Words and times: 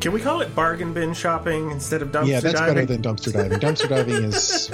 Can 0.00 0.12
we 0.12 0.20
call 0.20 0.40
it 0.42 0.54
bargain 0.54 0.92
bin 0.92 1.12
shopping 1.12 1.72
instead 1.72 2.02
of 2.02 2.08
dumpster 2.08 2.12
diving? 2.12 2.30
yeah, 2.30 2.40
that's 2.40 2.54
diving? 2.60 2.74
better 2.74 2.86
than 2.86 3.02
dumpster 3.02 3.32
diving. 3.32 3.58
dumpster 3.58 3.88
diving 3.88 4.24
is 4.24 4.70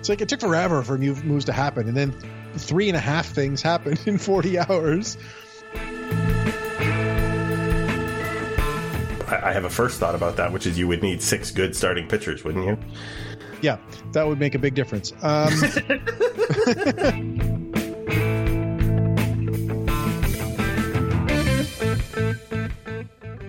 It's 0.00 0.08
like 0.08 0.20
it 0.20 0.28
took 0.28 0.40
forever 0.40 0.82
for 0.82 0.98
new 0.98 1.14
moves 1.16 1.44
to 1.44 1.52
happen, 1.52 1.86
and 1.86 1.96
then 1.96 2.12
three 2.56 2.88
and 2.88 2.96
a 2.96 3.00
half 3.00 3.26
things 3.26 3.62
happened 3.62 4.00
in 4.06 4.18
40 4.18 4.58
hours. 4.58 5.16
I 9.28 9.40
I 9.42 9.52
have 9.52 9.64
a 9.64 9.70
first 9.70 10.00
thought 10.00 10.14
about 10.14 10.36
that, 10.36 10.52
which 10.52 10.66
is 10.66 10.78
you 10.78 10.88
would 10.88 11.02
need 11.02 11.22
six 11.22 11.50
good 11.52 11.76
starting 11.76 12.08
pitchers, 12.08 12.42
wouldn't 12.42 12.66
you? 12.66 12.78
Yeah, 13.62 13.78
that 14.12 14.26
would 14.26 14.38
make 14.38 14.54
a 14.54 14.58
big 14.58 14.74
difference. 14.74 15.12
Um, 15.22 15.52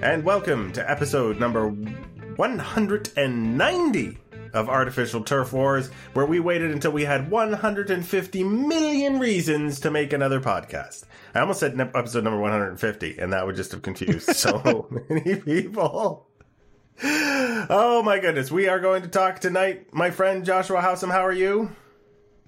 And 0.04 0.24
welcome 0.24 0.72
to 0.74 0.90
episode 0.90 1.40
number 1.40 1.68
190 1.70 4.18
of 4.54 4.68
Artificial 4.68 5.24
Turf 5.24 5.54
Wars, 5.54 5.92
where 6.14 6.26
we 6.26 6.40
waited 6.40 6.72
until 6.72 6.92
we 6.92 7.06
had 7.06 7.30
150 7.30 8.44
million 8.44 9.20
reasons 9.20 9.80
to 9.82 9.92
make 9.92 10.12
another 10.12 10.42
podcast. 10.42 11.04
I 11.36 11.42
almost 11.42 11.60
said 11.60 11.78
ne- 11.78 11.92
episode 11.96 12.24
number 12.24 12.40
150, 12.40 13.20
and 13.20 13.32
that 13.32 13.46
would 13.46 13.56
just 13.56 13.72
have 13.72 13.84
confused 13.84 14.36
so 14.36 14.88
many 15.10 15.36
people. 15.36 16.26
Oh 17.70 18.02
my 18.04 18.20
goodness, 18.20 18.52
we 18.52 18.68
are 18.68 18.80
going 18.80 19.02
to 19.04 19.08
talk 19.08 19.40
tonight. 19.40 19.94
My 19.94 20.12
friend 20.12 20.46
Joshua 20.46 20.82
Howsam, 20.82 21.12
how 21.12 21.26
are 21.26 21.32
you? 21.34 21.76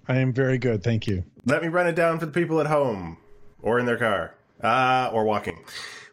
I 0.07 0.17
am 0.17 0.33
very 0.33 0.57
good, 0.57 0.83
thank 0.83 1.07
you. 1.07 1.23
Let 1.45 1.61
me 1.61 1.67
run 1.69 1.87
it 1.87 1.95
down 1.95 2.19
for 2.19 2.25
the 2.25 2.31
people 2.31 2.59
at 2.59 2.67
home 2.67 3.17
or 3.61 3.79
in 3.79 3.85
their 3.85 3.97
car 3.97 4.35
uh, 4.61 5.09
or 5.13 5.23
walking. 5.23 5.63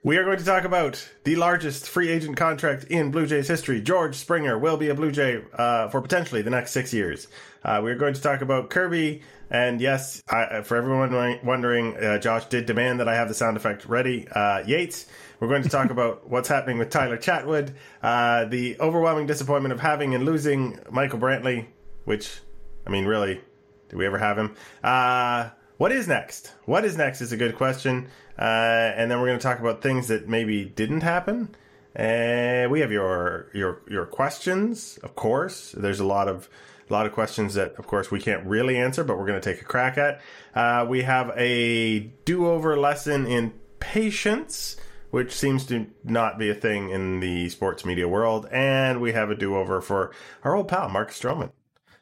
We 0.03 0.17
are 0.17 0.25
going 0.25 0.39
to 0.39 0.45
talk 0.45 0.65
about 0.65 1.07
the 1.25 1.37
largest 1.37 1.89
free 1.89 2.09
agent 2.09 2.37
contract 2.37 2.85
in 2.85 3.11
Blue 3.11 3.27
Jays 3.27 3.49
history. 3.49 3.81
George 3.83 4.15
Springer 4.17 4.59
will 4.59 4.77
be 4.77 4.89
a 4.89 4.95
Blue 4.95 5.11
Jay 5.13 5.43
uh, 5.55 5.89
for 5.89 6.01
potentially 6.01 6.43
the 6.43 6.51
next 6.51 6.71
six 6.73 6.93
years. 6.95 7.29
Uh, 7.63 7.81
we're 7.83 7.97
going 7.97 8.15
to 8.15 8.21
talk 8.23 8.41
about 8.41 8.71
Kirby. 8.71 9.23
And 9.51 9.81
yes, 9.81 10.23
I, 10.31 10.63
for 10.63 10.77
everyone 10.77 11.01
wondering- 11.01 11.45
wondering, 11.45 11.97
uh, 11.97 12.19
Josh 12.19 12.47
did 12.47 12.65
demand 12.67 13.01
that 13.01 13.09
I 13.09 13.15
have 13.17 13.29
the 13.29 13.35
sound 13.35 13.57
effect 13.57 13.85
ready. 13.87 14.27
Uh, 14.29 14.63
Yates. 14.67 15.07
We're 15.41 15.49
going 15.49 15.63
to 15.63 15.69
talk 15.69 15.91
about 15.91 16.29
what's 16.29 16.49
happening 16.49 16.79
with 16.79 16.91
Tyler 16.91 17.17
Chatwood, 17.17 17.73
uh, 18.03 18.45
the 18.45 18.79
overwhelming 18.79 19.27
disappointment 19.27 19.73
of 19.73 19.81
having 19.81 20.15
and 20.15 20.25
losing 20.25 20.79
Michael 20.91 21.19
Brantley, 21.19 21.67
which, 22.05 22.41
I 22.87 22.91
mean, 22.91 23.07
really, 23.07 23.41
did 23.89 23.97
we 23.97 24.07
ever 24.07 24.19
have 24.19 24.39
him? 24.39 24.55
Uh, 24.85 25.49
what 25.79 25.93
is 25.93 26.07
next? 26.07 26.53
What 26.67 26.85
is 26.85 26.97
next 26.97 27.23
is 27.23 27.33
a 27.33 27.37
good 27.37 27.57
question. 27.57 28.09
Uh, 28.39 28.43
and 28.43 29.11
then 29.11 29.19
we're 29.19 29.27
going 29.27 29.39
to 29.39 29.43
talk 29.43 29.61
about 29.61 29.83
things 29.83 30.09
that 30.09 30.29
maybe 30.29 30.65
didn't 30.65 31.01
happen. 31.01 31.55
Uh, 31.99 32.69
we 32.71 32.81
have 32.81 32.93
your 32.93 33.51
your 33.53 33.83
your 33.89 34.07
questions, 34.07 34.99
of 35.03 35.17
course. 35.17 35.73
There's 35.73 35.99
a 35.99 36.05
lot 36.05 36.29
of 36.29 36.49
a 36.89 36.93
lot 36.93 37.07
of 37.07 37.13
questions 37.13 37.55
that, 37.55 37.75
of 37.77 37.87
course, 37.87 38.11
we 38.11 38.21
can't 38.21 38.45
really 38.47 38.77
answer, 38.77 39.05
but 39.05 39.17
we're 39.19 39.27
going 39.27 39.41
to 39.41 39.53
take 39.53 39.63
a 39.63 39.65
crack 39.65 39.97
at. 39.97 40.21
Uh, 40.55 40.87
we 40.89 41.03
have 41.03 41.33
a 41.37 42.01
do-over 42.25 42.77
lesson 42.77 43.27
in 43.27 43.53
patience, 43.79 44.77
which 45.11 45.33
seems 45.33 45.67
to 45.67 45.87
not 46.05 46.39
be 46.39 46.51
a 46.51 46.55
thing 46.55 46.91
in 46.91 47.21
the 47.21 47.49
sports 47.49 47.85
media 47.85 48.09
world, 48.09 48.47
and 48.51 49.01
we 49.01 49.13
have 49.13 49.31
a 49.31 49.35
do-over 49.35 49.81
for 49.81 50.13
our 50.45 50.55
old 50.55 50.69
pal 50.69 50.89
Mark 50.89 51.11
Stroman. 51.11 51.53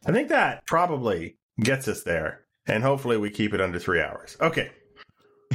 I 0.07 0.13
think 0.13 0.29
that 0.29 0.67
probably 0.67 1.37
gets 1.61 1.89
us 1.89 2.03
there, 2.03 2.45
and 2.67 2.83
hopefully 2.83 3.17
we 3.17 3.31
keep 3.31 3.55
it 3.55 3.61
under 3.61 3.79
three 3.79 4.01
hours. 4.01 4.37
Okay. 4.41 4.71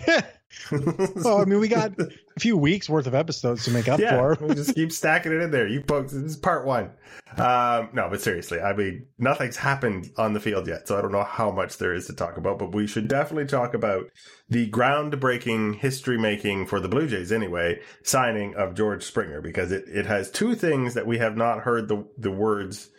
well, 0.72 1.42
I 1.42 1.46
mean, 1.46 1.60
we 1.60 1.68
got 1.68 2.00
a 2.00 2.40
few 2.40 2.58
weeks 2.58 2.90
worth 2.90 3.08
of 3.08 3.16
episodes 3.16 3.66
to 3.66 3.72
make 3.72 3.88
up 3.88 4.00
yeah, 4.00 4.18
for. 4.18 4.38
we 4.42 4.56
just 4.56 4.76
keep 4.76 4.92
stacking 4.92 5.32
it 5.32 5.42
in 5.42 5.52
there. 5.52 5.68
You 5.68 5.84
folks, 5.88 6.14
this 6.14 6.24
is 6.24 6.38
part 6.38 6.66
one. 6.66 6.92
Um, 7.38 7.90
no, 7.94 8.08
but 8.10 8.22
seriously, 8.22 8.60
I 8.60 8.74
mean, 8.74 9.08
nothing's 9.18 9.58
happened 9.58 10.12
on 10.18 10.34
the 10.34 10.40
field 10.40 10.68
yet, 10.68 10.88
so 10.88 10.98
I 10.98 11.02
don't 11.02 11.12
know 11.12 11.24
how 11.24 11.52
much 11.52 11.78
there 11.78 11.94
is 11.94 12.08
to 12.08 12.14
talk 12.14 12.38
about. 12.38 12.60
But 12.60 12.74
we 12.74 12.88
should 12.88 13.08
definitely 13.08 13.48
talk 13.48 13.74
about 13.74 14.06
the 14.50 14.70
groundbreaking, 14.70 15.76
history-making 15.76 16.68
for 16.68 16.80
the 16.80 16.90
Blue 16.90 17.08
Jays, 17.08 17.32
anyway, 17.32 17.80
signing 18.04 18.56
of 18.56 18.76
George 18.76 19.04
Springer 19.04 19.42
because 19.42 19.72
it 19.72 19.86
it 19.88 20.06
has 20.06 20.30
two 20.30 20.56
things 20.56 20.94
that 20.94 21.08
we 21.08 21.18
have 21.18 21.36
not 21.36 21.62
heard 21.62 21.88
the 21.88 22.06
the 22.18 22.32
words 22.32 22.90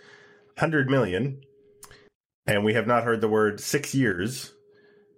hundred 0.58 0.88
million, 0.90 1.40
and 2.46 2.64
we 2.64 2.74
have 2.74 2.86
not 2.86 3.04
heard 3.04 3.20
the 3.20 3.28
word 3.28 3.60
six 3.60 3.94
years 3.94 4.52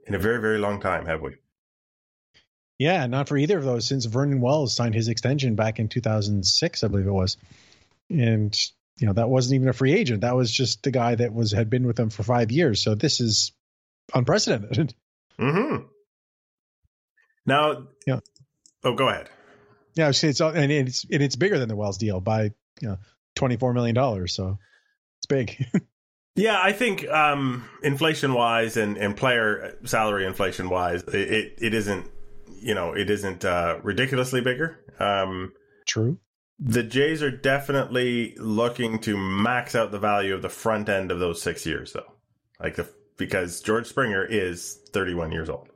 in 0.07 0.15
a 0.15 0.19
very 0.19 0.41
very 0.41 0.59
long 0.59 0.81
time, 0.81 1.07
have 1.07 1.23
we? 1.23 1.37
Yeah, 2.79 3.07
not 3.07 3.29
for 3.29 3.37
either 3.37 3.57
of 3.57 3.65
those 3.65 3.87
since 3.87 4.05
Vernon 4.05 4.41
Wells 4.41 4.75
signed 4.77 4.95
his 4.95 5.09
extension 5.09 5.55
back 5.55 5.79
in 5.79 5.89
2006, 5.89 6.85
I 6.85 6.89
believe 6.89 7.07
it 7.07 7.11
was. 7.11 7.37
And 8.11 8.57
you 8.99 9.07
know, 9.07 9.13
that 9.15 9.29
wasn't 9.29 9.57
even 9.57 9.69
a 9.69 9.73
free 9.75 9.93
agent. 9.93 10.23
That 10.23 10.37
was 10.37 10.51
just 10.51 10.83
the 10.83 10.91
guy 10.91 11.15
that 11.15 11.33
was 11.33 11.53
had 11.53 11.69
been 11.69 11.87
with 11.87 11.97
them 11.97 12.11
for 12.11 12.23
5 12.23 12.51
years. 12.51 12.83
So 12.83 12.95
this 12.95 13.21
is 13.21 13.53
unprecedented. 14.15 14.95
Mm-hmm. 15.39 15.85
Now, 17.45 17.89
Yeah. 18.07 18.21
Oh, 18.85 18.95
go 18.95 19.09
ahead. 19.09 19.29
Yeah, 19.95 20.09
it's, 20.11 20.23
it's 20.23 20.41
and 20.41 20.71
it's 20.71 21.05
and 21.11 21.23
it's 21.23 21.37
bigger 21.37 21.59
than 21.59 21.69
the 21.69 21.77
Wells 21.77 21.99
deal 21.99 22.21
by, 22.21 22.53
you 22.81 22.89
know, 22.89 22.99
24 23.37 23.73
million 23.73 23.95
dollars, 23.95 24.35
so 24.35 24.59
it's 25.19 25.27
big. 25.27 25.67
Yeah, 26.39 26.61
I 26.63 26.73
think 26.73 27.09
um, 27.09 27.65
inflation 27.83 28.35
wise 28.35 28.77
and, 28.77 28.99
and 28.99 29.17
player 29.17 29.79
salary 29.85 30.27
inflation 30.27 30.69
wise, 30.69 31.03
it, 31.05 31.55
it 31.57 31.73
isn't, 31.73 32.11
you 32.61 32.75
know, 32.75 32.93
it 32.93 33.11
isn't 33.11 33.45
uh, 33.45 33.79
ridiculously 33.83 34.41
bigger. 34.41 34.79
Um, 34.99 35.53
True. 35.87 36.19
the 36.59 36.83
Jays 36.83 37.23
are 37.23 37.31
definitely 37.31 38.35
looking 38.39 38.99
to 39.01 39.17
max 39.17 39.75
out 39.75 39.91
the 39.93 39.99
value 39.99 40.35
of 40.35 40.43
the 40.43 40.49
front 40.49 40.89
end 40.89 41.11
of 41.11 41.19
those 41.19 41.41
six 41.43 41.67
years, 41.67 41.93
though. 41.93 42.13
Like 42.61 42.77
the 42.77 42.89
because 43.17 43.61
George 43.61 43.87
Springer 43.87 44.25
is 44.25 44.79
31 44.93 45.33
years 45.33 45.49
old. 45.49 45.69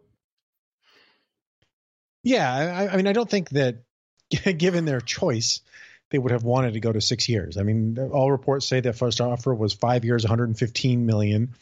Yeah, 2.22 2.52
I, 2.52 2.92
I 2.92 2.96
mean, 2.96 3.06
I 3.06 3.12
don't 3.12 3.30
think 3.30 3.50
that 3.50 3.82
given 4.58 4.84
their 4.84 5.00
choice, 5.00 5.60
they 6.10 6.18
would 6.18 6.32
have 6.32 6.44
wanted 6.44 6.74
to 6.74 6.80
go 6.80 6.92
to 6.92 7.00
six 7.00 7.28
years. 7.28 7.56
I 7.56 7.62
mean, 7.62 7.98
all 8.12 8.30
reports 8.30 8.66
say 8.66 8.80
that 8.80 8.96
first 8.96 9.20
offer 9.20 9.54
was 9.54 9.72
five 9.72 10.04
years, 10.04 10.24
115 10.24 11.06
million, 11.06 11.54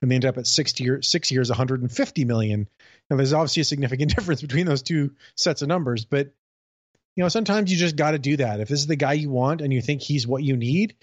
and 0.00 0.10
they 0.10 0.16
ended 0.16 0.28
up 0.28 0.38
at 0.38 0.46
six 0.46 0.78
years, 0.80 1.08
six 1.08 1.30
years, 1.30 1.48
150 1.48 2.24
million. 2.24 2.68
Now, 3.10 3.16
there's 3.16 3.32
obviously 3.32 3.62
a 3.62 3.64
significant 3.64 4.14
difference 4.16 4.42
between 4.42 4.66
those 4.66 4.82
two 4.82 5.12
sets 5.36 5.62
of 5.62 5.68
numbers, 5.68 6.04
but 6.04 6.32
you 7.14 7.22
know, 7.22 7.28
sometimes 7.28 7.70
you 7.70 7.76
just 7.76 7.96
got 7.96 8.12
to 8.12 8.18
do 8.18 8.38
that. 8.38 8.60
If 8.60 8.68
this 8.68 8.80
is 8.80 8.86
the 8.86 8.96
guy 8.96 9.12
you 9.12 9.30
want 9.30 9.60
and 9.60 9.72
you 9.72 9.82
think 9.82 10.00
he's 10.00 10.26
what 10.26 10.42
you 10.42 10.56
need, 10.56 10.94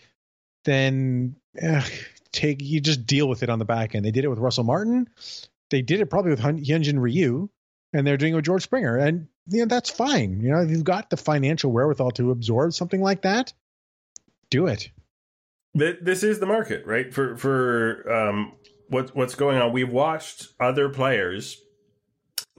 then 0.66 1.36
eh, 1.58 1.84
take 2.32 2.62
you 2.62 2.82
just 2.82 3.06
deal 3.06 3.28
with 3.28 3.44
it 3.44 3.50
on 3.50 3.60
the 3.60 3.66
back 3.66 3.94
end. 3.94 4.04
They 4.04 4.12
did 4.12 4.26
it 4.26 4.30
with 4.30 4.40
Russell 4.40 4.64
Martin. 4.64 5.08
They 5.70 5.82
did 5.82 6.02
it 6.02 6.08
probably 6.08 6.32
with 6.32 6.40
Hyun- 6.40 6.66
Hyunjin 6.66 7.00
Ryu 7.00 7.50
and 7.94 8.06
they're 8.06 8.18
doing 8.18 8.34
it 8.34 8.36
with 8.38 8.46
George 8.46 8.64
Springer. 8.64 8.98
And 8.98 9.28
you 9.48 9.60
know, 9.60 9.66
that's 9.66 9.90
fine. 9.90 10.42
You 10.42 10.52
know, 10.52 10.62
if 10.62 10.70
you've 10.70 10.84
got 10.84 11.10
the 11.10 11.18
financial 11.18 11.72
wherewithal 11.72 12.12
to 12.12 12.31
absorb 12.31 12.74
something 12.74 13.02
like 13.02 13.24
that, 13.24 13.54
do 14.50 14.68
it. 14.68 14.90
This 15.74 16.24
is 16.24 16.40
the 16.40 16.46
market, 16.46 16.86
right? 16.86 17.14
For 17.14 17.38
for 17.38 18.12
um, 18.12 18.54
what 18.90 19.16
what's 19.16 19.36
going 19.36 19.58
on. 19.58 19.72
We've 19.72 19.90
watched 19.90 20.48
other 20.60 20.90
players 20.90 21.62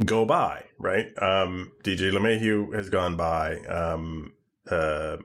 go 0.04 0.24
by, 0.24 0.64
right? 0.78 1.06
Um, 1.20 1.72
DJ 1.82 2.10
LeMahieu 2.12 2.74
has 2.74 2.88
gone 2.90 3.16
by. 3.16 3.56
Um, 3.60 4.32
uh, 4.70 5.16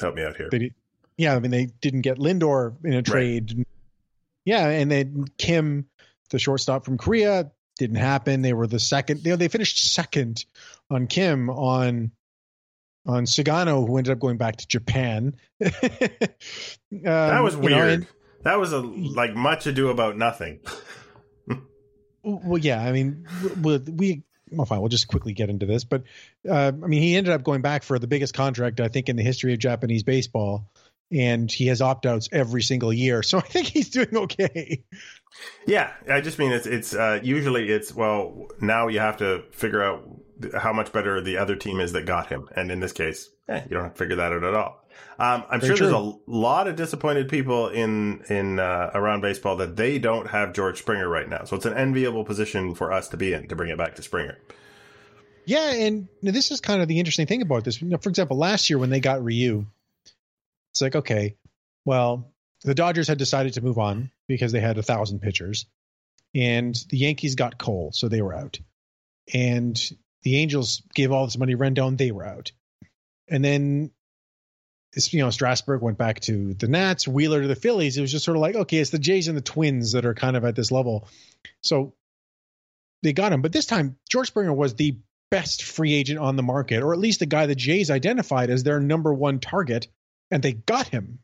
help 0.00 0.14
me 0.14 0.24
out 0.24 0.36
here. 0.36 0.50
Yeah, 1.16 1.34
I 1.34 1.38
mean, 1.40 1.50
they 1.50 1.66
didn't 1.80 2.02
get 2.02 2.18
Lindor 2.18 2.76
in 2.84 2.94
a 2.94 3.02
trade. 3.02 3.64
Yeah, 4.44 4.68
and 4.68 4.90
then 4.90 5.26
Kim, 5.36 5.86
the 6.30 6.38
shortstop 6.38 6.84
from 6.84 6.96
Korea, 6.98 7.50
didn't 7.76 7.96
happen. 7.96 8.42
They 8.42 8.52
were 8.52 8.66
the 8.66 8.78
second. 8.80 9.24
You 9.24 9.30
know, 9.30 9.36
they 9.36 9.48
finished 9.48 9.92
second 9.92 10.44
on 10.90 11.06
Kim 11.06 11.50
on 11.50 12.12
on 13.06 13.24
Sugano, 13.24 13.86
who 13.86 13.96
ended 13.96 14.12
up 14.12 14.18
going 14.20 14.36
back 14.36 14.56
to 14.56 14.66
Japan. 14.68 15.34
Um, 16.90 17.02
that 17.02 17.42
was 17.42 17.52
you 17.54 17.60
weird. 17.60 17.72
know, 17.72 17.88
and- 17.88 18.06
that 18.44 18.58
was 18.58 18.72
a 18.72 18.78
like 18.78 19.34
much 19.34 19.66
ado 19.66 19.88
about 19.90 20.16
nothing. 20.16 20.60
Well, 22.28 22.58
yeah, 22.58 22.82
I 22.82 22.92
mean, 22.92 23.26
we, 23.62 23.78
we 23.78 24.22
well, 24.50 24.66
fine. 24.66 24.80
We'll 24.80 24.88
just 24.88 25.08
quickly 25.08 25.32
get 25.32 25.50
into 25.50 25.66
this, 25.66 25.84
but 25.84 26.02
uh, 26.48 26.72
I 26.82 26.86
mean, 26.86 27.02
he 27.02 27.16
ended 27.16 27.32
up 27.32 27.42
going 27.42 27.62
back 27.62 27.82
for 27.82 27.98
the 27.98 28.06
biggest 28.06 28.34
contract 28.34 28.80
I 28.80 28.88
think 28.88 29.08
in 29.08 29.16
the 29.16 29.22
history 29.22 29.52
of 29.52 29.58
Japanese 29.58 30.02
baseball, 30.02 30.70
and 31.10 31.50
he 31.50 31.66
has 31.68 31.80
opt 31.80 32.06
outs 32.06 32.28
every 32.32 32.62
single 32.62 32.92
year, 32.92 33.22
so 33.24 33.38
I 33.38 33.42
think 33.42 33.66
he's 33.66 33.90
doing 33.90 34.16
okay. 34.16 34.84
Yeah, 35.66 35.92
I 36.10 36.20
just 36.20 36.38
mean 36.38 36.52
it's 36.52 36.66
it's 36.66 36.94
uh, 36.94 37.20
usually 37.22 37.68
it's 37.68 37.94
well 37.94 38.48
now 38.60 38.88
you 38.88 39.00
have 39.00 39.18
to 39.18 39.44
figure 39.52 39.82
out 39.82 40.02
how 40.54 40.72
much 40.72 40.92
better 40.92 41.20
the 41.20 41.38
other 41.38 41.56
team 41.56 41.80
is 41.80 41.92
that 41.92 42.06
got 42.06 42.28
him. 42.28 42.48
And 42.54 42.70
in 42.70 42.80
this 42.80 42.92
case, 42.92 43.28
eh, 43.48 43.62
you 43.64 43.70
don't 43.70 43.84
have 43.84 43.94
to 43.94 43.98
figure 43.98 44.16
that 44.16 44.32
out 44.32 44.44
at 44.44 44.54
all. 44.54 44.87
Um, 45.20 45.44
I'm 45.50 45.60
Very 45.60 45.70
sure 45.70 45.76
true. 45.76 45.86
there's 45.88 46.14
a 46.14 46.30
lot 46.30 46.68
of 46.68 46.76
disappointed 46.76 47.28
people 47.28 47.68
in 47.68 48.22
in 48.28 48.60
uh, 48.60 48.92
around 48.94 49.20
baseball 49.20 49.56
that 49.56 49.74
they 49.76 49.98
don't 49.98 50.28
have 50.28 50.52
George 50.52 50.78
Springer 50.78 51.08
right 51.08 51.28
now. 51.28 51.44
So 51.44 51.56
it's 51.56 51.66
an 51.66 51.74
enviable 51.74 52.24
position 52.24 52.74
for 52.76 52.92
us 52.92 53.08
to 53.08 53.16
be 53.16 53.32
in 53.32 53.48
to 53.48 53.56
bring 53.56 53.70
it 53.70 53.78
back 53.78 53.96
to 53.96 54.02
Springer. 54.02 54.38
Yeah, 55.44 55.72
and 55.72 56.08
this 56.22 56.50
is 56.50 56.60
kind 56.60 56.82
of 56.82 56.88
the 56.88 56.98
interesting 56.98 57.26
thing 57.26 57.42
about 57.42 57.64
this. 57.64 57.78
For 57.78 58.08
example, 58.08 58.36
last 58.36 58.70
year 58.70 58.78
when 58.78 58.90
they 58.90 59.00
got 59.00 59.24
Ryu, 59.24 59.66
it's 60.70 60.80
like 60.80 60.94
okay, 60.94 61.36
well, 61.84 62.30
the 62.62 62.74
Dodgers 62.74 63.08
had 63.08 63.18
decided 63.18 63.54
to 63.54 63.60
move 63.60 63.78
on 63.78 64.12
because 64.28 64.52
they 64.52 64.60
had 64.60 64.78
a 64.78 64.82
thousand 64.82 65.20
pitchers, 65.20 65.66
and 66.32 66.76
the 66.90 66.98
Yankees 66.98 67.34
got 67.34 67.58
Cole, 67.58 67.90
so 67.92 68.08
they 68.08 68.22
were 68.22 68.34
out, 68.34 68.60
and 69.34 69.90
the 70.22 70.36
Angels 70.36 70.82
gave 70.94 71.10
all 71.10 71.24
this 71.24 71.38
money 71.38 71.56
Rendon, 71.56 71.98
they 71.98 72.12
were 72.12 72.26
out, 72.26 72.52
and 73.28 73.44
then 73.44 73.90
you 74.94 75.20
know, 75.20 75.30
Strasburg 75.30 75.82
went 75.82 75.98
back 75.98 76.20
to 76.20 76.54
the 76.54 76.68
Nats, 76.68 77.06
Wheeler 77.06 77.42
to 77.42 77.48
the 77.48 77.54
Phillies. 77.54 77.96
It 77.96 78.00
was 78.00 78.12
just 78.12 78.24
sort 78.24 78.36
of 78.36 78.40
like, 78.40 78.54
okay, 78.54 78.78
it's 78.78 78.90
the 78.90 78.98
Jays 78.98 79.28
and 79.28 79.36
the 79.36 79.42
Twins 79.42 79.92
that 79.92 80.06
are 80.06 80.14
kind 80.14 80.36
of 80.36 80.44
at 80.44 80.56
this 80.56 80.72
level. 80.72 81.08
So 81.62 81.94
they 83.02 83.12
got 83.12 83.32
him. 83.32 83.42
But 83.42 83.52
this 83.52 83.66
time, 83.66 83.96
George 84.08 84.28
Springer 84.28 84.52
was 84.52 84.74
the 84.74 84.98
best 85.30 85.62
free 85.62 85.94
agent 85.94 86.18
on 86.18 86.36
the 86.36 86.42
market, 86.42 86.82
or 86.82 86.92
at 86.92 86.98
least 86.98 87.20
the 87.20 87.26
guy 87.26 87.46
the 87.46 87.54
Jays 87.54 87.90
identified 87.90 88.50
as 88.50 88.62
their 88.62 88.80
number 88.80 89.12
one 89.12 89.40
target, 89.40 89.88
and 90.30 90.42
they 90.42 90.52
got 90.52 90.88
him. 90.88 91.18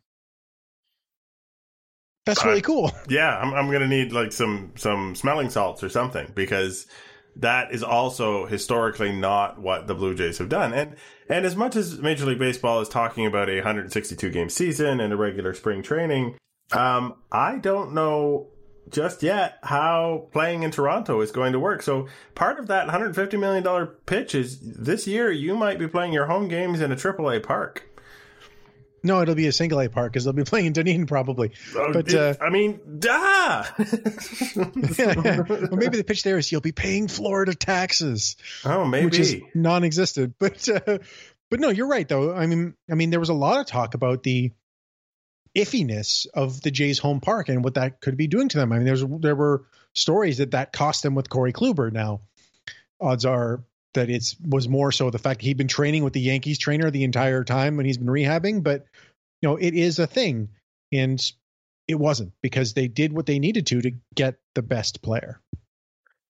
That's 2.26 2.44
really 2.44 2.62
cool. 2.62 2.90
Yeah, 3.08 3.37
I'm, 3.37 3.52
I'm 3.52 3.66
going 3.69 3.81
to 3.81 3.88
need 3.88 4.12
like 4.12 4.32
some 4.32 4.72
some 4.76 5.14
smelling 5.14 5.50
salts 5.50 5.82
or 5.82 5.90
something 5.90 6.31
because 6.34 6.87
that 7.36 7.72
is 7.72 7.82
also 7.82 8.46
historically 8.46 9.12
not 9.12 9.60
what 9.60 9.86
the 9.86 9.94
Blue 9.94 10.14
Jays 10.14 10.38
have 10.38 10.48
done. 10.48 10.72
And 10.72 10.96
and 11.28 11.44
as 11.44 11.56
much 11.56 11.76
as 11.76 11.98
Major 11.98 12.26
League 12.26 12.38
Baseball 12.38 12.81
is 12.81 12.88
talking 12.88 13.26
about 13.26 13.48
a 13.48 13.56
162 13.56 14.31
game 14.31 14.48
season 14.48 15.00
and 15.00 15.12
a 15.12 15.16
regular 15.16 15.54
spring 15.54 15.82
training, 15.82 16.36
um, 16.72 17.14
I 17.32 17.56
don't 17.58 17.94
know 17.94 18.48
just 18.90 19.22
yet 19.22 19.58
how 19.62 20.28
playing 20.32 20.62
in 20.62 20.70
Toronto 20.70 21.20
is 21.20 21.32
going 21.32 21.52
to 21.52 21.60
work. 21.60 21.82
So 21.82 22.06
part 22.34 22.58
of 22.58 22.66
that 22.69 22.86
150 22.86 23.37
million 23.37 23.62
dollar 23.62 23.87
pitch 23.87 24.34
is 24.34 24.60
this 24.60 25.06
year 25.06 25.30
you 25.30 25.54
might 25.54 25.78
be 25.78 25.88
playing 25.88 26.12
your 26.12 26.26
home 26.26 26.48
games 26.48 26.80
in 26.80 26.92
a 26.92 26.96
AAA 26.96 27.42
park. 27.42 27.88
No, 29.04 29.20
it'll 29.20 29.34
be 29.34 29.46
a 29.46 29.52
single 29.52 29.80
A 29.80 29.88
park 29.88 30.12
because 30.12 30.24
they'll 30.24 30.32
be 30.32 30.44
playing 30.44 30.66
in 30.66 30.72
Dunedin 30.72 31.06
probably. 31.06 31.52
Oh, 31.76 31.92
but 31.92 32.08
it, 32.08 32.14
uh, 32.14 32.34
I 32.40 32.50
mean, 32.50 32.80
duh. 32.98 33.64
or 33.78 35.76
maybe 35.76 35.98
the 35.98 36.04
pitch 36.06 36.22
there 36.22 36.38
is 36.38 36.50
you'll 36.50 36.62
be 36.62 36.72
paying 36.72 37.06
Florida 37.08 37.54
taxes. 37.54 38.36
Oh, 38.64 38.84
maybe 38.84 39.04
which 39.04 39.18
is 39.18 39.36
non-existent. 39.54 40.34
But 40.38 40.68
uh, 40.68 40.98
but 41.50 41.60
no, 41.60 41.68
you're 41.68 41.86
right 41.86 42.08
though. 42.08 42.34
I 42.34 42.46
mean, 42.46 42.74
I 42.90 42.94
mean, 42.94 43.10
there 43.10 43.20
was 43.20 43.28
a 43.28 43.34
lot 43.34 43.60
of 43.60 43.66
talk 43.66 43.94
about 43.94 44.22
the 44.22 44.52
iffiness 45.54 46.26
of 46.34 46.60
the 46.62 46.70
Jays 46.70 46.98
home 46.98 47.20
park 47.20 47.48
and 47.48 47.62
what 47.62 47.74
that 47.74 48.00
could 48.00 48.16
be 48.16 48.26
doing 48.26 48.48
to 48.48 48.56
them. 48.58 48.72
I 48.72 48.76
mean, 48.76 48.86
there's 48.86 49.04
there 49.20 49.36
were 49.36 49.66
stories 49.92 50.38
that 50.38 50.52
that 50.52 50.72
cost 50.72 51.02
them 51.02 51.14
with 51.14 51.28
Corey 51.28 51.52
Kluber. 51.52 51.92
Now, 51.92 52.22
odds 53.00 53.24
are 53.24 53.62
that 53.94 54.11
it 54.11 54.35
was 54.46 54.69
more 54.69 54.93
so 54.93 55.11
the 55.11 55.19
fact 55.19 55.41
he'd 55.41 55.56
been 55.56 55.69
training 55.69 56.05
with 56.05 56.12
the 56.12 56.20
Yankees 56.20 56.58
trainer 56.58 56.91
the 56.91 57.05
entire 57.05 57.44
time 57.44 57.76
when 57.76 57.87
he's 57.87 57.99
been 57.99 58.08
rehabbing, 58.08 58.62
but 58.62 58.85
you 59.41 59.49
know, 59.49 59.56
it 59.56 59.75
is 59.75 59.99
a 59.99 60.06
thing. 60.06 60.49
And 60.93 61.20
it 61.88 61.96
wasn't 61.96 62.32
because 62.43 62.75
they 62.75 62.88
did 62.88 63.12
what 63.12 63.26
they 63.26 63.38
needed 63.38 63.67
to 63.67 63.82
to 63.82 63.93
get 64.14 64.37
the 64.55 64.62
best 64.62 65.02
player. 65.02 65.41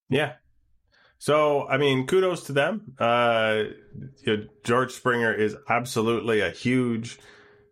Yeah. 0.09 0.33
So, 1.17 1.67
I 1.67 1.77
mean, 1.77 2.07
kudos 2.07 2.43
to 2.45 2.51
them. 2.51 2.93
Uh, 2.99 3.63
you 4.23 4.37
know, 4.37 4.43
George 4.63 4.91
Springer 4.91 5.33
is 5.33 5.55
absolutely 5.69 6.41
a 6.41 6.49
huge 6.49 7.17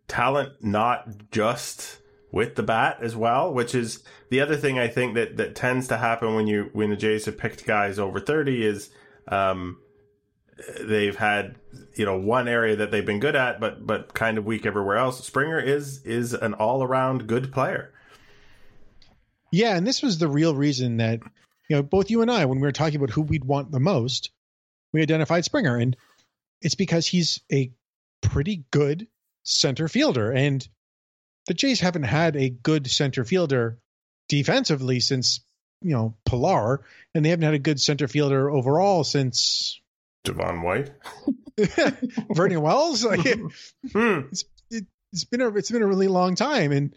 talent, 0.08 0.64
not 0.64 1.30
just 1.32 2.00
with 2.32 2.56
the 2.56 2.64
bat 2.64 2.98
as 3.02 3.16
well, 3.16 3.54
which 3.54 3.76
is 3.76 4.04
the 4.30 4.40
other 4.42 4.56
thing 4.56 4.80
I 4.80 4.88
think 4.88 5.14
that, 5.16 5.38
that 5.38 5.56
tends 5.56 5.88
to 5.90 5.98
happen 5.98 6.36
when 6.36 6.48
you 6.48 6.70
when 6.74 6.90
the 6.90 6.96
Jays 6.96 7.26
have 7.26 7.38
picked 7.38 7.66
guys 7.66 8.00
over 8.00 8.20
thirty 8.20 8.66
is 8.66 8.90
um, 9.28 9.78
they've 10.82 11.16
had 11.16 11.56
you 11.96 12.06
know 12.06 12.18
one 12.18 12.48
area 12.48 12.76
that 12.78 12.92
they've 12.92 13.06
been 13.06 13.20
good 13.20 13.36
at, 13.36 13.60
but 13.60 13.86
but 13.86 14.14
kind 14.14 14.38
of 14.38 14.46
weak 14.46 14.66
everywhere 14.66 14.98
else. 14.98 15.26
Springer 15.26 15.60
is 15.60 16.02
is 16.04 16.34
an 16.34 16.54
all 16.54 16.84
around 16.84 17.28
good 17.28 17.52
player. 17.52 17.92
Yeah, 19.52 19.76
and 19.76 19.86
this 19.86 20.02
was 20.02 20.18
the 20.18 20.28
real 20.28 20.56
reason 20.56 20.98
that 20.98 21.20
you 21.70 21.76
know 21.76 21.84
both 21.84 22.10
you 22.10 22.22
and 22.22 22.32
I, 22.32 22.46
when 22.46 22.60
we 22.60 22.68
were 22.68 22.72
talking 22.72 22.98
about 22.98 23.12
who 23.12 23.22
we'd 23.22 23.46
want 23.46 23.72
the 23.72 23.80
most, 23.80 24.32
we 24.92 25.02
identified 25.02 25.46
Springer, 25.46 25.78
and 25.78 25.96
it's 26.62 26.76
because 26.76 27.06
he's 27.06 27.42
a 27.52 27.72
pretty 28.22 28.64
good 28.72 29.08
center 29.44 29.88
fielder, 29.88 30.32
and 30.32 30.68
the 31.48 31.54
Jays 31.54 31.80
haven't 31.80 32.04
had 32.04 32.36
a 32.36 32.50
good 32.50 32.90
center 32.90 33.26
fielder 33.26 33.80
defensively 34.30 35.00
since 35.00 35.42
you 35.82 35.92
know 35.92 36.16
Pillar, 36.26 36.86
and 37.14 37.24
they 37.24 37.30
haven't 37.30 37.46
had 37.46 37.54
a 37.54 37.60
good 37.60 37.82
center 37.82 38.08
fielder 38.08 38.50
overall 38.50 39.04
since 39.04 39.80
Devon 40.24 40.62
White, 40.62 40.92
Vernon 42.32 42.62
Wells. 42.62 43.06
Like, 43.14 43.22
hmm. 43.22 44.22
it's, 44.32 44.46
it, 44.70 44.86
has 45.12 45.26
been 45.26 45.42
a 45.42 45.50
it's 45.50 45.72
been 45.72 45.82
a 45.82 45.88
really 45.88 46.08
long 46.08 46.36
time, 46.36 46.72
and 46.72 46.96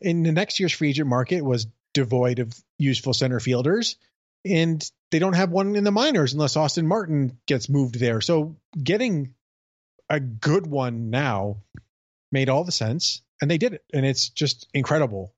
in 0.00 0.22
the 0.22 0.32
next 0.32 0.58
year's 0.58 0.72
free 0.72 0.90
agent 0.90 1.08
market 1.08 1.42
was 1.42 1.66
devoid 1.94 2.38
of 2.38 2.54
useful 2.78 3.14
center 3.14 3.40
fielders, 3.40 3.96
and 4.44 4.88
they 5.10 5.18
don't 5.18 5.34
have 5.34 5.50
one 5.50 5.76
in 5.76 5.84
the 5.84 5.90
minors 5.90 6.32
unless 6.32 6.56
Austin 6.56 6.86
Martin 6.86 7.38
gets 7.46 7.68
moved 7.68 7.98
there. 7.98 8.20
So 8.20 8.56
getting 8.82 9.34
a 10.08 10.20
good 10.20 10.66
one 10.66 11.10
now 11.10 11.58
made 12.32 12.48
all 12.48 12.64
the 12.64 12.72
sense, 12.72 13.22
and 13.40 13.50
they 13.50 13.58
did 13.58 13.74
it, 13.74 13.84
and 13.92 14.04
it's 14.04 14.28
just 14.28 14.66
incredible. 14.74 15.34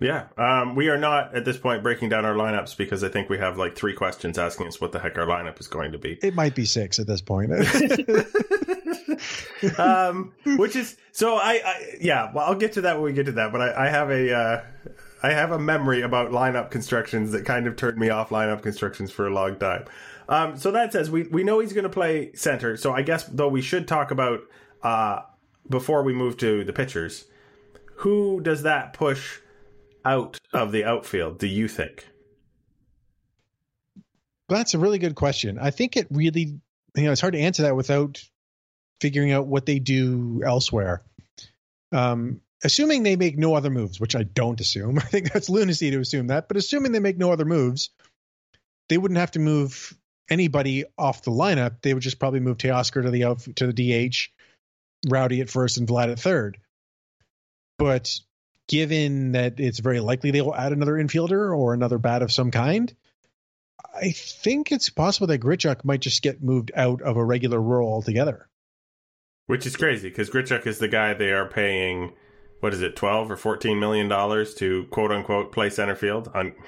Yeah, 0.00 0.28
um, 0.38 0.76
we 0.76 0.88
are 0.88 0.96
not 0.96 1.34
at 1.34 1.44
this 1.44 1.58
point 1.58 1.82
breaking 1.82 2.08
down 2.08 2.24
our 2.24 2.34
lineups 2.34 2.74
because 2.74 3.04
I 3.04 3.10
think 3.10 3.28
we 3.28 3.36
have 3.36 3.58
like 3.58 3.76
three 3.76 3.92
questions 3.92 4.38
asking 4.38 4.66
us 4.66 4.80
what 4.80 4.92
the 4.92 4.98
heck 4.98 5.18
our 5.18 5.26
lineup 5.26 5.60
is 5.60 5.68
going 5.68 5.92
to 5.92 5.98
be. 5.98 6.18
It 6.22 6.34
might 6.34 6.54
be 6.54 6.64
six 6.64 6.98
at 6.98 7.06
this 7.06 7.20
point. 7.20 7.52
um, 9.78 10.32
which 10.56 10.74
is 10.74 10.96
so 11.12 11.36
I, 11.36 11.60
I, 11.64 11.96
yeah. 12.00 12.32
Well, 12.32 12.46
I'll 12.46 12.54
get 12.54 12.72
to 12.74 12.80
that 12.82 12.94
when 12.94 13.04
we 13.04 13.12
get 13.12 13.26
to 13.26 13.32
that. 13.32 13.52
But 13.52 13.60
I, 13.60 13.86
I 13.86 13.88
have 13.90 14.10
a 14.10 14.34
uh, 14.34 14.62
I 15.22 15.32
have 15.32 15.52
a 15.52 15.58
memory 15.58 16.00
about 16.00 16.30
lineup 16.30 16.70
constructions 16.70 17.32
that 17.32 17.44
kind 17.44 17.66
of 17.66 17.76
turned 17.76 17.98
me 17.98 18.08
off 18.08 18.30
lineup 18.30 18.62
constructions 18.62 19.10
for 19.10 19.26
a 19.26 19.30
long 19.30 19.58
time. 19.58 19.84
Um, 20.30 20.56
so 20.56 20.70
that 20.70 20.94
says 20.94 21.10
we 21.10 21.24
we 21.24 21.44
know 21.44 21.58
he's 21.58 21.74
going 21.74 21.84
to 21.84 21.90
play 21.90 22.32
center. 22.32 22.78
So 22.78 22.94
I 22.94 23.02
guess 23.02 23.24
though 23.24 23.48
we 23.48 23.60
should 23.60 23.86
talk 23.86 24.10
about 24.10 24.40
uh, 24.82 25.20
before 25.68 26.02
we 26.02 26.14
move 26.14 26.38
to 26.38 26.64
the 26.64 26.72
pitchers. 26.72 27.26
Who 27.96 28.40
does 28.40 28.62
that 28.62 28.94
push? 28.94 29.40
Out 30.04 30.38
of 30.52 30.72
the 30.72 30.84
outfield 30.84 31.38
do 31.38 31.46
you 31.46 31.68
think? 31.68 32.08
That's 34.48 34.74
a 34.74 34.78
really 34.78 34.98
good 34.98 35.14
question. 35.14 35.58
I 35.60 35.70
think 35.70 35.96
it 35.96 36.08
really, 36.10 36.58
you 36.96 37.04
know, 37.04 37.12
it's 37.12 37.20
hard 37.20 37.34
to 37.34 37.40
answer 37.40 37.62
that 37.62 37.76
without 37.76 38.22
figuring 39.00 39.32
out 39.32 39.46
what 39.46 39.66
they 39.66 39.78
do 39.78 40.42
elsewhere. 40.44 41.02
Um, 41.92 42.40
assuming 42.64 43.02
they 43.02 43.16
make 43.16 43.38
no 43.38 43.54
other 43.54 43.70
moves, 43.70 44.00
which 44.00 44.16
I 44.16 44.24
don't 44.24 44.60
assume. 44.60 44.98
I 44.98 45.02
think 45.02 45.32
that's 45.32 45.48
lunacy 45.48 45.90
to 45.90 46.00
assume 46.00 46.28
that. 46.28 46.48
But 46.48 46.56
assuming 46.56 46.92
they 46.92 47.00
make 47.00 47.18
no 47.18 47.32
other 47.32 47.44
moves, 47.44 47.90
they 48.88 48.98
wouldn't 48.98 49.18
have 49.18 49.32
to 49.32 49.38
move 49.38 49.96
anybody 50.28 50.84
off 50.98 51.22
the 51.22 51.30
lineup. 51.30 51.82
They 51.82 51.94
would 51.94 52.02
just 52.02 52.18
probably 52.18 52.40
move 52.40 52.58
Teoscar 52.58 53.02
to 53.02 53.10
the 53.10 53.52
to 53.54 53.72
the 53.72 54.08
DH, 54.08 54.28
Rowdy 55.08 55.40
at 55.40 55.50
first, 55.50 55.78
and 55.78 55.88
Vlad 55.88 56.10
at 56.10 56.18
third. 56.18 56.58
But 57.78 58.20
given 58.70 59.32
that 59.32 59.58
it's 59.58 59.80
very 59.80 59.98
likely 59.98 60.30
they 60.30 60.40
will 60.40 60.54
add 60.54 60.70
another 60.70 60.92
infielder 60.92 61.56
or 61.56 61.74
another 61.74 61.98
bat 61.98 62.22
of 62.22 62.30
some 62.30 62.52
kind, 62.52 62.94
I 64.00 64.12
think 64.12 64.70
it's 64.70 64.88
possible 64.90 65.26
that 65.26 65.40
Grichuk 65.40 65.84
might 65.84 65.98
just 65.98 66.22
get 66.22 66.40
moved 66.40 66.70
out 66.76 67.02
of 67.02 67.16
a 67.16 67.24
regular 67.24 67.60
role 67.60 67.92
altogether. 67.92 68.48
Which 69.46 69.66
is 69.66 69.76
crazy 69.76 70.08
because 70.08 70.30
Grichuk 70.30 70.68
is 70.68 70.78
the 70.78 70.86
guy 70.86 71.14
they 71.14 71.32
are 71.32 71.48
paying, 71.48 72.12
what 72.60 72.72
is 72.72 72.80
it, 72.80 72.94
12 72.94 73.32
or 73.32 73.36
14 73.36 73.80
million 73.80 74.06
dollars 74.06 74.54
to 74.54 74.84
quote 74.92 75.10
unquote 75.10 75.50
play 75.50 75.68
center 75.68 75.96
field 75.96 76.30
on. 76.32 76.54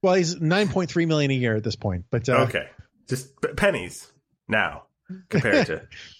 Well, 0.00 0.14
he's 0.14 0.36
9.3 0.36 1.08
million 1.08 1.32
a 1.32 1.34
year 1.34 1.56
at 1.56 1.64
this 1.64 1.74
point, 1.74 2.04
but 2.08 2.28
uh, 2.28 2.42
okay, 2.42 2.68
just 3.08 3.32
pennies 3.56 4.06
now 4.46 4.84
compared 5.28 5.66
to 5.66 5.88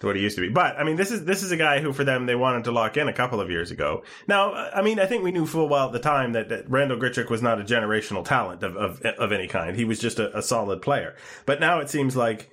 to 0.00 0.06
what 0.06 0.16
he 0.16 0.22
used 0.22 0.36
to 0.36 0.42
be. 0.42 0.48
But 0.48 0.76
I 0.76 0.84
mean, 0.84 0.96
this 0.96 1.10
is 1.10 1.24
this 1.24 1.42
is 1.42 1.50
a 1.50 1.56
guy 1.56 1.80
who, 1.80 1.92
for 1.92 2.04
them, 2.04 2.26
they 2.26 2.34
wanted 2.34 2.64
to 2.64 2.72
lock 2.72 2.96
in 2.96 3.08
a 3.08 3.12
couple 3.12 3.40
of 3.40 3.50
years 3.50 3.70
ago. 3.70 4.02
Now, 4.28 4.52
I 4.52 4.82
mean, 4.82 5.00
I 5.00 5.06
think 5.06 5.24
we 5.24 5.32
knew 5.32 5.46
full 5.46 5.68
well 5.68 5.86
at 5.86 5.92
the 5.92 5.98
time 5.98 6.32
that, 6.32 6.48
that 6.50 6.70
Randal 6.70 6.98
Grichuk 6.98 7.30
was 7.30 7.42
not 7.42 7.60
a 7.60 7.64
generational 7.64 8.24
talent 8.24 8.62
of 8.62 8.76
of, 8.76 9.02
of 9.02 9.32
any 9.32 9.48
kind. 9.48 9.76
He 9.76 9.84
was 9.84 9.98
just 9.98 10.18
a, 10.18 10.36
a, 10.36 10.42
solid 10.42 10.82
player. 10.82 11.16
But 11.46 11.60
now 11.60 11.80
it 11.80 11.88
seems 11.88 12.16
like 12.16 12.50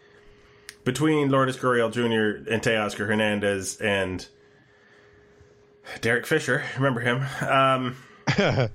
between 0.84 1.30
Lourdes 1.30 1.58
Gurriel 1.58 1.92
Jr. 1.92 2.50
and 2.52 2.62
Teoscar 2.62 3.08
Hernandez 3.08 3.78
and 3.78 4.26
Derek 6.02 6.26
Fisher, 6.26 6.64
remember 6.78 7.02
him? 7.02 7.26
Um, 7.48 7.98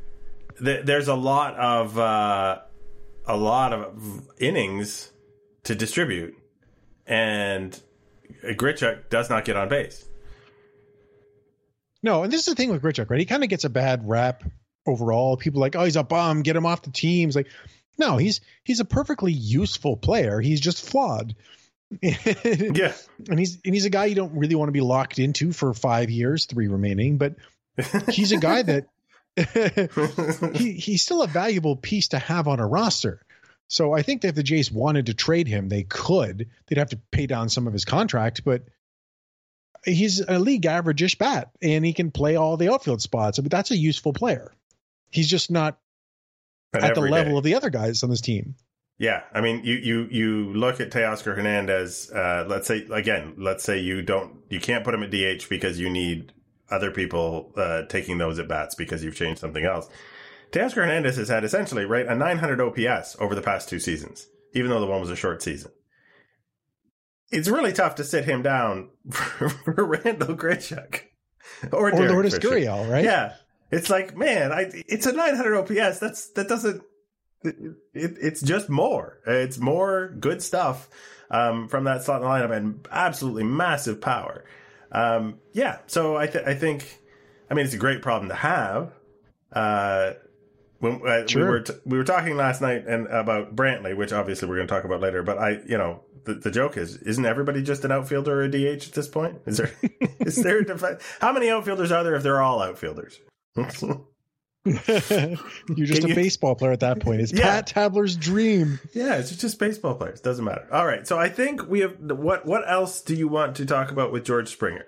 th- 0.62 0.84
there's 0.84 1.08
a 1.08 1.14
lot 1.14 1.54
of. 1.56 1.98
Uh, 1.98 2.60
a 3.28 3.36
lot 3.36 3.74
of 3.74 4.26
innings 4.38 5.12
to 5.62 5.74
distribute, 5.74 6.34
and 7.06 7.80
Grichuk 8.42 9.08
does 9.10 9.30
not 9.30 9.44
get 9.44 9.56
on 9.56 9.68
base. 9.68 10.04
No, 12.02 12.22
and 12.22 12.32
this 12.32 12.40
is 12.40 12.46
the 12.46 12.54
thing 12.54 12.70
with 12.70 12.82
Grichuk, 12.82 13.10
right? 13.10 13.18
He 13.18 13.26
kind 13.26 13.42
of 13.42 13.48
gets 13.48 13.64
a 13.64 13.70
bad 13.70 14.08
rap 14.08 14.44
overall. 14.86 15.36
People 15.36 15.60
are 15.60 15.66
like, 15.66 15.76
oh, 15.76 15.84
he's 15.84 15.96
a 15.96 16.04
bum, 16.04 16.42
get 16.42 16.56
him 16.56 16.66
off 16.66 16.82
the 16.82 16.90
team. 16.90 17.28
It's 17.28 17.36
like, 17.36 17.48
no, 17.98 18.16
he's 18.16 18.40
he's 18.62 18.80
a 18.80 18.84
perfectly 18.84 19.32
useful 19.32 19.96
player. 19.96 20.40
He's 20.40 20.60
just 20.60 20.88
flawed. 20.88 21.34
yeah, 22.02 22.92
and 23.28 23.38
he's 23.38 23.58
and 23.64 23.74
he's 23.74 23.86
a 23.86 23.90
guy 23.90 24.06
you 24.06 24.14
don't 24.14 24.36
really 24.36 24.54
want 24.54 24.68
to 24.68 24.72
be 24.72 24.80
locked 24.80 25.18
into 25.18 25.52
for 25.52 25.74
five 25.74 26.10
years, 26.10 26.44
three 26.44 26.68
remaining. 26.68 27.18
But 27.18 27.34
he's 28.10 28.32
a 28.32 28.36
guy 28.36 28.62
that 28.62 28.88
he 30.54 30.72
he's 30.72 31.02
still 31.02 31.22
a 31.22 31.26
valuable 31.26 31.76
piece 31.76 32.08
to 32.08 32.18
have 32.18 32.46
on 32.46 32.60
a 32.60 32.66
roster. 32.66 33.20
So 33.68 33.92
I 33.92 34.02
think 34.02 34.22
that 34.22 34.28
if 34.28 34.34
the 34.34 34.42
Jays 34.42 34.72
wanted 34.72 35.06
to 35.06 35.14
trade 35.14 35.46
him, 35.46 35.68
they 35.68 35.82
could. 35.82 36.48
They'd 36.66 36.78
have 36.78 36.90
to 36.90 37.00
pay 37.10 37.26
down 37.26 37.50
some 37.50 37.66
of 37.66 37.74
his 37.74 37.84
contract, 37.84 38.42
but 38.44 38.62
he's 39.84 40.20
a 40.20 40.38
league 40.38 40.66
average-ish 40.66 41.18
bat, 41.18 41.50
and 41.60 41.84
he 41.84 41.92
can 41.92 42.10
play 42.10 42.36
all 42.36 42.56
the 42.56 42.72
outfield 42.72 43.02
spots. 43.02 43.38
I 43.38 43.42
mean, 43.42 43.50
that's 43.50 43.70
a 43.70 43.76
useful 43.76 44.14
player. 44.14 44.52
He's 45.10 45.28
just 45.28 45.50
not 45.50 45.78
at 46.72 46.94
the 46.94 47.02
level 47.02 47.32
day. 47.32 47.38
of 47.38 47.44
the 47.44 47.54
other 47.54 47.70
guys 47.70 48.02
on 48.02 48.10
this 48.10 48.20
team. 48.20 48.54
Yeah, 48.98 49.22
I 49.32 49.40
mean, 49.40 49.62
you 49.64 49.74
you 49.74 50.08
you 50.10 50.52
look 50.54 50.80
at 50.80 50.90
Teoscar 50.90 51.36
Hernandez. 51.36 52.10
Uh, 52.10 52.44
let's 52.48 52.66
say 52.66 52.84
again, 52.90 53.34
let's 53.38 53.62
say 53.62 53.78
you 53.78 54.02
don't, 54.02 54.38
you 54.50 54.58
can't 54.58 54.82
put 54.82 54.92
him 54.92 55.04
at 55.04 55.10
DH 55.10 55.48
because 55.48 55.78
you 55.78 55.88
need 55.88 56.32
other 56.68 56.90
people 56.90 57.52
uh, 57.56 57.82
taking 57.82 58.18
those 58.18 58.38
at 58.40 58.48
bats 58.48 58.74
because 58.74 59.04
you've 59.04 59.14
changed 59.14 59.40
something 59.40 59.64
else. 59.64 59.88
Teoscar 60.50 60.76
Hernandez 60.76 61.16
has 61.16 61.28
had 61.28 61.44
essentially 61.44 61.84
right 61.84 62.06
a 62.06 62.14
900 62.14 62.60
OPS 62.60 63.16
over 63.20 63.34
the 63.34 63.42
past 63.42 63.68
two 63.68 63.78
seasons, 63.78 64.26
even 64.54 64.70
though 64.70 64.80
the 64.80 64.86
one 64.86 65.00
was 65.00 65.10
a 65.10 65.16
short 65.16 65.42
season. 65.42 65.70
It's 67.30 67.48
really 67.48 67.72
tough 67.72 67.96
to 67.96 68.04
sit 68.04 68.24
him 68.24 68.42
down 68.42 68.90
for, 69.10 69.48
for 69.50 69.84
Randal 69.84 70.34
Grichuk 70.36 71.02
or, 71.72 71.92
or 71.92 72.08
Lourdes 72.08 72.38
Gurriel, 72.38 72.90
right? 72.90 73.04
Yeah, 73.04 73.34
it's 73.70 73.90
like 73.90 74.16
man, 74.16 74.52
I 74.52 74.70
it's 74.72 75.06
a 75.06 75.12
900 75.12 75.56
OPS. 75.56 75.98
That's 75.98 76.30
that 76.32 76.48
doesn't. 76.48 76.82
It, 77.42 77.54
it, 77.94 78.16
it's 78.20 78.40
just 78.40 78.68
more. 78.68 79.20
It's 79.26 79.58
more 79.58 80.08
good 80.18 80.42
stuff 80.42 80.88
um, 81.30 81.68
from 81.68 81.84
that 81.84 82.02
slot 82.02 82.22
in 82.22 82.28
the 82.28 82.32
lineup 82.32 82.56
and 82.56 82.88
absolutely 82.90 83.44
massive 83.44 84.00
power. 84.00 84.44
Um, 84.90 85.38
yeah, 85.52 85.78
so 85.86 86.16
I, 86.16 86.26
th- 86.26 86.44
I 86.46 86.54
think, 86.54 86.98
I 87.50 87.54
mean, 87.54 87.64
it's 87.64 87.74
a 87.74 87.78
great 87.78 88.02
problem 88.02 88.28
to 88.30 88.34
have. 88.34 88.92
Uh, 89.52 90.12
when 90.80 91.06
uh, 91.06 91.26
sure. 91.26 91.44
we 91.44 91.50
were 91.50 91.60
t- 91.60 91.74
we 91.84 91.98
were 91.98 92.04
talking 92.04 92.36
last 92.36 92.60
night 92.60 92.86
and 92.86 93.06
about 93.08 93.56
Brantley, 93.56 93.96
which 93.96 94.12
obviously 94.12 94.48
we're 94.48 94.56
going 94.56 94.68
to 94.68 94.74
talk 94.74 94.84
about 94.84 95.00
later. 95.00 95.22
But 95.22 95.38
I, 95.38 95.60
you 95.66 95.76
know, 95.76 96.02
the, 96.24 96.34
the 96.34 96.50
joke 96.50 96.76
is, 96.76 96.96
isn't 96.98 97.24
everybody 97.24 97.62
just 97.62 97.84
an 97.84 97.92
outfielder 97.92 98.40
or 98.40 98.44
a 98.44 98.50
DH 98.50 98.86
at 98.88 98.92
this 98.92 99.08
point? 99.08 99.38
Is 99.46 99.56
there 99.56 99.72
is 100.20 100.36
there 100.36 100.62
defi- 100.62 101.02
how 101.20 101.32
many 101.32 101.50
outfielders 101.50 101.90
are 101.90 102.04
there 102.04 102.14
if 102.14 102.22
they're 102.22 102.40
all 102.40 102.62
outfielders? 102.62 103.18
You're 103.56 104.76
just 104.76 105.08
Can 105.08 106.04
a 106.04 106.08
you... 106.08 106.14
baseball 106.14 106.54
player 106.54 106.72
at 106.72 106.80
that 106.80 107.00
point. 107.00 107.22
It's 107.22 107.32
yeah. 107.34 107.42
Pat 107.42 107.66
Tabler's 107.66 108.16
dream. 108.16 108.78
Yeah, 108.92 109.16
it's 109.16 109.34
just 109.34 109.58
baseball 109.58 109.94
players. 109.94 110.20
Doesn't 110.20 110.44
matter. 110.44 110.66
All 110.70 110.86
right. 110.86 111.06
So 111.06 111.18
I 111.18 111.28
think 111.28 111.68
we 111.68 111.80
have 111.80 111.96
what 111.98 112.46
what 112.46 112.68
else 112.70 113.00
do 113.00 113.14
you 113.14 113.26
want 113.26 113.56
to 113.56 113.66
talk 113.66 113.90
about 113.90 114.12
with 114.12 114.24
George 114.24 114.48
Springer? 114.48 114.86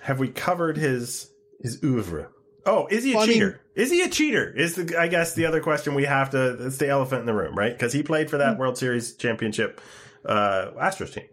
Have 0.00 0.18
we 0.18 0.28
covered 0.28 0.76
his 0.76 1.30
his 1.60 1.82
oeuvre? 1.82 2.28
Oh, 2.66 2.86
is 2.86 3.04
he 3.04 3.12
a 3.12 3.16
well, 3.16 3.26
cheater? 3.26 3.46
I 3.46 3.48
mean, 3.48 3.58
is 3.74 3.90
he 3.90 4.02
a 4.02 4.08
cheater? 4.08 4.50
Is 4.50 4.76
the 4.76 4.98
I 4.98 5.08
guess 5.08 5.34
the 5.34 5.46
other 5.46 5.60
question 5.60 5.94
we 5.94 6.04
have 6.04 6.30
to 6.30 6.66
it's 6.66 6.78
the 6.78 6.88
elephant 6.88 7.20
in 7.20 7.26
the 7.26 7.34
room, 7.34 7.54
right? 7.54 7.72
Because 7.72 7.92
he 7.92 8.02
played 8.02 8.30
for 8.30 8.38
that 8.38 8.54
hmm. 8.54 8.60
World 8.60 8.78
Series 8.78 9.14
championship 9.16 9.80
uh 10.24 10.70
Astros 10.80 11.12
team. 11.12 11.24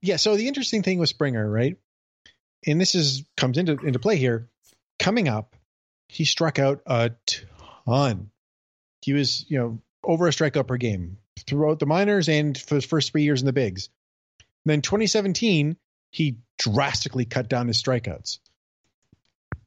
Yeah, 0.00 0.16
so 0.16 0.36
the 0.36 0.48
interesting 0.48 0.82
thing 0.82 0.98
with 0.98 1.08
Springer, 1.08 1.48
right? 1.48 1.76
And 2.66 2.80
this 2.80 2.94
is 2.94 3.24
comes 3.36 3.58
into 3.58 3.78
into 3.78 3.98
play 3.98 4.16
here. 4.16 4.48
Coming 4.98 5.28
up, 5.28 5.54
he 6.08 6.24
struck 6.24 6.58
out 6.58 6.80
a 6.86 7.12
ton. 7.86 8.30
He 9.02 9.12
was, 9.12 9.44
you 9.48 9.58
know, 9.58 9.78
over 10.02 10.26
a 10.26 10.30
strikeout 10.30 10.66
per 10.66 10.76
game 10.76 11.18
throughout 11.46 11.78
the 11.78 11.86
minors 11.86 12.28
and 12.28 12.58
for 12.58 12.74
his 12.76 12.84
first 12.84 13.12
three 13.12 13.22
years 13.22 13.40
in 13.40 13.46
the 13.46 13.52
bigs. 13.52 13.88
And 14.64 14.70
then 14.72 14.82
2017, 14.82 15.76
he 16.10 16.38
drastically 16.58 17.24
cut 17.24 17.48
down 17.48 17.68
his 17.68 17.80
strikeouts. 17.80 18.38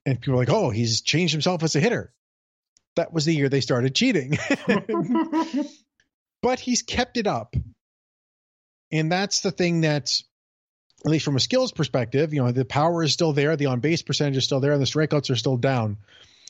And 0.06 0.20
people 0.20 0.36
are 0.36 0.38
like, 0.38 0.50
oh, 0.50 0.70
he's 0.70 1.02
changed 1.02 1.34
himself 1.34 1.64
as 1.64 1.76
a 1.76 1.80
hitter. 1.80 2.12
That 2.96 3.14
was 3.14 3.26
the 3.26 3.36
year 3.36 3.50
they 3.50 3.62
started 3.62 3.96
cheating. 3.96 4.38
but 6.42 6.60
he's 6.60 6.82
kept 6.82 7.18
it 7.18 7.28
up. 7.28 7.56
And 8.92 9.12
that's 9.12 9.42
the 9.42 9.52
thing 9.52 9.82
that, 9.82 10.22
at 11.06 11.12
least 11.12 11.26
from 11.26 11.36
a 11.36 11.40
skills 11.40 11.72
perspective, 11.72 12.34
you 12.34 12.44
know, 12.44 12.52
the 12.52 12.66
power 12.66 13.04
is 13.04 13.14
still 13.14 13.32
there, 13.32 13.56
the 13.56 13.68
on 13.68 13.80
base 13.80 14.02
percentage 14.02 14.38
is 14.38 14.44
still 14.44 14.60
there, 14.60 14.74
and 14.74 14.82
the 14.82 14.86
strikeouts 14.86 15.30
are 15.30 15.36
still 15.36 15.58
down. 15.58 15.98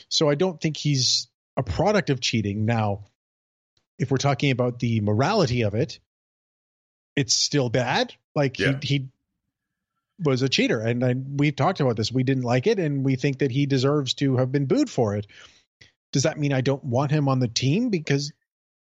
So 0.09 0.29
I 0.29 0.35
don't 0.35 0.59
think 0.59 0.77
he's 0.77 1.27
a 1.57 1.63
product 1.63 2.09
of 2.09 2.19
cheating. 2.19 2.65
Now, 2.65 3.05
if 3.99 4.09
we're 4.09 4.17
talking 4.17 4.51
about 4.51 4.79
the 4.79 5.01
morality 5.01 5.61
of 5.61 5.75
it, 5.75 5.99
it's 7.15 7.33
still 7.33 7.69
bad. 7.69 8.13
Like 8.35 8.57
yeah. 8.57 8.73
he, 8.81 8.87
he 8.87 9.07
was 10.21 10.41
a 10.41 10.49
cheater, 10.49 10.79
and 10.79 11.03
I, 11.03 11.13
we've 11.13 11.55
talked 11.55 11.79
about 11.79 11.95
this. 11.95 12.11
We 12.11 12.23
didn't 12.23 12.43
like 12.43 12.67
it, 12.67 12.79
and 12.79 13.03
we 13.03 13.15
think 13.15 13.39
that 13.39 13.51
he 13.51 13.65
deserves 13.65 14.13
to 14.15 14.37
have 14.37 14.51
been 14.51 14.65
booed 14.65 14.89
for 14.89 15.15
it. 15.15 15.27
Does 16.11 16.23
that 16.23 16.37
mean 16.37 16.53
I 16.53 16.61
don't 16.61 16.83
want 16.83 17.11
him 17.11 17.27
on 17.29 17.39
the 17.39 17.47
team 17.47 17.89
because, 17.89 18.31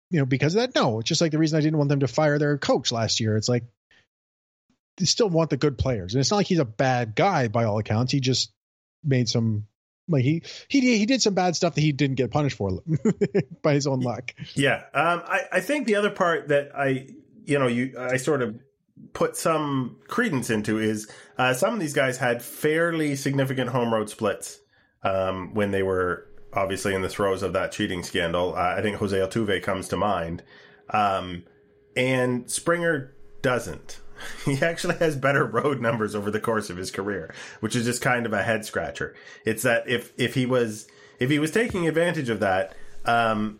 you 0.09 0.19
know, 0.19 0.25
because 0.25 0.55
of 0.55 0.61
that? 0.61 0.75
No, 0.75 0.99
it's 0.99 1.09
just 1.09 1.21
like 1.21 1.31
the 1.31 1.37
reason 1.37 1.57
I 1.57 1.61
didn't 1.61 1.77
want 1.77 1.89
them 1.89 1.99
to 1.99 2.07
fire 2.07 2.39
their 2.39 2.57
coach 2.57 2.91
last 2.91 3.19
year. 3.19 3.35
It's 3.35 3.49
like 3.49 3.63
they 4.97 5.05
still 5.05 5.29
want 5.29 5.49
the 5.49 5.57
good 5.57 5.77
players, 5.77 6.13
and 6.13 6.21
it's 6.21 6.31
not 6.31 6.37
like 6.37 6.47
he's 6.47 6.59
a 6.59 6.65
bad 6.65 7.15
guy 7.15 7.47
by 7.47 7.65
all 7.65 7.79
accounts. 7.79 8.11
He 8.11 8.19
just 8.19 8.51
made 9.03 9.29
some 9.29 9.65
like 10.09 10.23
he 10.23 10.43
he 10.67 10.97
he 10.97 11.05
did 11.05 11.21
some 11.21 11.33
bad 11.33 11.55
stuff 11.55 11.75
that 11.75 11.81
he 11.81 11.91
didn't 11.91 12.15
get 12.15 12.31
punished 12.31 12.57
for 12.57 12.81
by 13.61 13.73
his 13.73 13.87
own 13.87 14.01
luck. 14.01 14.33
Yeah, 14.55 14.83
um, 14.93 15.23
I 15.25 15.41
I 15.53 15.59
think 15.61 15.87
the 15.87 15.95
other 15.95 16.09
part 16.09 16.49
that 16.49 16.71
I 16.75 17.07
you 17.45 17.59
know 17.59 17.67
you 17.67 17.95
I 17.97 18.17
sort 18.17 18.41
of 18.41 18.59
put 19.13 19.35
some 19.35 19.97
credence 20.07 20.49
into 20.49 20.79
is 20.79 21.09
uh, 21.37 21.53
some 21.53 21.73
of 21.73 21.79
these 21.79 21.93
guys 21.93 22.17
had 22.17 22.41
fairly 22.41 23.15
significant 23.15 23.69
home 23.69 23.93
road 23.93 24.09
splits 24.09 24.59
um, 25.03 25.53
when 25.53 25.71
they 25.71 25.83
were 25.83 26.27
obviously 26.53 26.95
in 26.95 27.01
the 27.01 27.09
throes 27.09 27.43
of 27.43 27.53
that 27.53 27.71
cheating 27.71 28.03
scandal. 28.03 28.55
Uh, 28.55 28.75
I 28.77 28.81
think 28.81 28.97
Jose 28.97 29.17
Altuve 29.17 29.61
comes 29.63 29.87
to 29.89 29.97
mind, 29.97 30.43
um, 30.89 31.43
and 31.95 32.49
Springer 32.49 33.13
doesn't. 33.41 33.99
he 34.45 34.61
actually 34.61 34.95
has 34.95 35.15
better 35.15 35.45
road 35.45 35.81
numbers 35.81 36.15
over 36.15 36.31
the 36.31 36.39
course 36.39 36.69
of 36.69 36.77
his 36.77 36.91
career, 36.91 37.33
which 37.59 37.75
is 37.75 37.85
just 37.85 38.01
kind 38.01 38.25
of 38.25 38.33
a 38.33 38.43
head 38.43 38.65
scratcher. 38.65 39.15
It's 39.45 39.63
that 39.63 39.87
if 39.87 40.11
if 40.17 40.33
he 40.33 40.45
was 40.45 40.87
if 41.19 41.29
he 41.29 41.39
was 41.39 41.51
taking 41.51 41.87
advantage 41.87 42.29
of 42.29 42.39
that, 42.39 42.75
um, 43.05 43.59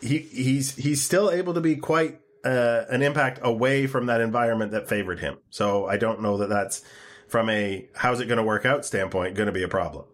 he 0.00 0.18
he's 0.18 0.76
he's 0.76 1.02
still 1.02 1.30
able 1.30 1.54
to 1.54 1.60
be 1.60 1.76
quite 1.76 2.20
uh, 2.44 2.84
an 2.88 3.02
impact 3.02 3.40
away 3.42 3.86
from 3.86 4.06
that 4.06 4.20
environment 4.20 4.72
that 4.72 4.88
favored 4.88 5.20
him. 5.20 5.38
So 5.50 5.86
I 5.86 5.96
don't 5.96 6.22
know 6.22 6.38
that 6.38 6.48
that's 6.48 6.82
from 7.28 7.48
a 7.50 7.88
how's 7.94 8.20
it 8.20 8.26
going 8.26 8.38
to 8.38 8.42
work 8.42 8.66
out 8.66 8.84
standpoint 8.84 9.34
going 9.34 9.46
to 9.46 9.52
be 9.52 9.62
a 9.62 9.68
problem. 9.68 10.06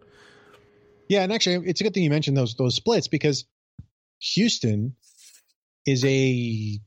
Yeah, 1.08 1.22
and 1.22 1.32
actually, 1.32 1.68
it's 1.68 1.80
a 1.80 1.84
good 1.84 1.94
thing 1.94 2.02
you 2.02 2.10
mentioned 2.10 2.36
those 2.36 2.54
those 2.56 2.74
splits 2.74 3.08
because 3.08 3.44
Houston 4.34 4.96
is 5.86 6.04
a 6.04 6.80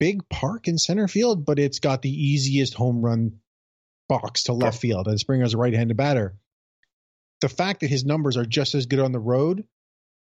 big 0.00 0.28
park 0.28 0.68
in 0.68 0.78
center 0.78 1.08
field, 1.08 1.44
but 1.44 1.58
it's 1.58 1.80
got 1.80 2.02
the 2.02 2.10
easiest 2.10 2.74
home 2.74 3.02
run 3.02 3.40
box 4.08 4.44
to 4.44 4.54
left 4.54 4.80
field, 4.80 5.08
and 5.08 5.20
Springer's 5.20 5.54
a 5.54 5.58
right-handed 5.58 5.96
batter. 5.96 6.38
The 7.40 7.48
fact 7.48 7.80
that 7.80 7.90
his 7.90 8.04
numbers 8.04 8.36
are 8.36 8.46
just 8.46 8.74
as 8.74 8.86
good 8.86 9.00
on 9.00 9.12
the 9.12 9.20
road 9.20 9.64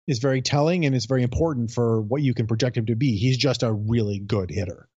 is 0.08 0.18
very 0.18 0.42
telling, 0.42 0.84
and 0.84 0.96
it's 0.96 1.06
very 1.06 1.22
important 1.22 1.70
for 1.70 2.00
what 2.00 2.22
you 2.22 2.34
can 2.34 2.48
project 2.48 2.76
him 2.76 2.86
to 2.86 2.96
be. 2.96 3.16
He's 3.16 3.36
just 3.36 3.62
a 3.62 3.72
really 3.72 4.18
good 4.18 4.50
hitter. 4.50 4.88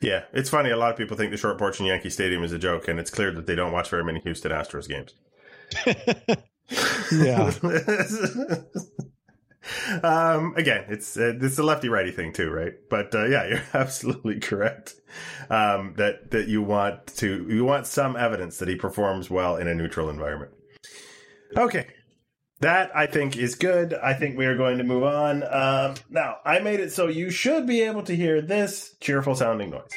Yeah, 0.00 0.24
it's 0.32 0.50
funny. 0.50 0.70
A 0.70 0.76
lot 0.76 0.90
of 0.90 0.96
people 0.96 1.16
think 1.16 1.30
the 1.30 1.36
short 1.36 1.58
porch 1.58 1.78
in 1.78 1.86
Yankee 1.86 2.10
Stadium 2.10 2.42
is 2.42 2.50
a 2.52 2.58
joke, 2.58 2.88
and 2.88 2.98
it's 2.98 3.10
clear 3.10 3.30
that 3.30 3.46
they 3.46 3.54
don't 3.54 3.70
watch 3.70 3.88
very 3.88 4.02
many 4.02 4.18
Houston 4.20 4.50
Astros 4.50 4.88
games. 4.88 5.14
yeah. 7.12 7.52
um, 10.02 10.54
again, 10.56 10.86
it's 10.88 11.16
uh, 11.16 11.34
it's 11.40 11.58
a 11.58 11.62
lefty 11.62 11.88
righty 11.88 12.10
thing 12.10 12.32
too, 12.32 12.50
right? 12.50 12.72
But 12.90 13.14
uh, 13.14 13.26
yeah, 13.26 13.46
you're 13.48 13.62
absolutely 13.74 14.40
correct. 14.40 14.94
Um, 15.50 15.94
that 15.98 16.30
that 16.32 16.48
you 16.48 16.62
want 16.62 17.06
to 17.18 17.46
you 17.48 17.64
want 17.64 17.86
some 17.86 18.16
evidence 18.16 18.58
that 18.58 18.68
he 18.68 18.76
performs 18.76 19.30
well 19.30 19.56
in 19.56 19.68
a 19.68 19.74
neutral 19.74 20.10
environment. 20.10 20.52
Okay, 21.56 21.86
that 22.62 22.96
I 22.96 23.06
think 23.06 23.36
is 23.36 23.56
good. 23.56 23.92
I 23.92 24.14
think 24.14 24.38
we 24.38 24.46
are 24.46 24.56
going 24.56 24.78
to 24.78 24.84
move 24.84 25.02
on. 25.02 25.42
Um, 25.42 25.94
now, 26.08 26.36
I 26.44 26.60
made 26.60 26.78
it 26.78 26.92
so 26.92 27.08
you 27.08 27.28
should 27.28 27.66
be 27.66 27.82
able 27.82 28.04
to 28.04 28.14
hear 28.14 28.40
this 28.40 28.94
cheerful 29.00 29.34
sounding 29.34 29.70
noise. 29.70 29.90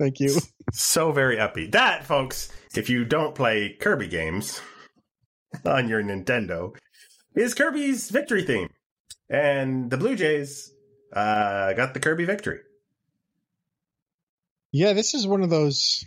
Thank 0.00 0.20
you. 0.20 0.38
So 0.72 1.12
very 1.12 1.36
upbeat. 1.36 1.72
That, 1.72 2.04
folks, 2.04 2.52
if 2.76 2.90
you 2.90 3.04
don't 3.04 3.34
play 3.34 3.76
Kirby 3.80 4.08
games 4.08 4.60
on 5.64 5.88
your 5.88 6.02
Nintendo, 6.02 6.76
is 7.34 7.54
Kirby's 7.54 8.10
victory 8.10 8.42
theme. 8.42 8.68
And 9.30 9.90
the 9.90 9.96
Blue 9.96 10.16
Jays 10.16 10.72
uh, 11.12 11.72
got 11.74 11.94
the 11.94 12.00
Kirby 12.00 12.24
victory. 12.24 12.60
Yeah, 14.72 14.92
this 14.92 15.14
is 15.14 15.26
one 15.26 15.42
of 15.42 15.50
those 15.50 16.04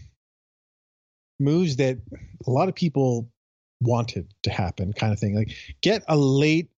moves 1.39 1.77
that 1.77 1.97
a 2.45 2.51
lot 2.51 2.69
of 2.69 2.75
people 2.75 3.29
wanted 3.81 4.31
to 4.43 4.51
happen, 4.51 4.93
kind 4.93 5.11
of 5.11 5.19
thing. 5.19 5.35
Like 5.35 5.55
get 5.81 6.03
a 6.07 6.15
late 6.15 6.69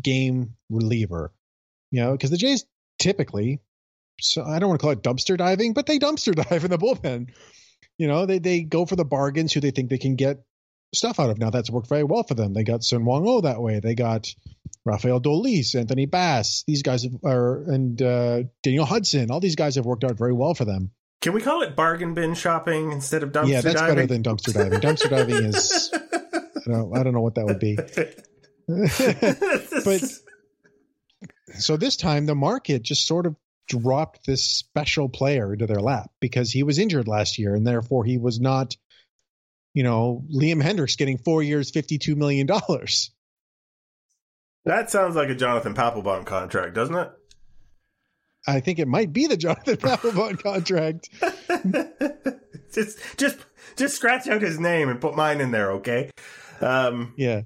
game 0.00 0.54
reliever, 0.70 1.32
you 1.90 2.02
know, 2.02 2.12
because 2.12 2.30
the 2.30 2.38
Jays 2.38 2.64
typically, 2.98 3.60
so 4.20 4.42
I 4.42 4.58
don't 4.58 4.68
want 4.68 4.80
to 4.80 4.84
call 4.84 4.92
it 4.92 5.02
dumpster 5.02 5.36
diving, 5.36 5.74
but 5.74 5.86
they 5.86 5.98
dumpster 5.98 6.34
dive 6.48 6.64
in 6.64 6.70
the 6.70 6.78
bullpen. 6.78 7.30
You 7.98 8.08
know, 8.08 8.26
they 8.26 8.38
they 8.38 8.62
go 8.62 8.86
for 8.86 8.96
the 8.96 9.04
bargains 9.04 9.52
who 9.52 9.60
they 9.60 9.70
think 9.70 9.90
they 9.90 9.98
can 9.98 10.16
get 10.16 10.42
stuff 10.94 11.20
out 11.20 11.30
of. 11.30 11.38
Now 11.38 11.50
that's 11.50 11.70
worked 11.70 11.88
very 11.88 12.04
well 12.04 12.22
for 12.22 12.34
them. 12.34 12.54
They 12.54 12.64
got 12.64 12.80
Seung-hwan 12.80 13.24
Oh 13.26 13.42
that 13.42 13.60
way. 13.60 13.80
They 13.80 13.94
got 13.94 14.34
Rafael 14.84 15.20
Dolis, 15.20 15.74
Anthony 15.74 16.06
Bass. 16.06 16.64
These 16.66 16.82
guys 16.82 17.06
are 17.24 17.62
and 17.70 18.00
uh, 18.00 18.42
Daniel 18.62 18.86
Hudson. 18.86 19.30
All 19.30 19.40
these 19.40 19.56
guys 19.56 19.76
have 19.76 19.86
worked 19.86 20.04
out 20.04 20.16
very 20.16 20.32
well 20.32 20.54
for 20.54 20.64
them. 20.64 20.90
Can 21.22 21.32
we 21.32 21.40
call 21.40 21.62
it 21.62 21.76
bargain 21.76 22.14
bin 22.14 22.34
shopping 22.34 22.90
instead 22.90 23.22
of 23.22 23.30
dumpster 23.30 23.34
diving? 23.34 23.52
yeah, 23.52 23.60
that's 23.60 23.80
diving? 23.80 23.94
better 23.94 24.06
than 24.08 24.22
dumpster 24.24 24.52
diving. 24.52 24.80
dumpster 24.80 25.08
diving 25.08 25.36
is 25.36 25.90
I 26.66 26.70
don't, 26.70 26.96
I 26.96 27.02
don't 27.02 27.14
know 27.14 27.20
what 27.20 27.36
that 27.36 27.46
would 27.46 27.60
be. 27.60 27.76
but 29.84 30.02
so 31.58 31.76
this 31.76 31.96
time 31.96 32.26
the 32.26 32.34
market 32.34 32.82
just 32.82 33.06
sort 33.06 33.26
of 33.26 33.36
dropped 33.68 34.26
this 34.26 34.42
special 34.42 35.08
player 35.08 35.52
into 35.52 35.66
their 35.66 35.80
lap 35.80 36.10
because 36.20 36.50
he 36.50 36.64
was 36.64 36.78
injured 36.78 37.06
last 37.06 37.38
year 37.38 37.54
and 37.54 37.66
therefore 37.66 38.04
he 38.04 38.18
was 38.18 38.40
not, 38.40 38.76
you 39.74 39.84
know, 39.84 40.24
Liam 40.34 40.60
Hendriks 40.60 40.98
getting 40.98 41.18
four 41.18 41.42
years, 41.42 41.70
fifty-two 41.70 42.16
million 42.16 42.46
dollars. 42.46 43.12
that 44.64 44.90
sounds 44.90 45.14
like 45.14 45.28
a 45.28 45.36
Jonathan 45.36 45.74
Papelbon 45.74 46.26
contract, 46.26 46.74
doesn't 46.74 46.96
it? 46.96 47.10
I 48.46 48.60
think 48.60 48.78
it 48.78 48.88
might 48.88 49.12
be 49.12 49.26
the 49.26 49.36
Jonathan 49.38 49.76
Papelbon 49.76 50.42
contract. 50.42 51.08
just, 52.72 52.98
just, 53.18 53.38
just 53.76 53.96
scratch 53.96 54.26
out 54.28 54.42
his 54.42 54.58
name 54.58 54.88
and 54.88 55.00
put 55.00 55.14
mine 55.16 55.40
in 55.40 55.50
there, 55.50 55.72
okay? 55.72 56.10
Um, 56.60 57.14
Yeah. 57.16 57.42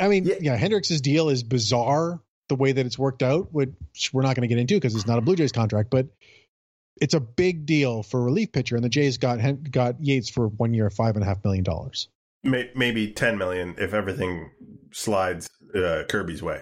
I 0.00 0.08
mean, 0.08 0.24
Yeah. 0.24 0.34
yeah, 0.40 0.58
Hendriks' 0.58 1.00
deal 1.00 1.28
is 1.28 1.42
bizarre 1.42 2.20
the 2.48 2.56
way 2.56 2.72
that 2.72 2.84
it's 2.86 2.98
worked 2.98 3.22
out, 3.22 3.48
which 3.52 3.70
we're 4.12 4.22
not 4.22 4.34
going 4.36 4.42
to 4.42 4.48
get 4.48 4.58
into 4.58 4.74
because 4.74 4.94
it's 4.94 5.06
not 5.06 5.18
a 5.18 5.20
Blue 5.20 5.36
Jays 5.36 5.52
contract, 5.52 5.90
but 5.90 6.08
it's 7.00 7.14
a 7.14 7.20
big 7.20 7.66
deal 7.66 8.02
for 8.02 8.20
a 8.20 8.22
relief 8.22 8.52
pitcher, 8.52 8.74
and 8.76 8.84
the 8.84 8.88
Jays 8.88 9.18
got 9.18 9.38
got 9.70 9.96
Yates 10.04 10.28
for 10.28 10.48
one 10.48 10.74
year, 10.74 10.90
five 10.90 11.14
and 11.16 11.22
a 11.22 11.26
half 11.26 11.42
million 11.44 11.64
dollars. 11.64 12.08
maybe 12.42 13.10
ten 13.12 13.38
million 13.38 13.74
if 13.78 13.94
everything 13.94 14.50
slides 14.92 15.48
uh, 15.74 16.02
Kirby's 16.08 16.42
way. 16.42 16.60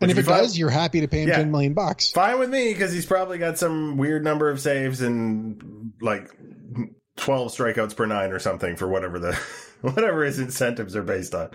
And 0.00 0.08
Which 0.08 0.18
if 0.18 0.24
it 0.24 0.28
does, 0.28 0.56
you're 0.58 0.70
happy 0.70 1.00
to 1.02 1.08
pay 1.08 1.22
him 1.22 1.28
Yeah. 1.28 1.36
ten 1.36 1.50
million 1.50 1.74
bucks. 1.74 2.10
Fine 2.10 2.38
with 2.38 2.48
me 2.50 2.72
because 2.72 2.92
he's 2.92 3.04
probably 3.06 3.38
got 3.38 3.58
some 3.58 3.96
weird 3.98 4.24
number 4.24 4.48
of 4.48 4.58
saves 4.60 5.02
and 5.02 5.92
like 6.00 6.30
twelve 7.16 7.52
strikeouts 7.52 7.94
per 7.94 8.06
nine 8.06 8.32
or 8.32 8.38
something 8.38 8.76
for 8.76 8.88
whatever 8.88 9.18
the 9.18 9.34
whatever 9.82 10.24
his 10.24 10.38
incentives 10.38 10.96
are 10.96 11.02
based 11.02 11.34
on. 11.34 11.50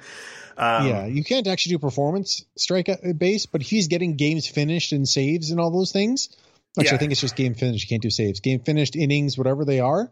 Um, 0.57 0.87
yeah, 0.87 1.05
you 1.05 1.23
can't 1.23 1.47
actually 1.47 1.71
do 1.75 1.79
performance 1.79 2.45
strikeout 2.57 3.17
base, 3.17 3.45
but 3.45 3.61
if 3.61 3.67
he's 3.69 3.87
getting 3.87 4.15
games 4.15 4.47
finished 4.47 4.93
and 4.93 5.07
saves 5.07 5.51
and 5.51 5.59
all 5.59 5.71
those 5.71 5.91
things, 5.91 6.29
actually, 6.77 6.85
Yeah. 6.91 6.95
I 6.95 6.97
think 6.97 7.11
it's 7.11 7.21
just 7.21 7.35
game 7.35 7.55
finished. 7.55 7.83
You 7.83 7.89
can't 7.89 8.01
do 8.01 8.09
saves. 8.09 8.39
Game 8.39 8.59
finished 8.61 8.95
innings, 8.95 9.37
whatever 9.37 9.65
they 9.65 9.79
are. 9.81 10.11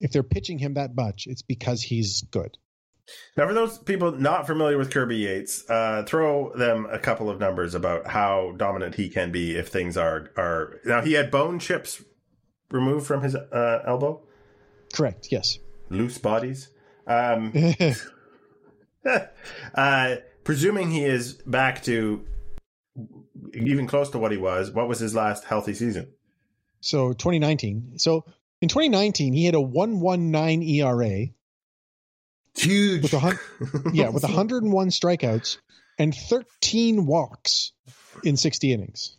If 0.00 0.12
they're 0.12 0.22
pitching 0.22 0.58
him 0.58 0.74
that 0.74 0.94
much, 0.94 1.26
it's 1.26 1.42
because 1.42 1.80
he's 1.82 2.22
good. 2.22 2.58
Now, 3.36 3.46
for 3.46 3.54
those 3.54 3.78
people 3.78 4.12
not 4.12 4.46
familiar 4.46 4.78
with 4.78 4.90
Kirby 4.90 5.16
Yates, 5.16 5.68
uh, 5.70 6.04
throw 6.06 6.52
them 6.54 6.86
a 6.90 6.98
couple 6.98 7.30
of 7.30 7.38
numbers 7.38 7.74
about 7.74 8.06
how 8.06 8.52
dominant 8.56 8.94
he 8.94 9.08
can 9.08 9.32
be 9.32 9.56
if 9.56 9.68
things 9.68 9.96
are 9.96 10.30
are. 10.36 10.80
Now, 10.84 11.02
he 11.02 11.14
had 11.14 11.30
bone 11.30 11.58
chips 11.58 12.02
removed 12.70 13.06
from 13.06 13.22
his 13.22 13.34
uh, 13.34 13.82
elbow, 13.86 14.22
Correct. 14.92 15.28
Yes. 15.30 15.58
loose 15.88 16.18
bodies. 16.18 16.68
Um, 17.06 17.52
uh, 19.74 20.16
presuming 20.44 20.90
he 20.90 21.04
is 21.04 21.34
back 21.34 21.82
to 21.84 22.26
even 23.54 23.86
close 23.86 24.10
to 24.10 24.18
what 24.18 24.32
he 24.32 24.38
was, 24.38 24.70
what 24.70 24.88
was 24.88 24.98
his 24.98 25.14
last 25.14 25.44
healthy 25.44 25.74
season? 25.74 26.12
So 26.80 27.12
2019. 27.12 27.98
So 27.98 28.24
in 28.60 28.68
2019, 28.68 29.32
he 29.32 29.44
had 29.44 29.54
a 29.54 29.60
119 29.60 30.62
ERA 30.62 31.26
Huge. 32.56 33.02
with 33.02 33.12
a 33.14 33.18
hun- 33.18 33.38
yeah 33.92 34.08
with 34.08 34.22
101 34.22 34.88
strikeouts 34.88 35.58
and 35.98 36.14
13 36.14 37.06
walks 37.06 37.72
in 38.24 38.36
60 38.36 38.72
innings. 38.72 39.16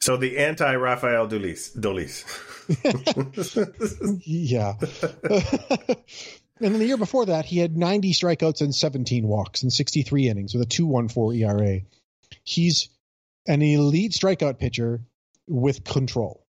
so 0.00 0.16
the 0.16 0.38
anti 0.38 0.74
Rafael 0.74 1.28
Dolis. 1.28 1.76
Dolis. 1.76 2.24
Yeah. 4.24 4.74
and 5.90 5.98
then 6.60 6.78
the 6.78 6.86
year 6.86 6.96
before 6.96 7.26
that, 7.26 7.44
he 7.44 7.58
had 7.58 7.76
90 7.76 8.12
strikeouts 8.12 8.60
and 8.60 8.74
17 8.74 9.26
walks 9.26 9.62
in 9.62 9.70
63 9.70 10.28
innings 10.28 10.54
with 10.54 10.62
a 10.62 10.66
2.14 10.66 11.38
ERA. 11.38 11.80
He's 12.44 12.88
an 13.46 13.62
elite 13.62 14.12
strikeout 14.12 14.58
pitcher 14.58 15.00
with 15.48 15.82
control. 15.84 16.39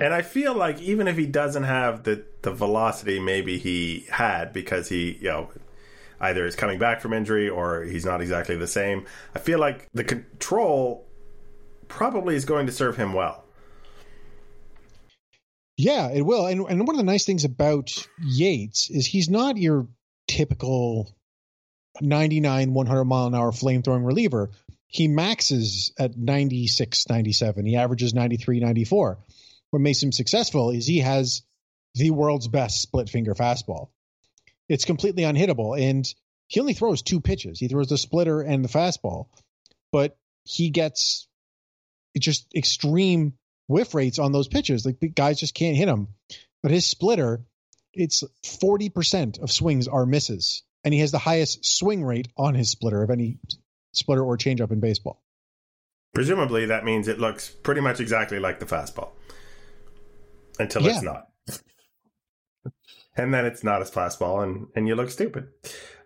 And 0.00 0.14
I 0.14 0.22
feel 0.22 0.54
like 0.54 0.80
even 0.80 1.06
if 1.06 1.18
he 1.18 1.26
doesn't 1.26 1.64
have 1.64 2.04
the, 2.04 2.24
the 2.40 2.52
velocity 2.52 3.20
maybe 3.20 3.58
he 3.58 4.06
had 4.10 4.52
because 4.54 4.88
he, 4.88 5.18
you 5.20 5.28
know, 5.28 5.50
either 6.20 6.46
is 6.46 6.56
coming 6.56 6.78
back 6.78 7.02
from 7.02 7.12
injury 7.12 7.50
or 7.50 7.82
he's 7.82 8.06
not 8.06 8.22
exactly 8.22 8.56
the 8.56 8.66
same, 8.66 9.04
I 9.34 9.38
feel 9.38 9.58
like 9.58 9.88
the 9.92 10.04
control 10.04 11.06
probably 11.88 12.34
is 12.34 12.46
going 12.46 12.66
to 12.66 12.72
serve 12.72 12.96
him 12.96 13.12
well. 13.12 13.44
Yeah, 15.76 16.10
it 16.10 16.22
will. 16.22 16.46
And 16.46 16.66
and 16.68 16.86
one 16.86 16.94
of 16.94 16.98
the 16.98 17.10
nice 17.10 17.24
things 17.24 17.44
about 17.44 17.90
Yates 18.22 18.90
is 18.90 19.06
he's 19.06 19.30
not 19.30 19.56
your 19.56 19.88
typical 20.28 21.14
99 22.00 22.74
100 22.74 23.04
mile 23.04 23.26
an 23.26 23.34
hour 23.34 23.52
flame 23.52 23.82
throwing 23.82 24.04
reliever. 24.04 24.50
He 24.86 25.08
maxes 25.08 25.92
at 25.98 26.16
96 26.16 27.08
97. 27.08 27.64
He 27.64 27.76
averages 27.76 28.12
93 28.12 28.60
94. 28.60 29.18
What 29.70 29.82
makes 29.82 30.02
him 30.02 30.12
successful 30.12 30.70
is 30.70 30.86
he 30.86 30.98
has 30.98 31.42
the 31.94 32.10
world's 32.10 32.48
best 32.48 32.80
split 32.80 33.08
finger 33.08 33.34
fastball. 33.34 33.88
It's 34.68 34.84
completely 34.84 35.24
unhittable 35.24 35.80
and 35.80 36.06
he 36.48 36.60
only 36.60 36.74
throws 36.74 37.02
two 37.02 37.20
pitches. 37.20 37.58
He 37.58 37.68
throws 37.68 37.88
the 37.88 37.98
splitter 37.98 38.40
and 38.40 38.64
the 38.64 38.68
fastball, 38.68 39.28
but 39.92 40.16
he 40.44 40.70
gets 40.70 41.28
just 42.18 42.46
extreme 42.54 43.34
whiff 43.68 43.94
rates 43.94 44.18
on 44.18 44.32
those 44.32 44.48
pitches. 44.48 44.84
Like 44.84 45.14
guys 45.14 45.38
just 45.38 45.54
can't 45.54 45.76
hit 45.76 45.88
him. 45.88 46.08
But 46.62 46.72
his 46.72 46.84
splitter, 46.84 47.44
it's 47.94 48.24
40% 48.44 49.40
of 49.40 49.50
swings 49.50 49.88
are 49.88 50.06
misses. 50.06 50.62
And 50.82 50.92
he 50.92 51.00
has 51.00 51.12
the 51.12 51.18
highest 51.18 51.64
swing 51.64 52.02
rate 52.04 52.28
on 52.36 52.54
his 52.54 52.70
splitter 52.70 53.02
of 53.02 53.10
any 53.10 53.38
splitter 53.92 54.24
or 54.24 54.36
changeup 54.36 54.72
in 54.72 54.80
baseball. 54.80 55.22
Presumably, 56.14 56.66
that 56.66 56.84
means 56.84 57.06
it 57.06 57.20
looks 57.20 57.50
pretty 57.50 57.80
much 57.80 58.00
exactly 58.00 58.40
like 58.40 58.58
the 58.58 58.66
fastball 58.66 59.10
until 60.60 60.86
it's 60.86 61.02
not. 61.02 61.26
And 63.16 63.34
then 63.34 63.44
it's 63.44 63.64
not 63.64 63.80
his 63.80 63.90
fastball, 63.90 64.44
and, 64.44 64.68
and 64.76 64.86
you 64.86 64.94
look 64.94 65.10
stupid. 65.10 65.48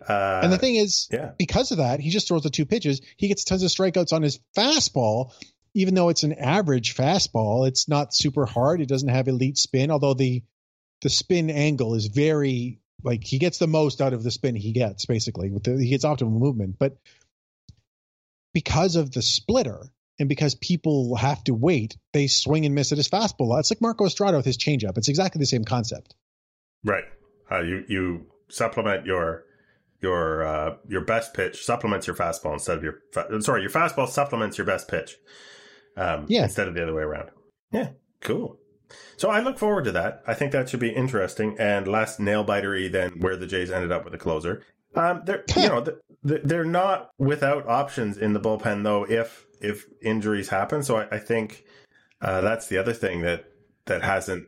Uh, 0.09 0.41
and 0.43 0.53
the 0.53 0.59
thing 0.59 0.77
is, 0.77 1.09
yeah. 1.13 1.33
because 1.39 1.71
of 1.71 1.79
that, 1.79 2.01
he 2.01 2.11
just 2.11 2.29
throws 2.29 2.43
the 2.43 2.51
two 2.51 2.65
pitches. 2.65 3.01
He 3.17 3.29
gets 3.29 3.45
tons 3.45 3.63
of 3.63 3.71
strikeouts 3.71 4.13
on 4.13 4.23
his 4.23 4.41
fastball, 4.57 5.33
even 5.75 5.95
though 5.95 6.09
it's 6.09 6.23
an 6.23 6.33
average 6.33 6.97
fastball. 6.97 7.69
It's 7.69 7.89
not 7.89 8.15
super 8.15 8.47
hard. 8.47 8.81
It 8.81 8.89
doesn't 8.89 9.09
have 9.09 9.29
elite 9.29 9.59
spin, 9.59 9.91
although 9.91 10.15
the 10.15 10.43
the 11.03 11.11
spin 11.11 11.51
angle 11.51 11.95
is 11.95 12.07
very 12.07 12.81
like 13.03 13.23
he 13.23 13.39
gets 13.39 13.59
the 13.59 13.67
most 13.67 14.01
out 14.01 14.15
of 14.15 14.23
the 14.23 14.31
spin 14.31 14.57
he 14.57 14.73
gets 14.73 15.05
basically 15.05 15.51
with 15.51 15.65
the, 15.65 15.77
he 15.77 15.91
gets 15.91 16.05
optimal 16.05 16.39
movement. 16.39 16.77
But 16.79 16.97
because 18.55 18.97
of 18.97 19.13
the 19.13 19.21
splitter 19.21 19.91
and 20.19 20.29
because 20.29 20.55
people 20.55 21.17
have 21.17 21.43
to 21.45 21.55
wait, 21.55 21.97
they 22.13 22.27
swing 22.27 22.65
and 22.67 22.75
miss 22.75 22.93
at 22.93 22.99
his 22.99 23.09
fastball. 23.09 23.59
It's 23.59 23.71
like 23.71 23.81
Marco 23.81 24.07
Estrada 24.07 24.37
with 24.37 24.47
his 24.47 24.59
changeup. 24.59 24.97
It's 24.97 25.09
exactly 25.09 25.39
the 25.41 25.47
same 25.47 25.65
concept. 25.65 26.15
Right. 26.85 27.05
Uh, 27.51 27.61
you 27.63 27.85
you 27.89 28.27
supplement 28.49 29.07
your 29.07 29.45
your 30.01 30.45
uh, 30.47 30.77
your 30.89 31.01
best 31.03 31.35
pitch 31.35 31.65
supplements 31.65 32.07
your 32.07 32.17
fastball 32.17 32.53
instead 32.53 32.79
of 32.79 32.85
your 32.85 33.01
fa- 33.13 33.41
sorry 33.41 33.63
your 33.63 33.71
fastball 33.71 34.09
supplements 34.09 34.59
your 34.59 34.67
best 34.67 34.89
pitch. 34.89 35.17
Um, 35.97 36.27
Yeah. 36.29 36.45
Instead 36.45 36.69
of 36.69 36.75
the 36.75 36.83
other 36.83 36.95
way 36.95 37.03
around. 37.03 37.31
Yeah. 37.73 37.91
Cool. 38.21 38.59
So 39.17 39.31
I 39.31 39.41
look 39.41 39.59
forward 39.59 39.85
to 39.85 39.93
that. 39.93 40.23
I 40.27 40.35
think 40.35 40.53
that 40.53 40.69
should 40.69 40.81
be 40.81 40.91
interesting 40.91 41.57
and 41.59 41.89
less 41.89 42.19
nail 42.19 42.45
bitery 42.45 42.91
than 42.91 43.21
where 43.21 43.37
the 43.37 43.47
Jays 43.47 43.71
ended 43.71 43.91
up 43.93 44.05
with 44.05 44.15
a 44.15 44.19
closer. 44.19 44.63
Um, 44.95 45.23
they're 45.25 45.45
you 45.57 45.69
know 45.69 45.85
they're 46.23 46.65
not 46.65 47.11
without 47.19 47.67
options 47.69 48.17
in 48.17 48.33
the 48.33 48.41
bullpen 48.41 48.85
though 48.85 49.05
if 49.05 49.45
if 49.65 49.87
injuries 50.03 50.49
happen. 50.49 50.83
So 50.83 50.97
I, 50.97 51.17
I 51.17 51.19
think 51.19 51.65
uh, 52.21 52.41
that's 52.41 52.69
the 52.69 52.79
other 52.79 52.93
thing 52.93 53.23
that 53.23 53.47
that 53.87 54.03
hasn't 54.03 54.47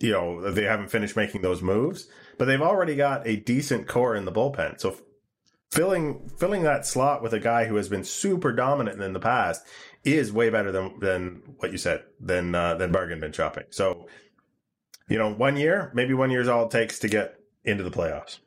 you 0.00 0.12
know, 0.12 0.50
they 0.50 0.64
haven't 0.64 0.90
finished 0.90 1.14
making 1.14 1.42
those 1.42 1.60
moves, 1.60 2.08
but 2.38 2.46
they've 2.46 2.62
already 2.62 2.96
got 2.96 3.26
a 3.26 3.36
decent 3.36 3.86
core 3.86 4.16
in 4.16 4.24
the 4.24 4.32
bullpen. 4.32 4.80
So 4.80 4.96
filling 5.70 6.28
filling 6.38 6.62
that 6.62 6.86
slot 6.86 7.22
with 7.22 7.32
a 7.34 7.38
guy 7.38 7.66
who 7.66 7.76
has 7.76 7.88
been 7.88 8.02
super 8.02 8.52
dominant 8.52 9.00
in 9.00 9.12
the 9.12 9.20
past 9.20 9.62
is 10.02 10.32
way 10.32 10.48
better 10.48 10.72
than 10.72 10.98
than 11.00 11.42
what 11.58 11.70
you 11.70 11.78
said 11.78 12.02
than 12.18 12.54
uh, 12.54 12.74
than 12.74 12.90
bargain 12.90 13.20
bin 13.20 13.32
shopping. 13.32 13.64
So, 13.70 14.08
you 15.08 15.18
know, 15.18 15.32
one 15.32 15.56
year, 15.56 15.90
maybe 15.94 16.14
one 16.14 16.30
year 16.30 16.40
is 16.40 16.48
all 16.48 16.64
it 16.64 16.70
takes 16.70 17.00
to 17.00 17.08
get 17.08 17.38
into 17.64 17.84
the 17.84 17.90
playoffs. 17.90 18.38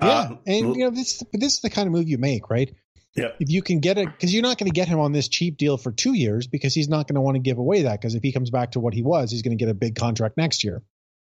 Yeah, 0.00 0.08
uh, 0.08 0.36
and 0.46 0.76
you 0.76 0.84
know 0.84 0.90
this 0.90 1.22
this 1.32 1.54
is 1.54 1.60
the 1.60 1.70
kind 1.70 1.86
of 1.86 1.92
move 1.92 2.08
you 2.08 2.18
make, 2.18 2.50
right? 2.50 2.72
Yeah. 3.18 3.30
If 3.40 3.50
you 3.50 3.62
can 3.62 3.80
get 3.80 3.98
it, 3.98 4.06
because 4.06 4.32
you're 4.32 4.42
not 4.42 4.58
going 4.58 4.70
to 4.70 4.74
get 4.74 4.88
him 4.88 5.00
on 5.00 5.12
this 5.12 5.28
cheap 5.28 5.56
deal 5.56 5.76
for 5.76 5.92
two 5.92 6.14
years 6.14 6.46
because 6.46 6.74
he's 6.74 6.88
not 6.88 7.08
going 7.08 7.16
to 7.16 7.20
want 7.20 7.34
to 7.34 7.40
give 7.40 7.58
away 7.58 7.82
that. 7.82 8.00
Because 8.00 8.14
if 8.14 8.22
he 8.22 8.32
comes 8.32 8.50
back 8.50 8.72
to 8.72 8.80
what 8.80 8.94
he 8.94 9.02
was, 9.02 9.30
he's 9.30 9.42
going 9.42 9.56
to 9.56 9.62
get 9.62 9.70
a 9.70 9.74
big 9.74 9.96
contract 9.96 10.36
next 10.36 10.64
year. 10.64 10.82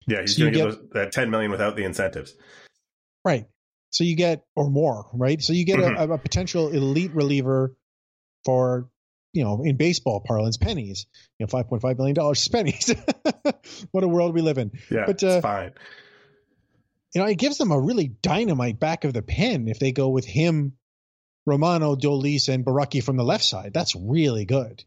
Yeah, 0.07 0.21
he's 0.21 0.37
so 0.37 0.43
going 0.43 0.53
to 0.53 0.59
get, 0.59 0.71
get 0.71 0.93
that 0.95 1.13
ten 1.13 1.31
million 1.31 1.51
without 1.51 1.77
the 1.77 1.85
incentives. 1.85 2.35
Right. 3.25 3.47
So 3.91 4.05
you 4.05 4.17
get 4.17 4.45
or 4.57 4.71
more, 4.71 5.11
right? 5.13 5.43
So 5.43 5.53
you 5.53 5.65
get 5.65 5.79
mm-hmm. 5.79 6.11
a, 6.11 6.15
a 6.15 6.19
potential 6.19 6.69
elite 6.69 7.15
reliever 7.15 7.75
for 8.45 8.89
you 9.33 9.45
know, 9.45 9.63
in 9.65 9.77
baseball 9.77 10.21
parlance, 10.21 10.57
pennies. 10.57 11.07
You 11.39 11.45
know, 11.45 11.49
five 11.49 11.69
point 11.69 11.83
five 11.83 11.97
million 11.97 12.15
dollars 12.15 12.47
pennies. 12.49 12.95
what 13.91 14.05
a 14.05 14.09
world 14.09 14.35
we 14.35 14.43
live 14.43 14.59
in. 14.59 14.73
Yeah, 14.91 15.05
but 15.07 15.23
uh, 15.23 15.41
fine. 15.41 15.73
You 17.15 17.21
know, 17.21 17.27
it 17.27 17.39
gives 17.39 17.59
them 17.59 17.73
a 17.73 17.81
really 17.81 18.09
dynamite 18.09 18.81
back 18.81 19.05
of 19.05 19.13
the 19.13 19.23
pen 19.23 19.69
if 19.69 19.79
they 19.79 19.93
go 19.93 20.09
with 20.09 20.25
him 20.25 20.75
Romano, 21.47 21.97
Dolis, 21.97 22.49
and 22.49 22.65
Borucki 22.65 23.03
from 23.03 23.17
the 23.17 23.25
left 23.25 23.45
side. 23.45 23.73
That's 23.73 23.97
really 23.97 24.45
good. 24.45 24.85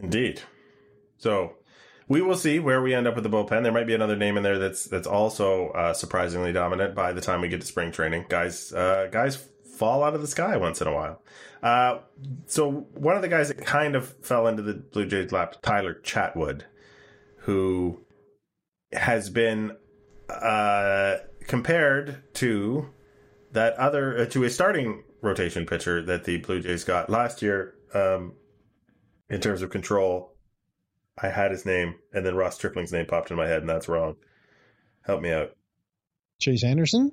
Indeed. 0.00 0.40
So 1.18 1.54
we 2.08 2.22
will 2.22 2.36
see 2.36 2.58
where 2.58 2.80
we 2.80 2.94
end 2.94 3.06
up 3.06 3.14
with 3.14 3.24
the 3.24 3.30
bullpen. 3.30 3.62
There 3.62 3.72
might 3.72 3.86
be 3.86 3.94
another 3.94 4.16
name 4.16 4.36
in 4.36 4.42
there 4.42 4.58
that's 4.58 4.84
that's 4.84 5.06
also 5.06 5.68
uh, 5.70 5.92
surprisingly 5.92 6.52
dominant 6.52 6.94
by 6.94 7.12
the 7.12 7.20
time 7.20 7.40
we 7.40 7.48
get 7.48 7.60
to 7.60 7.66
spring 7.66 7.92
training. 7.92 8.26
Guys, 8.28 8.72
uh, 8.72 9.08
guys 9.10 9.36
fall 9.76 10.02
out 10.02 10.14
of 10.14 10.20
the 10.20 10.26
sky 10.26 10.56
once 10.56 10.80
in 10.80 10.88
a 10.88 10.94
while. 10.94 11.22
Uh, 11.62 11.98
so 12.46 12.86
one 12.94 13.16
of 13.16 13.22
the 13.22 13.28
guys 13.28 13.48
that 13.48 13.64
kind 13.64 13.94
of 13.94 14.14
fell 14.22 14.46
into 14.46 14.62
the 14.62 14.74
Blue 14.74 15.06
Jays 15.06 15.32
lap, 15.32 15.56
Tyler 15.62 15.94
Chatwood, 15.94 16.62
who 17.38 18.00
has 18.92 19.28
been 19.28 19.76
uh, 20.28 21.16
compared 21.46 22.22
to 22.34 22.88
that 23.52 23.74
other 23.74 24.18
uh, 24.18 24.26
to 24.26 24.44
a 24.44 24.50
starting 24.50 25.02
rotation 25.20 25.66
pitcher 25.66 26.02
that 26.02 26.24
the 26.24 26.38
Blue 26.38 26.60
Jays 26.60 26.84
got 26.84 27.10
last 27.10 27.42
year 27.42 27.74
um, 27.94 28.34
in 29.28 29.40
terms 29.40 29.62
of 29.62 29.70
control. 29.70 30.34
I 31.20 31.28
had 31.28 31.50
his 31.50 31.66
name, 31.66 31.96
and 32.12 32.24
then 32.24 32.36
Ross 32.36 32.54
Stripling's 32.54 32.92
name 32.92 33.06
popped 33.06 33.30
in 33.30 33.36
my 33.36 33.46
head, 33.46 33.60
and 33.60 33.68
that's 33.68 33.88
wrong. 33.88 34.16
Help 35.02 35.20
me 35.20 35.32
out. 35.32 35.56
Chase 36.38 36.62
Anderson? 36.62 37.12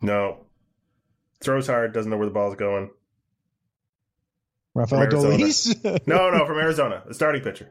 No. 0.00 0.46
Throws 1.40 1.66
hard, 1.66 1.92
doesn't 1.92 2.10
know 2.10 2.16
where 2.16 2.26
the 2.26 2.32
ball's 2.32 2.54
going. 2.54 2.90
Rafael 4.74 5.06
Dolis? 5.06 6.06
no, 6.06 6.30
no, 6.30 6.46
from 6.46 6.58
Arizona, 6.58 7.02
the 7.06 7.14
starting 7.14 7.42
pitcher. 7.42 7.70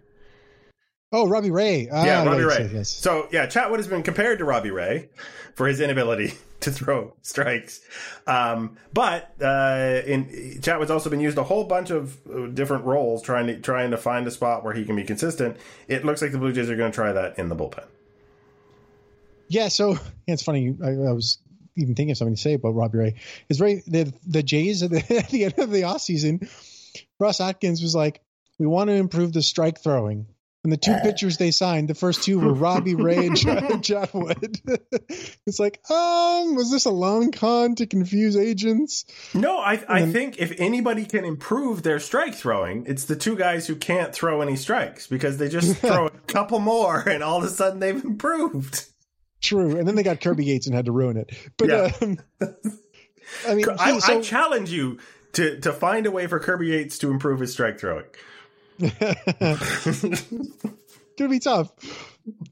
Oh, 1.14 1.28
Robbie 1.28 1.52
Ray. 1.52 1.90
Ah, 1.92 2.06
yeah, 2.06 2.26
Robbie 2.26 2.44
Ray. 2.44 2.70
Yes. 2.74 2.90
So, 2.90 3.28
yeah, 3.32 3.48
Chatwood 3.48 3.78
has 3.78 3.88
been 3.88 4.04
compared 4.04 4.40
to 4.40 4.46
Robbie 4.46 4.72
Ray 4.72 5.10
for 5.56 5.68
his 5.68 5.80
inability 5.82 6.34
to 6.62 6.72
throw 6.72 7.14
strikes. 7.22 7.82
Um, 8.26 8.78
but 8.94 9.34
uh, 9.42 10.02
in 10.06 10.26
Chatwood's 10.62 10.92
also 10.92 11.10
been 11.10 11.20
used 11.20 11.38
a 11.38 11.44
whole 11.44 11.66
bunch 11.66 11.90
of 11.90 12.18
uh, 12.28 12.48
different 12.48 12.86
roles, 12.86 13.22
trying 13.22 13.48
to 13.48 13.60
trying 13.60 13.92
to 13.92 13.98
find 13.98 14.26
a 14.28 14.32
spot 14.32 14.64
where 14.64 14.74
he 14.74 14.86
can 14.86 14.96
be 14.96 15.04
consistent. 15.04 15.58
It 15.88 16.06
looks 16.06 16.22
like 16.22 16.32
the 16.32 16.38
Blue 16.38 16.54
Jays 16.54 16.70
are 16.70 16.76
going 16.76 16.92
to 16.92 16.96
try 16.96 17.12
that 17.12 17.38
in 17.38 17.50
the 17.50 17.56
bullpen. 17.56 17.86
Yeah, 19.48 19.68
so 19.68 19.98
it's 20.28 20.44
funny. 20.44 20.76
I, 20.82 20.90
I 20.90 21.12
was 21.12 21.40
even 21.76 21.96
thinking 21.96 22.12
of 22.12 22.18
something 22.18 22.36
to 22.36 22.42
say 22.42 22.54
about 22.54 22.76
Robbie 22.76 22.98
Ray. 22.98 23.16
Is 23.50 23.60
right 23.60 23.84
the 23.86 24.14
the 24.26 24.44
Jays 24.44 24.84
at 24.84 24.92
the, 24.92 25.00
at 25.18 25.30
the 25.30 25.46
end 25.46 25.60
of 25.60 25.72
the 25.72 25.84
off 25.84 26.02
season, 26.02 26.48
Ross 27.20 27.42
Atkins 27.42 27.82
was 27.82 27.96
like, 27.96 28.22
"We 28.60 28.68
want 28.68 28.90
to 28.90 28.94
improve 28.94 29.34
the 29.34 29.42
strike 29.42 29.82
throwing." 29.82 30.28
And 30.64 30.72
the 30.72 30.78
two 30.78 30.96
pitchers 31.02 31.38
they 31.38 31.50
signed, 31.50 31.88
the 31.88 31.96
first 31.96 32.22
two 32.22 32.40
were 32.40 32.54
Robbie 32.54 32.94
Ray 32.94 33.26
and 33.26 33.36
Chatwood. 33.36 34.62
it's 35.48 35.60
like, 35.60 35.82
um, 35.90 36.56
was 36.56 36.70
this 36.70 36.86
a 36.86 36.92
long 36.92 37.32
con 37.32 37.74
to 37.76 37.88
confuse 37.88 38.38
agents? 38.38 39.06
No, 39.34 39.58
I, 39.58 39.84
I 39.90 40.06
think 40.06 40.38
if 40.38 40.54
anybody 40.60 41.06
can 41.06 41.26
improve 41.26 41.82
their 41.82 42.00
strike 42.00 42.36
throwing, 42.36 42.86
it's 42.86 43.06
the 43.06 43.16
two 43.16 43.36
guys 43.36 43.66
who 43.66 43.76
can't 43.76 44.14
throw 44.14 44.42
any 44.42 44.56
strikes 44.56 45.08
because 45.08 45.38
they 45.38 45.50
just 45.50 45.78
throw 45.82 46.06
a 46.06 46.12
couple 46.28 46.60
more 46.60 47.10
and 47.10 47.24
all 47.24 47.40
of 47.40 47.44
a 47.44 47.50
sudden 47.50 47.80
they've 47.80 48.04
improved. 48.04 48.86
True. 49.42 49.78
And 49.78 49.88
then 49.88 49.96
they 49.96 50.04
got 50.04 50.22
Kirby 50.22 50.46
Yates 50.46 50.68
and 50.68 50.76
had 50.76 50.86
to 50.86 50.92
ruin 50.92 51.18
it. 51.18 51.32
But, 51.58 51.70
yeah. 51.70 51.92
um, 52.02 52.20
I 53.48 53.56
mean, 53.56 53.66
I, 53.80 53.98
so, 53.98 54.20
I 54.20 54.22
challenge 54.22 54.70
you 54.70 55.00
to, 55.34 55.60
to 55.62 55.74
find 55.74 56.06
a 56.06 56.12
way 56.12 56.28
for 56.28 56.40
Kirby 56.40 56.68
Yates 56.68 57.00
to 57.00 57.10
improve 57.10 57.40
his 57.40 57.52
strike 57.52 57.80
throwing. 57.80 58.06
Gonna 61.18 61.30
be 61.30 61.40
tough. 61.40 61.72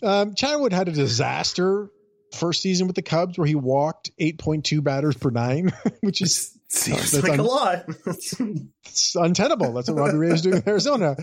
Um, 0.04 0.36
Chatwood 0.36 0.72
had 0.72 0.88
a 0.88 0.92
disaster 0.92 1.90
first 2.36 2.62
season 2.62 2.88
with 2.88 2.96
the 2.96 3.02
Cubs 3.02 3.38
where 3.38 3.48
he 3.48 3.56
walked 3.56 4.12
8.2 4.20 4.84
batters 4.84 5.18
per 5.18 5.30
nine, 5.30 5.72
which 6.02 6.22
is 6.22 6.58
seems 6.70 7.22
like 7.22 7.32
un- 7.32 7.40
a 7.40 7.44
lot. 7.44 7.86
it's 8.06 9.16
untenable. 9.16 9.74
That's 9.74 9.90
what 9.90 9.98
Robbie 9.98 10.18
Ray 10.18 10.32
is 10.32 10.42
doing 10.42 10.58
in 10.58 10.70
Arizona. 10.70 11.16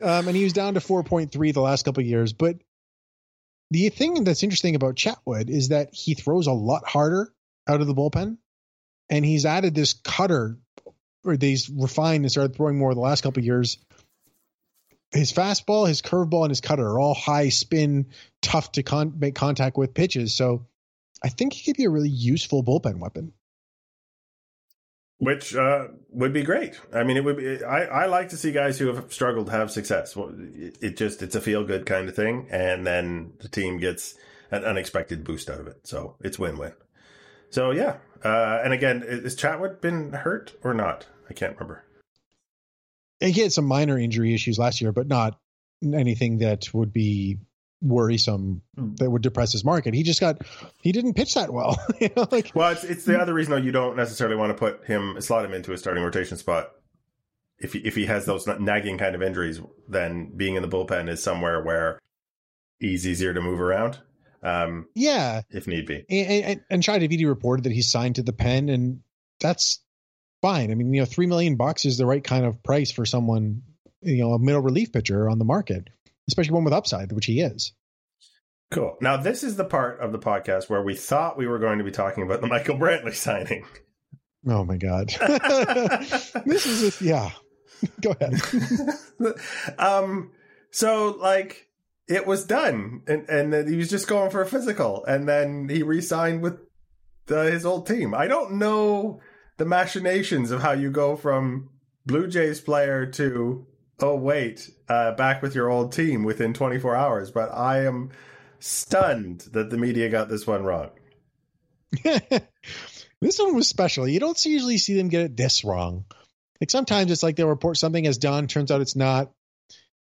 Um, 0.00 0.28
and 0.28 0.36
he 0.36 0.44
was 0.44 0.52
down 0.52 0.74
to 0.74 0.80
4.3 0.80 1.52
the 1.52 1.60
last 1.60 1.84
couple 1.84 2.00
of 2.00 2.06
years. 2.06 2.32
But 2.32 2.56
the 3.70 3.88
thing 3.90 4.24
that's 4.24 4.42
interesting 4.42 4.74
about 4.74 4.94
Chatwood 4.94 5.50
is 5.50 5.68
that 5.68 5.90
he 5.92 6.14
throws 6.14 6.46
a 6.46 6.52
lot 6.52 6.88
harder 6.88 7.32
out 7.68 7.80
of 7.80 7.86
the 7.86 7.94
bullpen. 7.94 8.38
And 9.10 9.24
he's 9.24 9.46
added 9.46 9.74
this 9.74 9.94
cutter, 9.94 10.58
or 11.24 11.36
they've 11.36 11.62
refined 11.74 12.24
and 12.24 12.30
started 12.30 12.54
throwing 12.54 12.78
more 12.78 12.94
the 12.94 13.00
last 13.00 13.22
couple 13.22 13.40
of 13.40 13.46
years 13.46 13.78
his 15.10 15.32
fastball, 15.32 15.88
his 15.88 16.02
curveball, 16.02 16.42
and 16.42 16.50
his 16.50 16.60
cutter 16.60 16.86
are 16.86 17.00
all 17.00 17.14
high 17.14 17.48
spin, 17.48 18.06
tough 18.42 18.72
to 18.72 18.82
con- 18.82 19.14
make 19.18 19.34
contact 19.34 19.76
with 19.76 19.94
pitches. 19.94 20.34
So 20.34 20.66
I 21.22 21.28
think 21.28 21.52
he 21.52 21.64
could 21.64 21.76
be 21.76 21.84
a 21.84 21.90
really 21.90 22.10
useful 22.10 22.62
bullpen 22.62 22.98
weapon. 22.98 23.32
Which 25.20 25.56
uh, 25.56 25.88
would 26.10 26.32
be 26.32 26.42
great. 26.42 26.78
I 26.92 27.02
mean, 27.02 27.16
it 27.16 27.24
would 27.24 27.38
be. 27.38 27.64
I, 27.64 27.84
I 27.84 28.06
like 28.06 28.28
to 28.28 28.36
see 28.36 28.52
guys 28.52 28.78
who 28.78 28.94
have 28.94 29.12
struggled 29.12 29.50
have 29.50 29.70
success. 29.70 30.16
It 30.16 30.96
just 30.96 31.22
it's 31.22 31.34
a 31.34 31.40
feel 31.40 31.64
good 31.64 31.86
kind 31.86 32.08
of 32.08 32.14
thing, 32.14 32.46
and 32.50 32.86
then 32.86 33.32
the 33.40 33.48
team 33.48 33.78
gets 33.78 34.14
an 34.52 34.64
unexpected 34.64 35.24
boost 35.24 35.50
out 35.50 35.58
of 35.58 35.66
it. 35.66 35.80
So 35.88 36.14
it's 36.20 36.38
win 36.38 36.56
win. 36.56 36.72
So 37.50 37.72
yeah, 37.72 37.96
uh, 38.24 38.60
and 38.62 38.72
again, 38.72 39.02
is 39.04 39.34
Chatwood 39.34 39.80
been 39.80 40.12
hurt 40.12 40.54
or 40.62 40.72
not? 40.72 41.06
I 41.28 41.32
can't 41.32 41.54
remember 41.54 41.84
he 43.20 43.40
had 43.40 43.52
some 43.52 43.64
minor 43.64 43.98
injury 43.98 44.34
issues 44.34 44.58
last 44.58 44.80
year, 44.80 44.92
but 44.92 45.08
not 45.08 45.38
anything 45.82 46.38
that 46.38 46.72
would 46.72 46.92
be 46.92 47.38
worrisome 47.80 48.62
hmm. 48.76 48.94
that 48.96 49.10
would 49.10 49.22
depress 49.22 49.52
his 49.52 49.64
market. 49.64 49.94
He 49.94 50.02
just 50.02 50.20
got 50.20 50.42
he 50.82 50.92
didn't 50.92 51.14
pitch 51.14 51.34
that 51.34 51.52
well. 51.52 51.78
you 52.00 52.10
know, 52.16 52.26
like 52.30 52.52
well, 52.54 52.70
it's, 52.72 52.84
it's 52.84 53.04
the 53.04 53.20
other 53.20 53.34
reason 53.34 53.52
though 53.52 53.58
you 53.58 53.72
don't 53.72 53.96
necessarily 53.96 54.36
want 54.36 54.50
to 54.50 54.54
put 54.54 54.84
him 54.84 55.20
slot 55.20 55.44
him 55.44 55.54
into 55.54 55.72
a 55.72 55.78
starting 55.78 56.02
rotation 56.02 56.36
spot. 56.36 56.72
If 57.60 57.72
he, 57.72 57.80
if 57.80 57.96
he 57.96 58.06
has 58.06 58.24
those 58.24 58.46
nagging 58.46 58.98
kind 58.98 59.16
of 59.16 59.22
injuries, 59.22 59.60
then 59.88 60.30
being 60.36 60.54
in 60.54 60.62
the 60.62 60.68
bullpen 60.68 61.08
is 61.08 61.20
somewhere 61.20 61.60
where 61.60 61.98
he's 62.78 63.04
easier 63.04 63.34
to 63.34 63.40
move 63.40 63.60
around. 63.60 63.98
Um, 64.44 64.86
yeah, 64.94 65.42
if 65.50 65.66
need 65.66 65.86
be. 65.86 66.04
And, 66.08 66.44
and, 66.44 66.60
and 66.70 66.84
Shi 66.84 66.92
Davidi 66.92 67.26
reported 67.26 67.64
that 67.64 67.72
he's 67.72 67.90
signed 67.90 68.14
to 68.14 68.22
the 68.22 68.32
pen, 68.32 68.68
and 68.68 69.00
that's 69.40 69.80
fine. 70.42 70.70
I 70.70 70.74
mean, 70.74 70.92
you 70.92 71.00
know, 71.00 71.06
three 71.06 71.26
million 71.26 71.56
bucks 71.56 71.84
is 71.84 71.98
the 71.98 72.06
right 72.06 72.22
kind 72.22 72.44
of 72.44 72.62
price 72.62 72.90
for 72.90 73.04
someone, 73.04 73.62
you 74.00 74.18
know, 74.18 74.32
a 74.32 74.38
middle 74.38 74.62
relief 74.62 74.92
pitcher 74.92 75.28
on 75.28 75.38
the 75.38 75.44
market, 75.44 75.88
especially 76.28 76.54
one 76.54 76.64
with 76.64 76.72
upside, 76.72 77.12
which 77.12 77.26
he 77.26 77.40
is. 77.40 77.72
Cool. 78.70 78.96
Now, 79.00 79.16
this 79.16 79.42
is 79.42 79.56
the 79.56 79.64
part 79.64 80.00
of 80.00 80.12
the 80.12 80.18
podcast 80.18 80.68
where 80.68 80.82
we 80.82 80.94
thought 80.94 81.38
we 81.38 81.46
were 81.46 81.58
going 81.58 81.78
to 81.78 81.84
be 81.84 81.90
talking 81.90 82.22
about 82.22 82.40
the 82.40 82.46
Michael 82.48 82.76
Brantley 82.76 83.14
signing. 83.14 83.64
Oh 84.46 84.64
my 84.64 84.76
god, 84.76 85.08
this 86.46 86.66
is 86.66 86.80
just, 86.80 87.00
yeah. 87.02 87.30
Go 88.00 88.14
ahead. 88.18 88.40
um. 89.78 90.32
So, 90.70 91.16
like, 91.18 91.66
it 92.08 92.26
was 92.26 92.44
done, 92.44 93.02
and 93.06 93.28
and 93.28 93.68
he 93.68 93.76
was 93.76 93.90
just 93.90 94.06
going 94.06 94.30
for 94.30 94.40
a 94.40 94.46
physical, 94.46 95.04
and 95.06 95.28
then 95.28 95.68
he 95.68 95.82
re-signed 95.82 96.42
with 96.42 96.58
the, 97.26 97.44
his 97.44 97.64
old 97.66 97.86
team. 97.86 98.14
I 98.14 98.26
don't 98.26 98.54
know 98.54 99.20
the 99.58 99.66
machinations 99.66 100.50
of 100.50 100.62
how 100.62 100.72
you 100.72 100.90
go 100.90 101.16
from 101.16 101.68
Blue 102.06 102.26
Jays 102.26 102.60
player 102.60 103.06
to 103.06 103.66
oh 104.00 104.16
wait, 104.16 104.70
uh, 104.88 105.12
back 105.12 105.42
with 105.42 105.54
your 105.54 105.68
old 105.68 105.92
team 105.92 106.24
within 106.24 106.54
24 106.54 106.96
hours. 106.96 107.30
But 107.30 107.52
I 107.52 107.84
am 107.84 108.10
stunned 108.60 109.40
that 109.52 109.70
the 109.70 109.78
media 109.78 110.08
got 110.08 110.28
this 110.28 110.46
one 110.46 110.64
wrong. 110.64 110.90
this 112.02 113.38
one 113.38 113.54
was 113.54 113.68
special. 113.68 114.06
You 114.08 114.20
don't 114.20 114.42
usually 114.44 114.78
see 114.78 114.94
them 114.94 115.08
get 115.08 115.22
it 115.22 115.36
this 115.36 115.64
wrong. 115.64 116.04
Like 116.60 116.70
sometimes 116.70 117.10
it's 117.10 117.22
like 117.22 117.36
they'll 117.36 117.48
report 117.48 117.76
something 117.76 118.06
as 118.06 118.18
done, 118.18 118.46
turns 118.46 118.70
out 118.70 118.80
it's 118.80 118.96
not. 118.96 119.30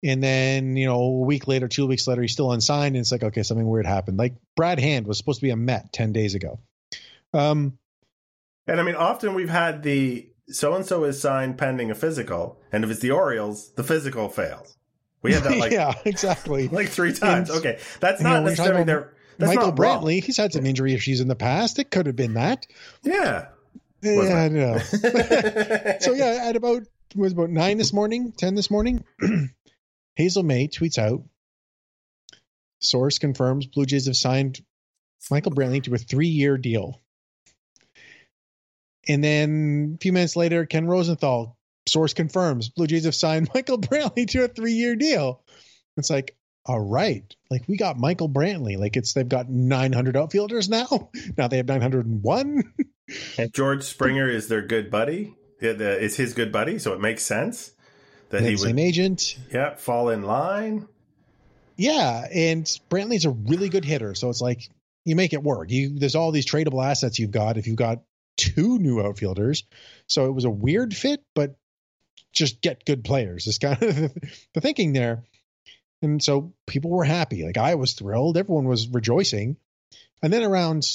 And 0.04 0.22
then, 0.22 0.76
you 0.76 0.86
know, 0.86 1.00
a 1.00 1.20
week 1.20 1.46
later, 1.46 1.68
two 1.68 1.86
weeks 1.86 2.08
later, 2.08 2.22
he's 2.22 2.32
still 2.32 2.50
unsigned. 2.50 2.96
And 2.96 3.02
it's 3.02 3.12
like, 3.12 3.22
okay, 3.22 3.44
something 3.44 3.66
weird 3.66 3.86
happened. 3.86 4.18
Like 4.18 4.34
Brad 4.56 4.80
Hand 4.80 5.06
was 5.06 5.16
supposed 5.16 5.38
to 5.38 5.46
be 5.46 5.50
a 5.50 5.56
Met 5.56 5.92
10 5.92 6.12
days 6.12 6.34
ago. 6.34 6.58
Um, 7.32 7.78
and 8.66 8.80
I 8.80 8.82
mean, 8.82 8.94
often 8.94 9.34
we've 9.34 9.50
had 9.50 9.82
the 9.82 10.28
so 10.48 10.74
and 10.74 10.84
so 10.84 11.04
is 11.04 11.20
signed 11.20 11.58
pending 11.58 11.90
a 11.90 11.94
physical. 11.94 12.60
And 12.72 12.84
if 12.84 12.90
it's 12.90 13.00
the 13.00 13.10
Orioles, 13.10 13.72
the 13.72 13.84
physical 13.84 14.28
fails. 14.28 14.76
We 15.22 15.32
had 15.32 15.44
that 15.44 15.56
like, 15.58 15.72
yeah, 15.72 15.94
exactly. 16.04 16.68
Like 16.72 16.88
three 16.88 17.12
times. 17.12 17.50
And, 17.50 17.58
okay. 17.58 17.78
That's 18.00 18.20
not 18.20 18.40
know, 18.40 18.50
necessarily 18.50 18.84
their. 18.84 19.14
That's 19.38 19.54
Michael 19.54 19.72
Brantley, 19.72 20.20
wrong. 20.20 20.22
he's 20.22 20.36
had 20.36 20.52
some 20.52 20.66
injury 20.66 20.92
issues 20.92 21.20
in 21.20 21.28
the 21.28 21.34
past. 21.34 21.78
It 21.78 21.90
could 21.90 22.06
have 22.06 22.16
been 22.16 22.34
that. 22.34 22.66
Yeah. 23.02 23.46
Yeah, 24.02 24.34
I 24.34 24.48
know. 24.48 24.78
so 26.00 26.12
yeah, 26.12 26.44
at 26.44 26.56
about 26.56 26.82
was 27.14 27.32
about 27.32 27.50
nine 27.50 27.78
this 27.78 27.92
morning, 27.92 28.32
ten 28.32 28.54
this 28.54 28.70
morning, 28.70 29.04
Hazel 30.16 30.42
Mae 30.42 30.66
tweets 30.66 30.98
out. 30.98 31.22
Source 32.80 33.20
confirms 33.20 33.66
Blue 33.66 33.86
Jays 33.86 34.06
have 34.06 34.16
signed 34.16 34.60
Michael 35.30 35.52
Brantley 35.52 35.84
to 35.84 35.94
a 35.94 35.98
three-year 35.98 36.58
deal. 36.58 37.00
And 39.08 39.22
then 39.22 39.96
a 39.96 39.98
few 40.00 40.12
minutes 40.12 40.36
later, 40.36 40.66
Ken 40.66 40.86
Rosenthal, 40.86 41.56
source 41.86 42.14
confirms 42.14 42.68
Blue 42.68 42.86
Jays 42.86 43.04
have 43.04 43.14
signed 43.14 43.50
Michael 43.54 43.78
Brantley 43.78 44.28
to 44.30 44.44
a 44.44 44.48
three-year 44.48 44.96
deal. 44.96 45.42
It's 45.96 46.10
like, 46.10 46.36
all 46.64 46.80
right, 46.80 47.24
like 47.50 47.64
we 47.66 47.76
got 47.76 47.98
Michael 47.98 48.28
Brantley. 48.28 48.78
Like 48.78 48.96
it's 48.96 49.14
they've 49.14 49.28
got 49.28 49.50
900 49.50 50.16
outfielders 50.16 50.68
now. 50.68 51.10
Now 51.36 51.48
they 51.48 51.56
have 51.56 51.66
901. 51.66 52.72
and 53.38 53.52
George 53.52 53.82
Springer 53.82 54.28
is 54.28 54.48
their 54.48 54.62
good 54.62 54.90
buddy. 54.90 55.34
Is 55.60 56.16
his 56.16 56.34
good 56.34 56.50
buddy, 56.50 56.80
so 56.80 56.92
it 56.92 57.00
makes 57.00 57.22
sense 57.22 57.72
that 58.30 58.42
he 58.42 58.50
would 58.50 58.58
same 58.58 58.78
agent. 58.80 59.38
Yeah, 59.52 59.76
fall 59.76 60.08
in 60.08 60.22
line. 60.22 60.88
Yeah, 61.76 62.26
and 62.32 62.64
Brantley's 62.90 63.24
a 63.24 63.30
really 63.30 63.68
good 63.68 63.84
hitter, 63.84 64.16
so 64.16 64.28
it's 64.28 64.40
like 64.40 64.68
you 65.04 65.14
make 65.14 65.32
it 65.32 65.42
work. 65.42 65.70
You 65.70 65.98
there's 65.98 66.16
all 66.16 66.32
these 66.32 66.46
tradable 66.46 66.84
assets 66.84 67.18
you've 67.18 67.30
got 67.30 67.58
if 67.58 67.66
you've 67.66 67.76
got 67.76 68.02
two 68.36 68.78
new 68.78 69.00
outfielders. 69.00 69.64
So 70.06 70.26
it 70.26 70.32
was 70.32 70.44
a 70.44 70.50
weird 70.50 70.94
fit, 70.94 71.22
but 71.34 71.56
just 72.32 72.60
get 72.60 72.84
good 72.84 73.04
players. 73.04 73.46
Is 73.46 73.58
kind 73.58 73.82
of 73.82 73.96
the 74.54 74.60
thinking 74.60 74.92
there. 74.92 75.24
And 76.00 76.22
so 76.22 76.52
people 76.66 76.90
were 76.90 77.04
happy. 77.04 77.44
Like 77.44 77.58
I 77.58 77.76
was 77.76 77.92
thrilled. 77.92 78.36
Everyone 78.36 78.64
was 78.64 78.88
rejoicing. 78.88 79.56
And 80.22 80.32
then 80.32 80.42
around 80.42 80.86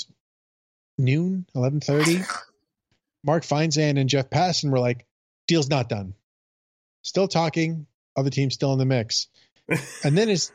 noon, 0.97 1.45
eleven 1.55 1.79
thirty, 1.79 2.21
Mark 3.23 3.43
Feinsand 3.43 3.99
and 3.99 4.09
Jeff 4.09 4.29
Passan 4.29 4.71
were 4.71 4.79
like, 4.79 5.05
"Deal's 5.47 5.69
not 5.69 5.89
done. 5.89 6.13
Still 7.01 7.27
talking. 7.27 7.87
Other 8.15 8.29
teams 8.29 8.53
still 8.53 8.73
in 8.73 8.79
the 8.79 8.85
mix." 8.85 9.27
and 10.03 10.17
then 10.17 10.29
it's 10.29 10.51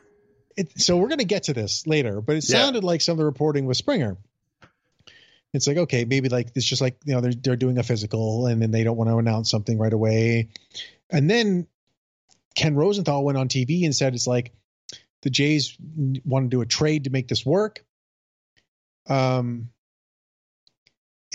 it, 0.57 0.81
so 0.81 0.97
we're 0.97 1.09
going 1.09 1.19
to 1.19 1.25
get 1.25 1.45
to 1.45 1.55
this 1.55 1.87
later, 1.87 2.21
but 2.21 2.37
it 2.37 2.43
sounded 2.43 2.83
yeah. 2.83 2.87
like 2.87 3.01
some 3.01 3.13
of 3.13 3.19
the 3.19 3.25
reporting 3.25 3.67
was 3.67 3.79
Springer. 3.79 4.17
It's 5.53 5.67
like 5.67 5.77
okay, 5.77 6.05
maybe 6.05 6.29
like 6.29 6.51
it's 6.55 6.65
just 6.65 6.81
like 6.81 6.97
you 7.05 7.15
know 7.15 7.21
they're 7.21 7.35
they're 7.35 7.57
doing 7.57 7.79
a 7.79 7.83
physical 7.83 8.47
and 8.47 8.63
then 8.63 8.71
they 8.71 8.85
don't 8.85 8.97
want 8.97 9.11
to 9.11 9.19
announce 9.19 9.51
something 9.51 9.79
right 9.79 9.93
away, 9.93 10.49
and 11.11 11.29
then 11.31 11.67
Ken 12.55 12.75
Rosenthal 12.75 13.25
went 13.25 13.39
on 13.39 13.49
TV 13.49 13.85
and 13.85 13.95
said 13.95 14.15
it's 14.15 14.27
like 14.27 14.53
the 15.23 15.31
Jays 15.31 15.77
want 16.25 16.47
to 16.47 16.49
do 16.49 16.61
a 16.61 16.67
trade 16.67 17.05
to 17.05 17.11
make 17.11 17.29
this 17.29 17.47
work. 17.47 17.85
Um, 19.09 19.71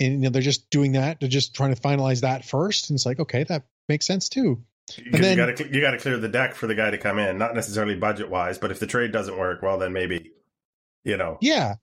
and 0.00 0.12
you 0.12 0.18
know, 0.18 0.30
they're 0.30 0.42
just 0.42 0.70
doing 0.70 0.92
that. 0.92 1.20
They're 1.20 1.28
just 1.28 1.54
trying 1.54 1.74
to 1.74 1.80
finalize 1.80 2.20
that 2.20 2.44
first. 2.44 2.90
And 2.90 2.96
it's 2.96 3.06
like, 3.06 3.18
okay, 3.20 3.44
that 3.44 3.64
makes 3.88 4.06
sense 4.06 4.28
too. 4.28 4.62
And 5.04 5.22
then, 5.22 5.36
you 5.36 5.46
got 5.46 5.56
to 5.56 5.74
you 5.74 5.80
got 5.80 5.90
to 5.90 5.98
clear 5.98 6.16
the 6.16 6.28
deck 6.28 6.54
for 6.54 6.66
the 6.66 6.74
guy 6.74 6.90
to 6.90 6.98
come 6.98 7.18
in, 7.18 7.36
not 7.36 7.54
necessarily 7.54 7.94
budget 7.94 8.30
wise, 8.30 8.58
but 8.58 8.70
if 8.70 8.78
the 8.78 8.86
trade 8.86 9.12
doesn't 9.12 9.36
work, 9.36 9.60
well, 9.60 9.78
then 9.78 9.92
maybe, 9.92 10.32
you 11.04 11.16
know, 11.16 11.36
yeah, 11.42 11.74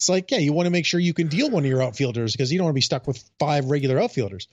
it's 0.00 0.08
like 0.08 0.30
yeah, 0.30 0.38
you 0.38 0.54
want 0.54 0.64
to 0.64 0.70
make 0.70 0.86
sure 0.86 0.98
you 0.98 1.12
can 1.12 1.26
deal 1.26 1.50
one 1.50 1.62
of 1.62 1.68
your 1.68 1.82
outfielders 1.82 2.32
because 2.32 2.50
you 2.50 2.56
don't 2.56 2.64
want 2.64 2.72
to 2.72 2.78
be 2.78 2.80
stuck 2.80 3.06
with 3.06 3.22
five 3.38 3.66
regular 3.66 4.00
outfielders. 4.00 4.48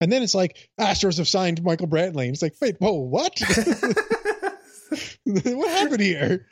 And 0.00 0.10
then 0.10 0.24
it's 0.24 0.34
like 0.34 0.68
Astros 0.80 1.18
have 1.18 1.28
signed 1.28 1.62
Michael 1.62 1.86
Brantley. 1.86 2.24
And 2.24 2.32
it's 2.32 2.42
like, 2.42 2.56
wait, 2.60 2.74
whoa, 2.80 2.94
what? 2.94 3.38
what 5.24 5.68
happened 5.70 6.00
here? 6.00 6.48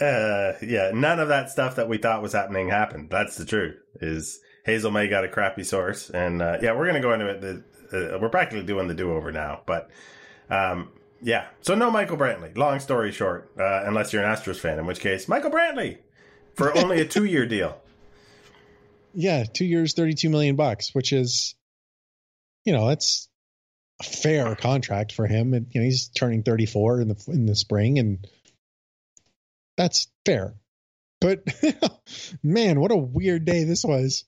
Uh, 0.00 0.52
yeah, 0.62 0.92
none 0.94 1.20
of 1.20 1.28
that 1.28 1.50
stuff 1.50 1.76
that 1.76 1.90
we 1.90 1.98
thought 1.98 2.22
was 2.22 2.32
happening 2.32 2.70
happened. 2.70 3.10
That's 3.10 3.36
the 3.36 3.44
truth. 3.44 3.76
Is 4.00 4.40
Hazel 4.64 4.90
Mae 4.90 5.06
got 5.06 5.24
a 5.24 5.28
crappy 5.28 5.62
source, 5.62 6.08
and 6.08 6.40
uh, 6.40 6.56
yeah, 6.62 6.72
we're 6.72 6.86
gonna 6.86 7.02
go 7.02 7.12
into 7.12 7.26
it. 7.26 7.42
The, 7.42 8.14
uh, 8.14 8.18
we're 8.18 8.30
practically 8.30 8.64
doing 8.64 8.88
the 8.88 8.94
do 8.94 9.12
over 9.12 9.30
now, 9.30 9.60
but 9.66 9.90
um, 10.48 10.88
yeah. 11.20 11.48
So 11.60 11.74
no 11.74 11.90
Michael 11.90 12.16
Brantley. 12.16 12.56
Long 12.56 12.80
story 12.80 13.12
short, 13.12 13.50
uh, 13.58 13.82
unless 13.84 14.12
you're 14.12 14.24
an 14.24 14.34
Astros 14.34 14.58
fan, 14.58 14.78
in 14.78 14.86
which 14.86 15.00
case 15.00 15.28
Michael 15.28 15.50
Brantley 15.50 15.98
for 16.60 16.76
only 16.76 17.00
a 17.00 17.04
two 17.04 17.24
year 17.24 17.46
deal. 17.46 17.76
Yeah, 19.12 19.42
two 19.42 19.64
years, 19.64 19.94
thirty 19.94 20.14
two 20.14 20.30
million 20.30 20.54
bucks, 20.54 20.94
which 20.94 21.12
is, 21.12 21.56
you 22.64 22.72
know, 22.72 22.86
that's 22.86 23.28
a 24.00 24.04
fair 24.04 24.54
contract 24.54 25.10
for 25.10 25.26
him. 25.26 25.52
And 25.52 25.66
you 25.72 25.80
know, 25.80 25.84
he's 25.84 26.10
turning 26.10 26.44
thirty 26.44 26.64
four 26.64 27.00
in 27.00 27.08
the 27.08 27.24
in 27.26 27.44
the 27.44 27.56
spring, 27.56 27.98
and 27.98 28.24
that's 29.76 30.06
fair. 30.24 30.54
But 31.20 31.42
man, 32.44 32.78
what 32.78 32.92
a 32.92 32.96
weird 32.96 33.44
day 33.44 33.64
this 33.64 33.82
was. 33.82 34.22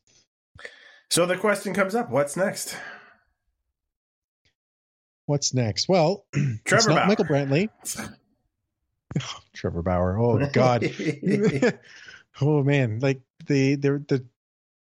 So 1.10 1.26
the 1.26 1.36
question 1.36 1.74
comes 1.74 1.94
up: 1.94 2.10
What's 2.10 2.36
next? 2.36 2.76
What's 5.26 5.54
next? 5.54 5.88
Well, 5.88 6.26
Trevor 6.64 6.90
Bauer. 6.90 7.06
Michael 7.06 7.26
Brantley. 7.26 7.68
Oh, 9.20 9.38
Trevor 9.52 9.82
Bauer. 9.82 10.18
Oh 10.18 10.38
God. 10.54 10.90
Oh 12.40 12.62
man, 12.62 12.98
like 13.00 13.20
the 13.46 13.76
the 13.76 14.04
the 14.08 14.26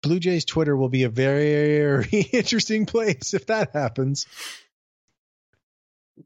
Blue 0.03 0.19
Jays 0.19 0.45
Twitter 0.45 0.77
will 0.77 0.89
be 0.89 1.05
a 1.05 1.09
very 1.09 2.05
interesting 2.33 2.87
place 2.87 3.35
if 3.35 3.47
that 3.47 3.71
happens. 3.73 4.27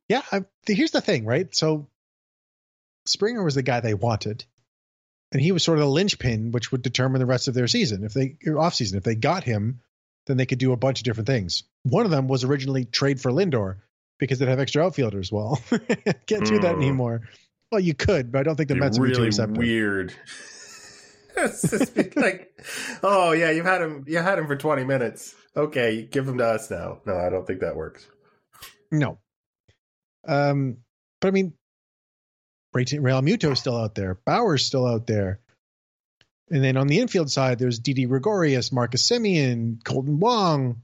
Yeah, 0.09 0.23
I, 0.33 0.45
here's 0.67 0.91
the 0.91 1.01
thing, 1.01 1.27
right? 1.27 1.55
So 1.55 1.89
Springer 3.07 3.43
was 3.43 3.55
the 3.55 3.63
guy 3.63 3.81
they 3.81 3.95
wanted 3.95 4.45
and 5.33 5.41
he 5.41 5.53
was 5.53 5.63
sort 5.63 5.79
of 5.79 5.85
the 5.85 5.91
linchpin 5.91 6.53
which 6.53 6.73
would 6.73 6.83
determine 6.83 7.21
the 7.21 7.27
rest 7.27 7.49
of 7.49 7.55
their 7.55 7.69
season. 7.69 8.05
If 8.05 8.15
they 8.15 8.37
off 8.57 8.75
season 8.75 8.99
if 8.99 9.05
they 9.05 9.15
got 9.15 9.45
him 9.45 9.81
then 10.27 10.37
they 10.37 10.47
could 10.47 10.59
do 10.59 10.73
a 10.73 10.77
bunch 10.77 11.01
of 11.01 11.05
different 11.05 11.29
things. 11.29 11.63
One 11.85 12.05
of 12.05 12.11
them 12.11 12.27
was 12.27 12.43
originally 12.43 12.85
trade 12.85 13.21
for 13.21 13.31
lindor 13.31 13.77
because 14.19 14.39
they'd 14.39 14.49
have 14.49 14.59
extra 14.59 14.85
outfielders. 14.85 15.31
Well 15.31 15.61
can't 16.27 16.47
do 16.47 16.61
that 16.61 16.75
hmm. 16.77 16.83
anymore. 16.83 17.23
Well 17.71 17.81
you 17.81 17.95
could 17.95 18.33
but 18.33 18.39
i 18.39 18.43
don't 18.43 18.57
think 18.57 18.69
the 18.69 18.77
mets 18.77 18.99
really 18.99 19.29
would 19.29 19.55
be 19.55 19.59
weird 19.59 20.15
like 22.17 22.53
oh 23.03 23.33
yeah 23.33 23.51
you've 23.51 23.67
had 23.67 23.83
him 23.83 24.05
you 24.07 24.19
had 24.19 24.39
him 24.39 24.47
for 24.47 24.57
20 24.57 24.85
minutes 24.85 25.35
okay 25.57 26.03
give 26.11 26.27
him 26.27 26.39
to 26.39 26.45
us 26.47 26.71
now 26.71 27.01
no 27.05 27.17
i 27.17 27.29
don't 27.29 27.47
think 27.47 27.61
that 27.61 27.77
works 27.77 28.07
no 28.91 29.19
um 30.27 30.79
but 31.21 31.29
i 31.29 31.31
mean 31.31 31.53
Realmuto's 32.77 33.59
still 33.59 33.77
out 33.77 33.95
there. 33.95 34.19
Bauer's 34.27 34.65
still 34.65 34.87
out 34.87 35.07
there. 35.07 35.41
And 36.51 36.63
then 36.63 36.77
on 36.77 36.87
the 36.87 37.01
infield 37.01 37.31
side, 37.31 37.59
there's 37.59 37.79
Didi 37.79 38.05
Gregorius, 38.05 38.71
Marcus 38.71 39.09
Semien, 39.09 39.83
Kolten 39.83 40.19
Wong. 40.19 40.83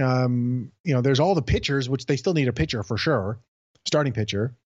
Um, 0.00 0.72
you 0.84 0.94
know, 0.94 1.02
there's 1.02 1.20
all 1.20 1.34
the 1.34 1.42
pitchers, 1.42 1.88
which 1.88 2.06
they 2.06 2.16
still 2.16 2.34
need 2.34 2.48
a 2.48 2.52
pitcher 2.52 2.82
for 2.82 2.96
sure, 2.96 3.40
starting 3.84 4.12
pitcher. 4.12 4.56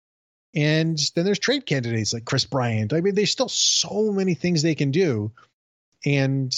And 0.54 0.98
then 1.14 1.24
there's 1.24 1.38
trade 1.38 1.66
candidates 1.66 2.12
like 2.12 2.24
Kris 2.24 2.44
Bryant. 2.44 2.92
I 2.92 3.00
mean, 3.00 3.14
there's 3.14 3.30
still 3.30 3.48
so 3.48 4.12
many 4.12 4.34
things 4.34 4.62
they 4.62 4.74
can 4.74 4.90
do. 4.90 5.32
And 6.04 6.54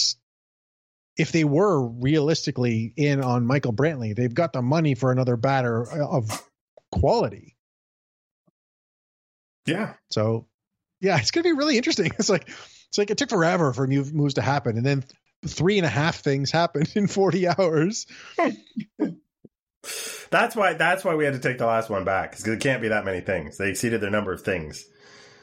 if 1.17 1.31
they 1.31 1.43
were 1.43 1.81
realistically 1.81 2.93
in 2.95 3.21
on 3.21 3.45
Michael 3.45 3.73
Brantley, 3.73 4.15
they've 4.15 4.33
got 4.33 4.53
the 4.53 4.61
money 4.61 4.95
for 4.95 5.11
another 5.11 5.35
batter 5.35 5.91
of 5.91 6.41
quality. 6.91 7.57
Yeah. 9.65 9.93
So, 10.09 10.47
yeah, 10.99 11.17
it's 11.19 11.31
going 11.31 11.43
to 11.43 11.49
be 11.49 11.57
really 11.57 11.77
interesting. 11.77 12.11
It's 12.19 12.29
like 12.29 12.47
it's 12.47 12.97
like 12.97 13.09
it 13.09 13.17
took 13.17 13.29
forever 13.29 13.71
for 13.73 13.87
new 13.87 14.03
moves 14.03 14.33
to 14.33 14.41
happen, 14.41 14.75
and 14.75 14.85
then 14.85 15.03
three 15.45 15.77
and 15.77 15.85
a 15.85 15.89
half 15.89 16.17
things 16.17 16.51
happened 16.51 16.91
in 16.95 17.07
forty 17.07 17.47
hours. 17.47 18.05
that's 20.29 20.55
why. 20.55 20.73
That's 20.73 21.03
why 21.03 21.15
we 21.15 21.25
had 21.25 21.33
to 21.33 21.39
take 21.39 21.57
the 21.57 21.65
last 21.65 21.89
one 21.89 22.03
back 22.05 22.31
because 22.31 22.47
it 22.47 22.59
can't 22.59 22.81
be 22.81 22.89
that 22.89 23.05
many 23.05 23.21
things. 23.21 23.57
They 23.57 23.69
exceeded 23.69 24.01
their 24.01 24.11
number 24.11 24.31
of 24.31 24.41
things. 24.41 24.85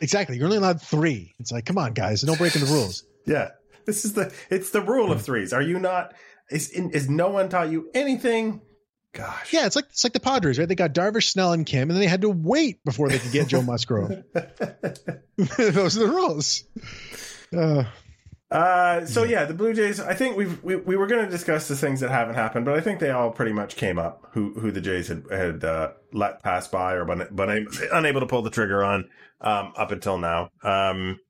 Exactly. 0.01 0.37
You're 0.37 0.47
only 0.47 0.59
allowed 0.59 0.81
three. 0.81 1.35
It's 1.39 1.51
like, 1.51 1.67
come 1.67 1.79
on, 1.79 1.93
guys, 1.93 2.23
no 2.25 2.37
breaking 2.37 2.65
the 2.65 2.73
rules. 2.73 3.05
yeah, 3.27 3.51
this 3.85 4.05
is 4.05 4.13
the. 4.15 4.33
It's 4.51 4.71
the 4.71 4.81
rule 4.81 5.11
of 5.13 5.23
threes. 5.23 5.53
Are 5.53 5.63
you 5.63 5.79
not? 5.79 6.15
Is 6.51 6.71
is 6.71 7.09
no 7.11 7.29
one 7.29 7.49
taught 7.49 7.71
you 7.71 7.91
anything? 7.95 8.63
Gosh. 9.13 9.53
Yeah, 9.53 9.67
it's 9.67 9.75
like 9.75 9.87
it's 9.87 10.05
like 10.05 10.13
the 10.13 10.21
Padres, 10.21 10.59
right? 10.59 10.69
They 10.69 10.75
got 10.75 10.93
Darvish, 10.93 11.31
Snell, 11.31 11.53
and 11.53 11.67
Kim, 11.67 11.83
and 11.83 11.91
then 11.93 12.01
they 12.01 12.07
had 12.07 12.21
to 12.23 12.31
wait 12.31 12.85
before 12.85 13.09
they 13.09 13.19
could 13.19 13.33
get 13.33 13.49
Joe 13.49 13.63
Musgrove. 13.63 14.11
Those 15.37 15.97
are 15.97 16.01
the 16.01 16.13
rules. 16.13 16.65
Uh, 17.55 17.85
Uh, 18.51 19.05
so 19.05 19.25
yeah, 19.25 19.45
the 19.45 19.53
Blue 19.53 19.75
Jays. 19.75 20.01
I 20.01 20.15
think 20.15 20.37
we've, 20.37 20.63
we 20.63 20.77
we 20.77 20.97
were 20.97 21.07
going 21.07 21.23
to 21.25 21.31
discuss 21.31 21.69
the 21.69 21.77
things 21.77 22.01
that 22.01 22.11
haven't 22.11 22.35
happened, 22.35 22.65
but 22.65 22.75
I 22.75 22.81
think 22.81 22.99
they 22.99 23.11
all 23.11 23.31
pretty 23.31 23.53
much 23.53 23.77
came 23.77 23.99
up. 23.99 24.27
Who 24.33 24.55
who 24.55 24.71
the 24.71 24.81
Jays 24.81 25.09
had 25.09 25.25
had 25.31 25.65
uh, 25.65 25.93
let 26.15 26.43
pass 26.43 26.67
by 26.67 26.95
or 26.95 27.05
been, 27.05 27.27
been 27.31 27.69
unable 27.93 28.21
to 28.21 28.27
pull 28.27 28.41
the 28.41 28.51
trigger 28.51 28.83
on 28.83 29.11
um, 29.43 29.75
up 29.77 29.91
until 29.91 30.17
now. 30.17 30.51
Um, 30.63 31.21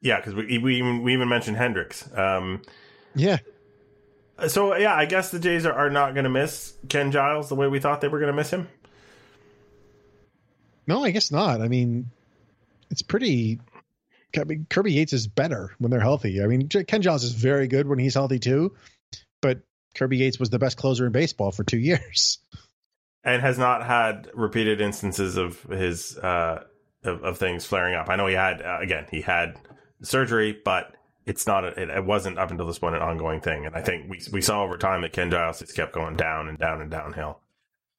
yeah, 0.00 0.18
because 0.20 0.34
we 0.34 0.58
we 0.58 0.76
even, 0.76 1.02
we 1.02 1.12
even 1.12 1.28
mentioned 1.28 1.56
Hendriks. 1.56 2.16
Um, 2.16 2.62
yeah. 3.16 3.38
So 4.46 4.76
yeah, 4.76 4.94
I 4.94 5.06
guess 5.06 5.32
the 5.32 5.40
Jays 5.40 5.66
are, 5.66 5.72
are 5.72 5.90
not 5.90 6.14
going 6.14 6.22
to 6.22 6.30
miss 6.30 6.74
Ken 6.88 7.10
Giles 7.10 7.48
the 7.48 7.56
way 7.56 7.66
we 7.66 7.80
thought 7.80 8.00
they 8.00 8.06
were 8.06 8.20
going 8.20 8.30
to 8.30 8.36
miss 8.36 8.50
him. 8.50 8.68
No, 10.86 11.04
I 11.04 11.10
guess 11.10 11.32
not. 11.32 11.60
I 11.60 11.66
mean, 11.66 12.10
it's 12.90 13.02
pretty 13.02 13.58
I 14.36 14.44
mean, 14.44 14.66
Kirby 14.68 14.92
Yates 14.92 15.12
is 15.12 15.26
better 15.26 15.72
when 15.78 15.90
they're 15.90 16.00
healthy. 16.00 16.42
I 16.42 16.46
mean, 16.46 16.68
Ken 16.68 17.02
Giles 17.02 17.24
is 17.24 17.32
very 17.32 17.68
good 17.68 17.86
when 17.86 17.98
he's 17.98 18.14
healthy 18.14 18.38
too, 18.38 18.74
but 19.40 19.60
Kirby 19.94 20.18
Yates 20.18 20.38
was 20.38 20.50
the 20.50 20.58
best 20.58 20.76
closer 20.76 21.06
in 21.06 21.12
baseball 21.12 21.50
for 21.50 21.64
two 21.64 21.78
years, 21.78 22.38
and 23.24 23.40
has 23.42 23.58
not 23.58 23.84
had 23.84 24.30
repeated 24.34 24.80
instances 24.80 25.36
of 25.36 25.62
his 25.62 26.16
uh, 26.18 26.64
of, 27.04 27.22
of 27.24 27.38
things 27.38 27.64
flaring 27.64 27.94
up. 27.94 28.08
I 28.08 28.16
know 28.16 28.26
he 28.26 28.34
had 28.34 28.62
uh, 28.62 28.78
again 28.80 29.06
he 29.10 29.20
had 29.20 29.58
surgery, 30.02 30.58
but 30.64 30.94
it's 31.26 31.46
not 31.46 31.64
a, 31.64 31.68
it, 31.80 31.90
it, 31.90 32.04
wasn't 32.04 32.38
up 32.38 32.50
until 32.50 32.66
this 32.66 32.78
point 32.78 32.96
an 32.96 33.02
ongoing 33.02 33.40
thing. 33.40 33.66
And 33.66 33.74
I 33.74 33.82
think 33.82 34.10
we 34.10 34.20
we 34.32 34.40
saw 34.40 34.62
over 34.62 34.76
time 34.78 35.02
that 35.02 35.12
Ken 35.12 35.30
Giles 35.30 35.58
just 35.58 35.74
kept 35.74 35.92
going 35.92 36.16
down 36.16 36.48
and 36.48 36.58
down 36.58 36.80
and 36.80 36.90
downhill. 36.90 37.40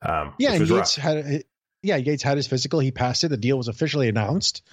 Um, 0.02 0.34
yeah, 0.40 0.54
and 0.54 0.68
Yates 0.68 0.98
rough. 0.98 1.04
had 1.04 1.44
yeah 1.82 1.98
Yates 1.98 2.24
had 2.24 2.38
his 2.38 2.48
physical. 2.48 2.80
He 2.80 2.92
passed 2.92 3.24
it. 3.24 3.30
The 3.30 3.38
deal 3.38 3.58
was 3.58 3.68
officially 3.68 4.10
announced. 4.10 4.64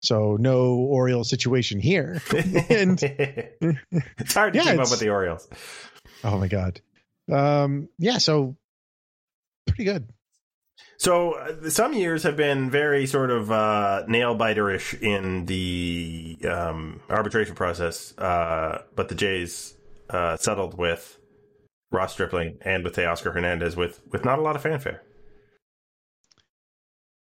So 0.00 0.36
no 0.38 0.74
Orioles 0.74 1.28
situation 1.28 1.80
here. 1.80 2.22
and 2.70 3.02
it's 3.02 4.34
hard 4.34 4.52
to 4.52 4.58
yeah, 4.58 4.72
keep 4.72 4.80
up 4.80 4.90
with 4.90 5.00
the 5.00 5.08
Orioles. 5.08 5.48
Oh 6.24 6.38
my 6.38 6.48
god. 6.48 6.80
Um, 7.30 7.88
yeah, 7.98 8.18
so 8.18 8.56
pretty 9.66 9.84
good. 9.84 10.08
So 10.98 11.32
uh, 11.32 11.70
some 11.70 11.92
years 11.92 12.24
have 12.24 12.36
been 12.36 12.70
very 12.70 13.06
sort 13.06 13.30
of 13.30 13.52
uh, 13.52 14.04
nail 14.08 14.36
biterish 14.36 15.00
in 15.00 15.46
the 15.46 16.38
um, 16.48 17.00
arbitration 17.08 17.54
process, 17.54 18.16
uh, 18.18 18.82
but 18.96 19.08
the 19.08 19.14
Jays 19.14 19.74
uh, 20.10 20.36
settled 20.36 20.76
with 20.76 21.18
Ross 21.92 22.12
Stripling 22.12 22.58
and 22.62 22.82
with 22.82 22.96
Teoscar 22.96 23.32
Hernandez 23.32 23.76
with 23.76 24.00
with 24.10 24.24
not 24.24 24.38
a 24.38 24.42
lot 24.42 24.56
of 24.56 24.62
fanfare. 24.62 25.02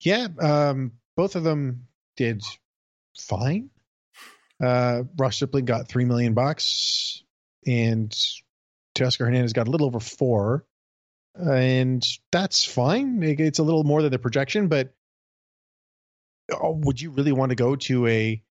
Yeah, 0.02 0.28
um, 0.40 0.94
both 1.18 1.36
of 1.36 1.44
them 1.44 1.89
did 2.20 2.44
fine. 3.18 3.70
Uh, 4.62 5.04
Ross 5.18 5.38
Stripling 5.38 5.64
got 5.64 5.88
three 5.88 6.04
million 6.04 6.34
bucks, 6.34 7.24
and 7.66 8.12
Teoscar 8.94 9.26
Hernandez 9.26 9.54
got 9.54 9.70
a 9.70 9.72
little 9.72 9.88
over 9.88 10.02
four, 10.02 10.66
and 11.34 12.06
that's 12.32 12.66
fine. 12.66 13.24
It's 13.24 13.60
a 13.60 13.64
little 13.64 13.86
more 13.86 14.02
than 14.02 14.12
the 14.12 14.20
projection, 14.20 14.68
but 14.68 14.94
oh, 16.52 16.78
would 16.84 17.00
you 17.00 17.12
really 17.12 17.32
want 17.32 17.52
to 17.52 17.56
go 17.56 17.78
to 17.78 18.06
a 18.08 18.44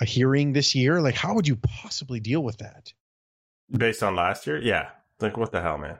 a 0.00 0.04
hearing 0.04 0.52
this 0.52 0.74
year? 0.74 1.00
Like, 1.00 1.14
how 1.14 1.34
would 1.34 1.46
you 1.46 1.56
possibly 1.56 2.18
deal 2.18 2.42
with 2.42 2.58
that? 2.58 2.92
Based 3.70 4.02
on 4.02 4.16
last 4.16 4.48
year, 4.48 4.58
yeah. 4.58 4.88
Like, 5.20 5.36
what 5.36 5.52
the 5.52 5.62
hell, 5.62 5.78
man? 5.78 5.96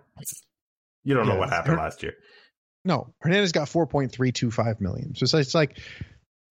You 1.04 1.14
don't 1.14 1.26
yeah, 1.26 1.34
know 1.34 1.38
what 1.38 1.50
happened 1.50 1.76
Her- 1.76 1.82
last 1.82 2.02
year. 2.02 2.14
No, 2.84 3.12
Hernandez 3.20 3.52
got 3.52 3.68
four 3.68 3.86
point 3.86 4.10
three 4.10 4.32
two 4.32 4.50
five 4.50 4.80
million. 4.80 5.14
So 5.14 5.38
it's 5.38 5.54
like 5.54 5.78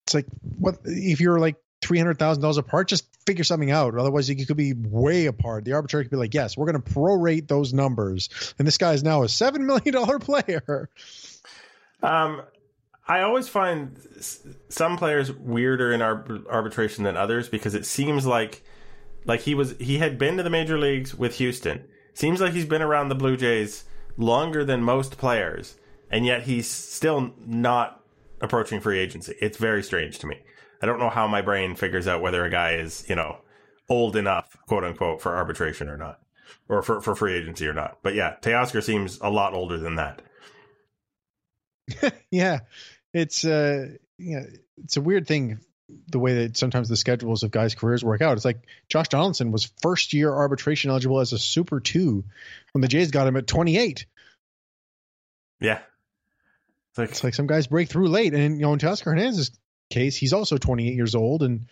it's 0.05 0.13
like 0.13 0.27
what 0.59 0.79
if 0.85 1.19
you're 1.19 1.39
like 1.39 1.55
three 1.81 1.97
hundred 1.97 2.19
thousand 2.19 2.41
dollars 2.41 2.57
apart? 2.57 2.87
Just 2.87 3.07
figure 3.25 3.43
something 3.43 3.71
out. 3.71 3.97
Otherwise, 3.97 4.29
you 4.29 4.45
could 4.45 4.57
be 4.57 4.73
way 4.73 5.25
apart. 5.25 5.65
The 5.65 5.73
arbitrator 5.73 6.03
could 6.03 6.11
be 6.11 6.17
like, 6.17 6.33
"Yes, 6.33 6.55
we're 6.55 6.71
going 6.71 6.81
to 6.81 6.93
prorate 6.93 7.47
those 7.47 7.73
numbers," 7.73 8.29
and 8.59 8.67
this 8.67 8.77
guy 8.77 8.93
is 8.93 9.03
now 9.03 9.23
a 9.23 9.29
seven 9.29 9.65
million 9.65 9.93
dollar 9.93 10.19
player. 10.19 10.89
Um, 12.03 12.43
I 13.07 13.21
always 13.21 13.47
find 13.47 13.99
some 14.69 14.97
players 14.97 15.31
weirder 15.31 15.91
in 15.91 16.01
arbitration 16.01 17.03
than 17.03 17.17
others 17.17 17.49
because 17.49 17.73
it 17.73 17.85
seems 17.85 18.25
like 18.25 18.63
like 19.25 19.41
he 19.41 19.55
was 19.55 19.75
he 19.79 19.97
had 19.97 20.19
been 20.19 20.37
to 20.37 20.43
the 20.43 20.49
major 20.51 20.77
leagues 20.77 21.15
with 21.15 21.35
Houston. 21.37 21.83
Seems 22.13 22.39
like 22.39 22.53
he's 22.53 22.65
been 22.65 22.81
around 22.81 23.09
the 23.09 23.15
Blue 23.15 23.35
Jays 23.37 23.83
longer 24.17 24.63
than 24.63 24.83
most 24.83 25.17
players, 25.17 25.75
and 26.11 26.25
yet 26.25 26.43
he's 26.43 26.69
still 26.69 27.33
not 27.45 28.04
approaching 28.41 28.81
free 28.81 28.99
agency. 28.99 29.35
It's 29.41 29.57
very 29.57 29.83
strange 29.83 30.19
to 30.19 30.27
me. 30.27 30.39
I 30.81 30.85
don't 30.85 30.99
know 30.99 31.09
how 31.09 31.27
my 31.27 31.41
brain 31.41 31.75
figures 31.75 32.07
out 32.07 32.21
whether 32.21 32.43
a 32.45 32.49
guy 32.49 32.73
is, 32.73 33.05
you 33.07 33.15
know, 33.15 33.37
old 33.89 34.15
enough, 34.15 34.55
quote 34.67 34.83
unquote, 34.83 35.21
for 35.21 35.35
arbitration 35.35 35.89
or 35.89 35.97
not, 35.97 36.19
or 36.69 36.81
for, 36.81 37.01
for 37.01 37.15
free 37.15 37.33
agency 37.33 37.67
or 37.67 37.73
not. 37.73 37.99
But 38.03 38.15
yeah, 38.15 38.35
Teoscar 38.41 38.83
seems 38.83 39.19
a 39.21 39.29
lot 39.29 39.53
older 39.53 39.77
than 39.77 39.95
that. 39.95 40.21
yeah, 42.31 42.59
it's 43.13 43.45
uh, 43.45 43.87
yeah, 44.17 44.43
it's 44.77 44.97
a 44.97 45.01
weird 45.01 45.27
thing 45.27 45.59
the 46.09 46.19
way 46.19 46.45
that 46.45 46.57
sometimes 46.57 46.89
the 46.89 46.97
schedules 46.97 47.43
of 47.43 47.51
guys' 47.51 47.75
careers 47.75 48.03
work 48.03 48.21
out. 48.21 48.35
It's 48.35 48.45
like 48.45 48.67
Josh 48.89 49.09
Donaldson 49.09 49.51
was 49.51 49.71
first 49.81 50.13
year 50.13 50.33
arbitration 50.33 50.89
eligible 50.89 51.19
as 51.19 51.33
a 51.33 51.39
Super 51.39 51.79
Two 51.79 52.23
when 52.71 52.81
the 52.81 52.87
Jays 52.87 53.11
got 53.11 53.27
him 53.27 53.37
at 53.37 53.47
28. 53.47 54.05
Yeah, 55.61 55.79
it's 56.95 56.99
like, 56.99 57.09
it's 57.09 57.23
like 57.25 57.33
some 57.33 57.47
guys 57.47 57.67
break 57.67 57.89
through 57.89 58.07
late, 58.07 58.33
and 58.33 58.55
you 58.55 58.61
know, 58.65 58.71
in 58.71 58.79
Teoscar 58.79 59.05
Hernandez's 59.05 59.51
case, 59.89 60.15
he's 60.15 60.31
also 60.31 60.57
28 60.57 60.93
years 60.93 61.13
old, 61.13 61.43
and 61.43 61.65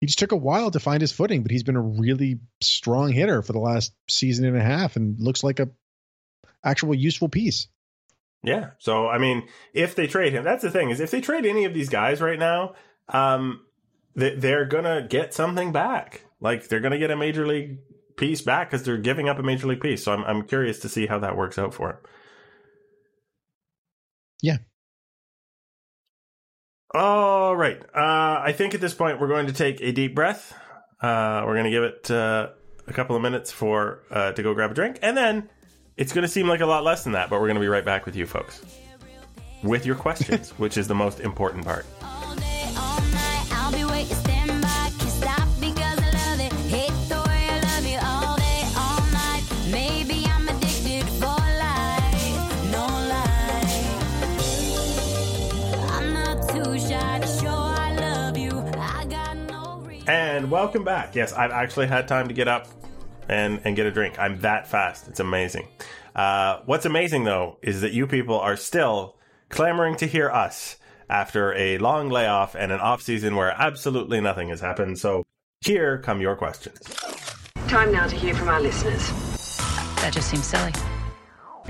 he 0.00 0.06
just 0.06 0.18
took 0.18 0.32
a 0.32 0.36
while 0.36 0.70
to 0.70 0.80
find 0.80 1.00
his 1.00 1.12
footing, 1.12 1.42
but 1.42 1.50
he's 1.50 1.62
been 1.62 1.76
a 1.76 1.80
really 1.80 2.38
strong 2.60 3.12
hitter 3.12 3.40
for 3.40 3.52
the 3.52 3.58
last 3.58 3.94
season 4.10 4.44
and 4.44 4.56
a 4.56 4.62
half, 4.62 4.96
and 4.96 5.18
looks 5.20 5.42
like 5.42 5.58
a 5.58 5.70
actual 6.62 6.94
useful 6.94 7.30
piece. 7.30 7.68
Yeah. 8.42 8.70
So 8.78 9.08
I 9.08 9.16
mean, 9.16 9.48
if 9.72 9.94
they 9.94 10.06
trade 10.06 10.34
him, 10.34 10.44
that's 10.44 10.62
the 10.62 10.70
thing 10.70 10.90
is 10.90 11.00
if 11.00 11.10
they 11.10 11.22
trade 11.22 11.46
any 11.46 11.64
of 11.64 11.72
these 11.72 11.88
guys 11.88 12.20
right 12.20 12.38
now, 12.38 12.74
um, 13.08 13.64
they're 14.14 14.66
gonna 14.66 15.06
get 15.08 15.32
something 15.32 15.72
back. 15.72 16.24
Like 16.40 16.68
they're 16.68 16.80
gonna 16.80 16.98
get 16.98 17.10
a 17.10 17.16
major 17.16 17.46
league 17.46 17.78
piece 18.16 18.42
back 18.42 18.70
because 18.70 18.84
they're 18.84 18.98
giving 18.98 19.28
up 19.30 19.38
a 19.38 19.42
major 19.42 19.66
league 19.66 19.80
piece. 19.80 20.04
So 20.04 20.12
I'm 20.12 20.24
I'm 20.24 20.42
curious 20.42 20.80
to 20.80 20.88
see 20.88 21.06
how 21.06 21.20
that 21.20 21.36
works 21.36 21.58
out 21.58 21.72
for 21.72 21.90
him. 21.90 21.96
Yeah. 24.42 24.58
All 26.94 27.56
right. 27.56 27.80
Uh, 27.94 28.42
I 28.44 28.52
think 28.52 28.74
at 28.74 28.80
this 28.80 28.92
point 28.92 29.18
we're 29.18 29.28
going 29.28 29.46
to 29.46 29.52
take 29.52 29.80
a 29.80 29.92
deep 29.92 30.14
breath. 30.14 30.54
Uh, 31.00 31.42
we're 31.46 31.54
going 31.54 31.64
to 31.64 31.70
give 31.70 31.84
it 31.84 32.10
uh, 32.10 32.48
a 32.86 32.92
couple 32.92 33.16
of 33.16 33.22
minutes 33.22 33.50
for 33.50 34.02
uh, 34.10 34.32
to 34.32 34.42
go 34.42 34.52
grab 34.52 34.70
a 34.70 34.74
drink, 34.74 34.98
and 35.02 35.16
then 35.16 35.48
it's 35.96 36.12
going 36.12 36.22
to 36.22 36.28
seem 36.28 36.46
like 36.46 36.60
a 36.60 36.66
lot 36.66 36.84
less 36.84 37.04
than 37.04 37.14
that. 37.14 37.30
But 37.30 37.40
we're 37.40 37.46
going 37.46 37.56
to 37.56 37.60
be 37.60 37.68
right 37.68 37.84
back 37.84 38.04
with 38.04 38.14
you 38.14 38.26
folks 38.26 38.62
with 39.62 39.86
your 39.86 39.96
questions, 39.96 40.50
which 40.58 40.76
is 40.76 40.86
the 40.86 40.94
most 40.94 41.20
important 41.20 41.64
part. 41.64 41.86
Welcome 60.52 60.84
back. 60.84 61.14
Yes, 61.14 61.32
I've 61.32 61.50
actually 61.50 61.86
had 61.86 62.06
time 62.06 62.28
to 62.28 62.34
get 62.34 62.46
up 62.46 62.68
and, 63.26 63.62
and 63.64 63.74
get 63.74 63.86
a 63.86 63.90
drink. 63.90 64.18
I'm 64.18 64.38
that 64.40 64.68
fast. 64.68 65.08
It's 65.08 65.18
amazing. 65.18 65.66
Uh, 66.14 66.60
what's 66.66 66.84
amazing, 66.84 67.24
though, 67.24 67.56
is 67.62 67.80
that 67.80 67.92
you 67.92 68.06
people 68.06 68.38
are 68.38 68.56
still 68.56 69.16
clamoring 69.48 69.96
to 69.96 70.06
hear 70.06 70.30
us 70.30 70.76
after 71.08 71.54
a 71.54 71.78
long 71.78 72.10
layoff 72.10 72.54
and 72.54 72.70
an 72.70 72.80
off 72.80 73.00
season 73.00 73.34
where 73.34 73.50
absolutely 73.50 74.20
nothing 74.20 74.50
has 74.50 74.60
happened. 74.60 74.98
So 74.98 75.24
here 75.62 75.98
come 75.98 76.20
your 76.20 76.36
questions. 76.36 76.80
Time 77.66 77.90
now 77.90 78.06
to 78.06 78.14
hear 78.14 78.34
from 78.34 78.48
our 78.48 78.60
listeners. 78.60 79.08
That 80.02 80.10
just 80.12 80.28
seems 80.28 80.46
silly. 80.46 80.72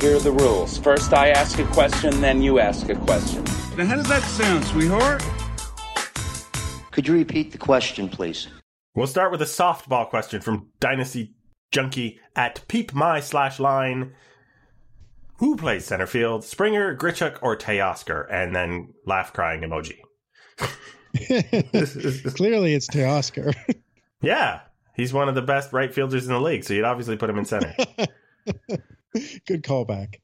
Here 0.01 0.17
are 0.17 0.21
the 0.21 0.33
rules. 0.33 0.79
First, 0.79 1.13
I 1.13 1.29
ask 1.29 1.57
a 1.61 1.67
question, 1.67 2.21
then 2.21 2.43
you 2.43 2.59
ask 2.59 2.89
a 2.89 2.97
question. 2.97 3.45
Now, 3.77 3.87
how 3.87 3.95
does 3.95 4.09
that 4.09 4.23
sound, 4.23 4.65
sweetheart? 4.65 5.23
Could 6.91 7.07
you 7.07 7.15
repeat 7.15 7.53
the 7.53 7.59
question, 7.59 8.09
please? 8.09 8.49
We'll 8.95 9.07
start 9.07 9.33
with 9.33 9.41
a 9.41 9.47
softball 9.47 10.07
question 10.09 10.43
from 10.43 10.69
Dynasty 10.79 11.35
Junkie 11.71 12.21
at 12.37 12.63
Peep 12.69 12.93
My 12.93 13.21
slash 13.21 13.59
line. 13.59 14.13
Who 15.39 15.57
plays 15.57 15.87
center 15.87 16.07
field, 16.07 16.45
Springer, 16.45 16.95
Grichuk, 16.95 17.39
or 17.41 17.57
Teoscar? 17.57 18.27
And 18.31 18.55
then 18.55 18.93
laugh 19.07 19.33
crying 19.33 19.63
emoji. 19.63 19.97
Clearly, 22.37 22.75
it's 22.75 22.87
Teoscar. 22.89 23.55
yeah, 24.21 24.61
he's 24.95 25.15
one 25.15 25.31
of 25.31 25.35
the 25.35 25.43
best 25.43 25.73
right 25.73 25.93
fielders 25.93 26.27
in 26.27 26.33
the 26.33 26.41
league, 26.41 26.63
so 26.63 26.75
you'd 26.75 26.85
obviously 26.85 27.17
put 27.17 27.31
him 27.31 27.39
in 27.39 27.47
center. 27.47 27.75
Good 29.47 29.63
callback. 29.63 30.17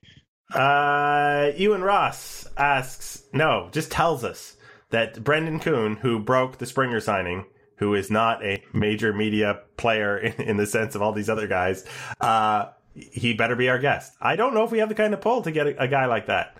Uh, 0.52 1.52
Ewan 1.56 1.82
Ross 1.82 2.46
asks, 2.58 3.24
no, 3.32 3.70
just 3.72 3.90
tells 3.90 4.24
us 4.24 4.56
that 4.90 5.24
Brendan 5.24 5.58
Kuhn, 5.58 5.96
who 5.96 6.18
broke 6.18 6.58
the 6.58 6.66
Springer 6.66 7.00
signing, 7.00 7.46
who 7.78 7.94
is 7.94 8.10
not 8.10 8.44
a 8.44 8.62
major 8.72 9.12
media 9.12 9.60
player 9.76 10.18
in, 10.18 10.32
in 10.42 10.56
the 10.56 10.66
sense 10.66 10.94
of 10.94 11.02
all 11.02 11.12
these 11.12 11.28
other 11.30 11.46
guys, 11.46 11.84
uh, 12.20 12.66
he 12.94 13.34
better 13.34 13.56
be 13.56 13.68
our 13.68 13.78
guest. 13.78 14.12
I 14.20 14.36
don't 14.36 14.54
know 14.54 14.64
if 14.64 14.70
we 14.70 14.78
have 14.78 14.88
the 14.88 14.94
kind 14.94 15.14
of 15.14 15.20
pull 15.20 15.42
to 15.42 15.50
get 15.50 15.66
a, 15.66 15.82
a 15.84 15.88
guy 15.88 16.06
like 16.06 16.26
that. 16.26 16.56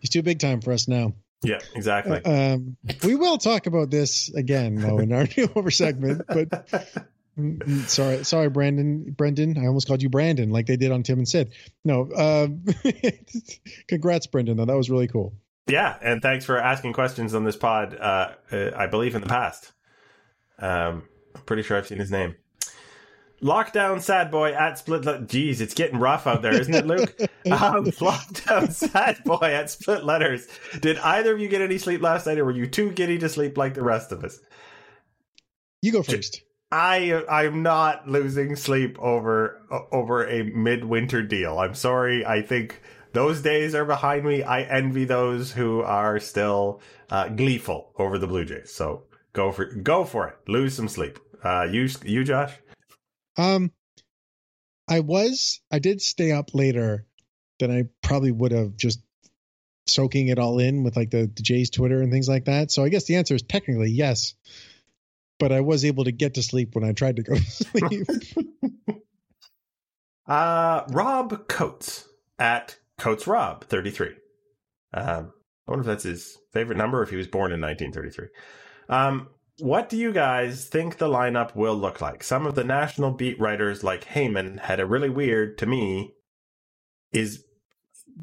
He's 0.00 0.10
too 0.10 0.22
big 0.22 0.38
time 0.38 0.60
for 0.60 0.72
us 0.72 0.88
now. 0.88 1.14
Yeah, 1.42 1.60
exactly. 1.74 2.24
Um, 2.24 2.76
we 3.04 3.14
will 3.14 3.38
talk 3.38 3.66
about 3.66 3.90
this 3.90 4.32
again, 4.34 4.76
though, 4.76 4.98
in 4.98 5.12
our 5.12 5.24
do 5.26 5.48
over 5.54 5.70
segment. 5.70 6.22
But 6.26 6.68
sorry, 7.86 8.24
sorry, 8.24 8.48
Brandon, 8.48 9.14
Brendan. 9.16 9.58
I 9.58 9.66
almost 9.66 9.86
called 9.86 10.02
you 10.02 10.08
Brandon, 10.08 10.50
like 10.50 10.66
they 10.66 10.76
did 10.76 10.92
on 10.92 11.02
Tim 11.02 11.18
and 11.18 11.28
Sid. 11.28 11.52
No, 11.84 12.10
um, 12.14 12.64
congrats, 13.88 14.26
Brendan. 14.26 14.56
Though 14.56 14.64
that 14.64 14.76
was 14.76 14.90
really 14.90 15.08
cool. 15.08 15.34
Yeah, 15.66 15.96
and 16.00 16.22
thanks 16.22 16.44
for 16.44 16.58
asking 16.58 16.92
questions 16.92 17.34
on 17.34 17.44
this 17.44 17.56
pod. 17.56 17.96
Uh, 17.98 18.32
uh, 18.52 18.70
I 18.76 18.86
believe 18.86 19.14
in 19.14 19.20
the 19.20 19.28
past. 19.28 19.72
Um, 20.58 21.04
I'm 21.34 21.42
pretty 21.42 21.62
sure 21.62 21.76
I've 21.76 21.86
seen 21.86 21.98
his 21.98 22.10
name. 22.10 22.36
Lockdown 23.42 24.00
sad 24.00 24.30
boy 24.30 24.52
at 24.54 24.78
split. 24.78 25.04
Le- 25.04 25.20
Jeez, 25.20 25.60
it's 25.60 25.74
getting 25.74 25.98
rough 25.98 26.26
out 26.26 26.40
there, 26.40 26.58
isn't 26.58 26.74
it, 26.74 26.86
Luke? 26.86 27.14
um, 27.20 27.84
lockdown 27.84 28.72
sad 28.72 29.22
boy 29.24 29.52
at 29.52 29.70
split 29.70 30.04
letters. 30.04 30.46
Did 30.80 30.98
either 30.98 31.34
of 31.34 31.40
you 31.40 31.48
get 31.48 31.60
any 31.60 31.76
sleep 31.76 32.00
last 32.00 32.26
night, 32.26 32.38
or 32.38 32.46
were 32.46 32.50
you 32.52 32.66
too 32.66 32.90
giddy 32.92 33.18
to 33.18 33.28
sleep 33.28 33.58
like 33.58 33.74
the 33.74 33.82
rest 33.82 34.10
of 34.10 34.24
us? 34.24 34.40
You 35.82 35.92
go 35.92 36.02
first. 36.02 36.42
I 36.72 37.22
I'm 37.28 37.62
not 37.62 38.08
losing 38.08 38.56
sleep 38.56 38.98
over 38.98 39.60
over 39.92 40.26
a 40.26 40.42
midwinter 40.42 41.22
deal. 41.22 41.58
I'm 41.58 41.74
sorry. 41.74 42.24
I 42.24 42.42
think 42.42 42.80
those 43.12 43.40
days 43.40 43.74
are 43.74 43.84
behind 43.84 44.24
me. 44.24 44.42
I 44.42 44.62
envy 44.62 45.04
those 45.04 45.52
who 45.52 45.82
are 45.82 46.18
still 46.18 46.80
uh, 47.10 47.28
gleeful 47.28 47.92
over 47.98 48.18
the 48.18 48.26
Blue 48.26 48.44
Jays. 48.44 48.72
So 48.72 49.04
go 49.36 49.52
for 49.52 49.66
go 49.66 50.04
for 50.04 50.26
it. 50.28 50.36
Lose 50.48 50.74
some 50.74 50.88
sleep. 50.88 51.18
Uh, 51.44 51.68
you 51.70 51.88
you 52.04 52.24
Josh. 52.24 52.54
Um, 53.36 53.70
I 54.88 55.00
was, 55.00 55.60
I 55.70 55.78
did 55.78 56.00
stay 56.00 56.32
up 56.32 56.54
later 56.54 57.04
than 57.60 57.70
I 57.70 57.84
probably 58.02 58.32
would 58.32 58.52
have 58.52 58.76
just 58.76 59.00
soaking 59.86 60.28
it 60.28 60.38
all 60.38 60.58
in 60.58 60.82
with 60.82 60.96
like 60.96 61.10
the, 61.10 61.30
the 61.34 61.42
Jays 61.42 61.70
Twitter 61.70 62.00
and 62.00 62.10
things 62.10 62.28
like 62.28 62.46
that. 62.46 62.70
So 62.70 62.82
I 62.82 62.88
guess 62.88 63.04
the 63.04 63.16
answer 63.16 63.34
is 63.34 63.42
technically 63.42 63.90
yes, 63.90 64.34
but 65.38 65.52
I 65.52 65.60
was 65.60 65.84
able 65.84 66.04
to 66.04 66.12
get 66.12 66.34
to 66.34 66.42
sleep 66.42 66.74
when 66.74 66.84
I 66.84 66.92
tried 66.92 67.16
to 67.16 67.22
go 67.22 67.34
to 67.36 67.42
sleep. 67.42 68.08
uh, 70.26 70.84
Rob 70.88 71.46
Coates 71.46 72.08
at 72.38 72.78
Coates 72.96 73.26
Rob 73.26 73.64
33. 73.64 74.08
Um, 74.94 75.32
I 75.68 75.70
wonder 75.70 75.82
if 75.82 75.86
that's 75.86 76.04
his 76.04 76.38
favorite 76.52 76.78
number 76.78 77.02
if 77.02 77.10
he 77.10 77.16
was 77.16 77.26
born 77.26 77.52
in 77.52 77.60
1933. 77.60 78.28
Um, 78.88 79.28
what 79.58 79.88
do 79.88 79.96
you 79.96 80.12
guys 80.12 80.66
think 80.66 80.98
the 80.98 81.08
lineup 81.08 81.54
will 81.54 81.74
look 81.76 82.00
like? 82.00 82.22
Some 82.22 82.46
of 82.46 82.54
the 82.54 82.64
national 82.64 83.12
beat 83.12 83.40
writers, 83.40 83.82
like 83.82 84.04
Heyman, 84.04 84.60
had 84.60 84.80
a 84.80 84.86
really 84.86 85.08
weird, 85.08 85.58
to 85.58 85.66
me, 85.66 86.14
is 87.12 87.44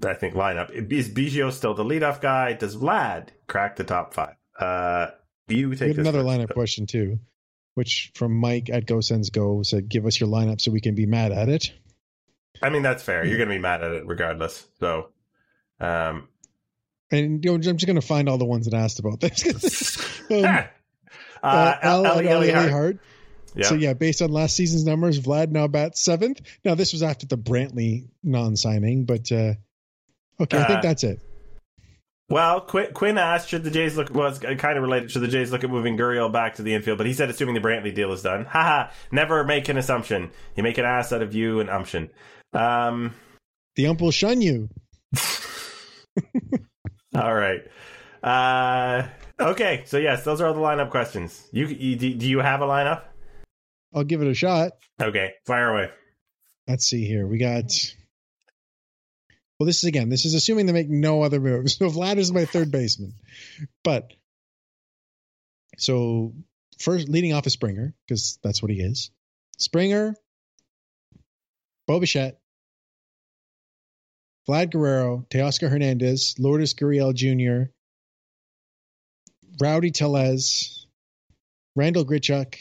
I 0.05 0.14
think 0.14 0.36
lineup. 0.36 0.70
Is 0.91 1.09
Biggio 1.09 1.51
still 1.51 1.74
the 1.74 1.84
leadoff 1.84 2.22
guy? 2.22 2.53
Does 2.53 2.76
Vlad 2.76 3.30
crack 3.47 3.76
the 3.76 3.84
top 3.84 4.14
five? 4.14 4.36
Uh, 4.59 5.07
you 5.47 5.76
take 5.76 5.97
another 5.97 6.24
first. 6.24 6.28
lineup 6.28 6.53
question 6.53 6.86
too, 6.86 7.20
which 7.76 8.11
from 8.16 8.34
Mike 8.36 8.70
at 8.70 8.86
Go 8.86 9.01
Sends 9.01 9.30
Go 9.30 9.61
said, 9.64 9.89
"Give 9.89 10.05
us 10.05 10.20
your 10.20 10.30
lineup 10.30 10.61
so 10.61 10.72
we 10.72 10.82
can 10.82 10.95
be 10.95 11.05
mad 11.05 11.32
at 11.32 11.49
it." 11.49 11.72
I 12.61 12.70
mean, 12.70 12.82
that's 12.82 13.03
fair. 13.03 13.26
You're 13.26 13.38
going 13.38 13.49
to 13.49 13.55
be 13.55 13.61
mad 13.61 13.84
at 13.84 13.91
it 13.91 14.05
regardless. 14.05 14.66
So, 14.80 15.09
um, 15.80 16.28
and 17.18 17.43
you 17.45 17.51
know, 17.51 17.55
I'm 17.55 17.61
just 17.61 17.86
going 17.86 17.95
to 17.95 18.01
find 18.05 18.28
all 18.28 18.38
the 18.38 18.45
ones 18.45 18.66
that 18.66 18.74
asked 18.76 18.99
about 18.99 19.20
this. 19.20 19.97
um, 20.32 20.45
uh, 21.43 21.76
L- 21.82 22.05
Ellie, 22.05 22.28
Ellie 22.28 22.51
Ellie 22.51 22.72
Hart. 22.72 22.97
Yeah. 23.55 23.68
So 23.68 23.76
yeah, 23.76 23.93
based 23.93 24.22
on 24.22 24.32
last 24.32 24.55
season's 24.55 24.84
numbers, 24.86 25.20
Vlad 25.20 25.51
now 25.51 25.68
bats 25.68 26.01
seventh. 26.03 26.41
Now 26.66 26.76
this 26.76 26.91
was 26.91 27.03
after 27.03 27.28
the 27.28 27.38
Brantley 27.38 28.07
non-signing, 28.24 29.05
but 29.05 29.32
uh, 29.32 29.53
okay, 30.41 30.57
I 30.57 30.61
Uh, 30.61 30.68
think 30.68 30.82
that's 30.82 31.03
it. 31.03 31.22
Well, 32.30 32.61
Quinn, 32.61 32.88
Quinn 32.93 33.18
asked, 33.20 33.49
should 33.49 33.64
the 33.64 33.70
Jays 33.70 33.95
look, 33.95 34.09
was 34.09 34.39
kind 34.39 34.78
of 34.78 34.82
related, 34.82 35.11
should 35.11 35.22
the 35.22 35.28
Jays 35.28 35.51
look 35.51 35.64
at 35.64 35.70
moving 35.70 35.97
Gurriel 35.97 36.32
back 36.32 36.55
to 36.55 36.64
the 36.64 36.74
infield? 36.74 36.97
But 36.97 37.05
he 37.05 37.14
said, 37.14 37.30
assuming 37.30 37.53
the 37.53 37.61
Brantley 37.61 37.93
deal 37.93 38.11
is 38.11 38.24
done. 38.24 38.45
Haha, 38.45 38.89
never 39.11 39.43
make 39.43 39.70
an 39.70 39.78
assumption. 39.78 40.32
You 40.55 40.64
make 40.64 40.80
an 40.80 40.86
ass 40.86 41.11
out 41.14 41.22
of 41.22 41.36
you 41.36 41.59
and 41.59 41.70
umption. 41.70 42.09
Um, 42.53 43.14
The 43.76 43.86
ump 43.88 44.01
will 44.01 44.09
shun 44.11 44.41
you. 44.41 44.70
all 47.16 47.34
right. 47.34 47.61
Uh, 48.24 49.07
okay, 49.39 49.84
so 49.86 49.97
yes, 49.97 50.24
those 50.24 50.41
are 50.41 50.47
all 50.47 50.53
the 50.53 50.59
lineup 50.59 50.89
questions. 50.89 51.47
You, 51.51 51.68
you 51.68 51.95
do 51.95 52.14
do 52.14 52.28
you 52.28 52.39
have 52.39 52.61
a 52.61 52.66
lineup? 52.66 53.03
I'll 53.93 54.03
give 54.03 54.22
it 54.22 54.28
a 54.28 54.34
shot. 54.34 54.72
Okay, 55.01 55.34
fire 55.45 55.70
away. 55.70 55.89
Let's 56.68 56.86
see 56.86 57.05
here. 57.05 57.28
We 57.28 57.38
got. 57.38 57.72
Well, 59.59 59.68
this 59.68 59.78
is 59.78 59.84
again. 59.84 60.09
This 60.09 60.26
is 60.26 60.34
assuming 60.34 60.66
they 60.66 60.74
make 60.74 60.89
no 60.89 61.22
other 61.22 61.39
moves. 61.39 61.76
So 61.78 61.89
Vlad 61.89 62.18
is 62.18 62.32
my 62.32 62.45
third 62.45 62.72
baseman, 62.72 63.14
but 63.84 64.11
so 65.78 66.34
first 66.80 67.09
leading 67.09 67.34
off 67.34 67.47
is 67.47 67.53
Springer 67.53 67.93
because 68.07 68.39
that's 68.43 68.61
what 68.61 68.72
he 68.72 68.80
is. 68.80 69.11
Springer, 69.57 70.16
Bo 71.88 71.99
Bichette, 71.99 72.39
Vlad 74.47 74.71
Guerrero, 74.71 75.25
Teoscar 75.29 75.69
Hernandez, 75.69 76.35
Lourdes 76.37 76.73
Gurriel 76.73 77.13
Jr., 77.13 77.71
Rowdy 79.61 79.91
Tellez, 79.91 80.87
Randall 81.75 82.05
Grichuk, 82.05 82.57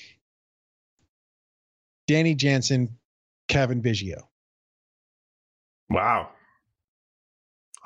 Danny 2.07 2.35
Jansen, 2.35 2.99
Cavan 3.49 3.83
Biggio. 3.83 4.22
Wow. 5.91 6.30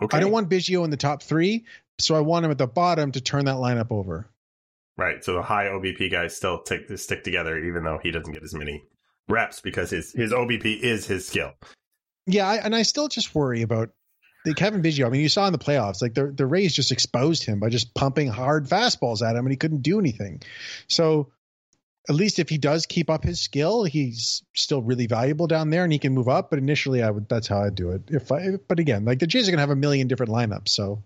Okay. 0.03 0.17
I 0.17 0.21
don't 0.21 0.33
want 0.33 0.51
Biggio 0.51 0.85
in 0.85 0.91
the 0.91 0.97
top 0.97 1.23
three, 1.23 1.65
so 1.99 2.15
I 2.15 2.21
want 2.21 2.45
him 2.45 2.51
at 2.51 2.59
the 2.59 2.67
bottom 2.67 3.13
to 3.13 3.21
turn 3.21 3.47
that 3.47 3.57
lineup 3.57 3.91
over. 3.91 4.29
Right, 4.99 5.23
so 5.23 5.35
the 5.35 5.43
high 5.43 5.67
OBP 5.67 6.11
guys 6.11 6.37
still 6.37 6.63
take, 6.63 6.97
stick 6.99 7.23
together, 7.23 7.59
even 7.59 7.85
though 7.85 7.99
he 8.03 8.11
doesn't 8.11 8.33
get 8.33 8.43
as 8.43 8.55
many 8.55 8.83
reps 9.29 9.61
because 9.61 9.91
his, 9.91 10.13
his 10.13 10.33
OBP 10.33 10.81
is 10.81 11.07
his 11.07 11.27
skill. 11.27 11.53
Yeah, 12.27 12.49
I, 12.49 12.57
and 12.57 12.75
I 12.75 12.83
still 12.83 13.09
just 13.09 13.35
worry 13.35 13.63
about 13.63 13.91
the 14.45 14.55
Cavan 14.55 14.83
Biggio. 14.83 15.07
I 15.07 15.11
mean, 15.11 15.21
you 15.21 15.29
saw 15.29 15.47
in 15.47 15.53
the 15.53 15.59
playoffs, 15.59 16.01
like 16.01 16.15
the 16.15 16.33
the 16.33 16.47
Rays 16.47 16.75
just 16.75 16.93
exposed 16.93 17.45
him 17.45 17.61
by 17.61 17.69
just 17.69 17.95
pumping 17.95 18.29
hard 18.29 18.69
fastballs 18.69 19.23
at 19.23 19.37
him, 19.37 19.45
and 19.45 19.51
he 19.51 19.57
couldn't 19.57 19.83
do 19.83 19.99
anything. 19.99 20.43
So 20.89 21.33
at 22.09 22.15
least 22.15 22.39
if 22.39 22.49
he 22.49 22.59
does 22.59 22.87
keep 22.87 23.11
up 23.11 23.25
his 23.25 23.41
skill, 23.41 23.85
he's 23.85 24.45
still 24.55 24.83
really 24.83 25.07
valuable 25.07 25.47
down 25.49 25.71
there, 25.71 25.83
and 25.85 25.93
he 25.93 25.99
can 25.99 26.15
move 26.15 26.29
up. 26.29 26.51
But 26.51 26.59
initially, 26.61 27.03
I 27.03 27.11
would 27.11 27.29
that's 27.29 27.49
how 27.49 27.63
I'd 27.63 27.75
do 27.75 27.91
it. 27.91 28.03
If 28.09 28.31
I, 28.31 28.57
but 28.69 28.79
again, 28.79 29.05
like 29.05 29.19
the 29.19 29.27
Jays 29.27 29.49
are 29.49 29.51
gonna 29.51 29.63
have 29.63 29.71
a 29.71 29.77
million 29.77 30.07
different 30.07 30.33
lineups, 30.33 30.69
so 30.69 31.03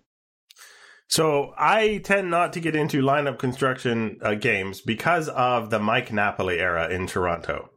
So 1.09 1.55
I 1.57 1.99
tend 2.05 2.31
not 2.31 2.53
to 2.53 2.61
get 2.61 2.77
into 2.77 3.03
lineup 3.03 3.39
construction 3.39 4.18
uh, 4.23 4.35
games 4.35 4.81
because 4.81 5.29
of 5.29 5.71
the 5.71 5.79
Mike 5.79 6.12
Napoli 6.12 6.59
era 6.59 6.89
in 6.89 7.07
Toronto. 7.07 7.71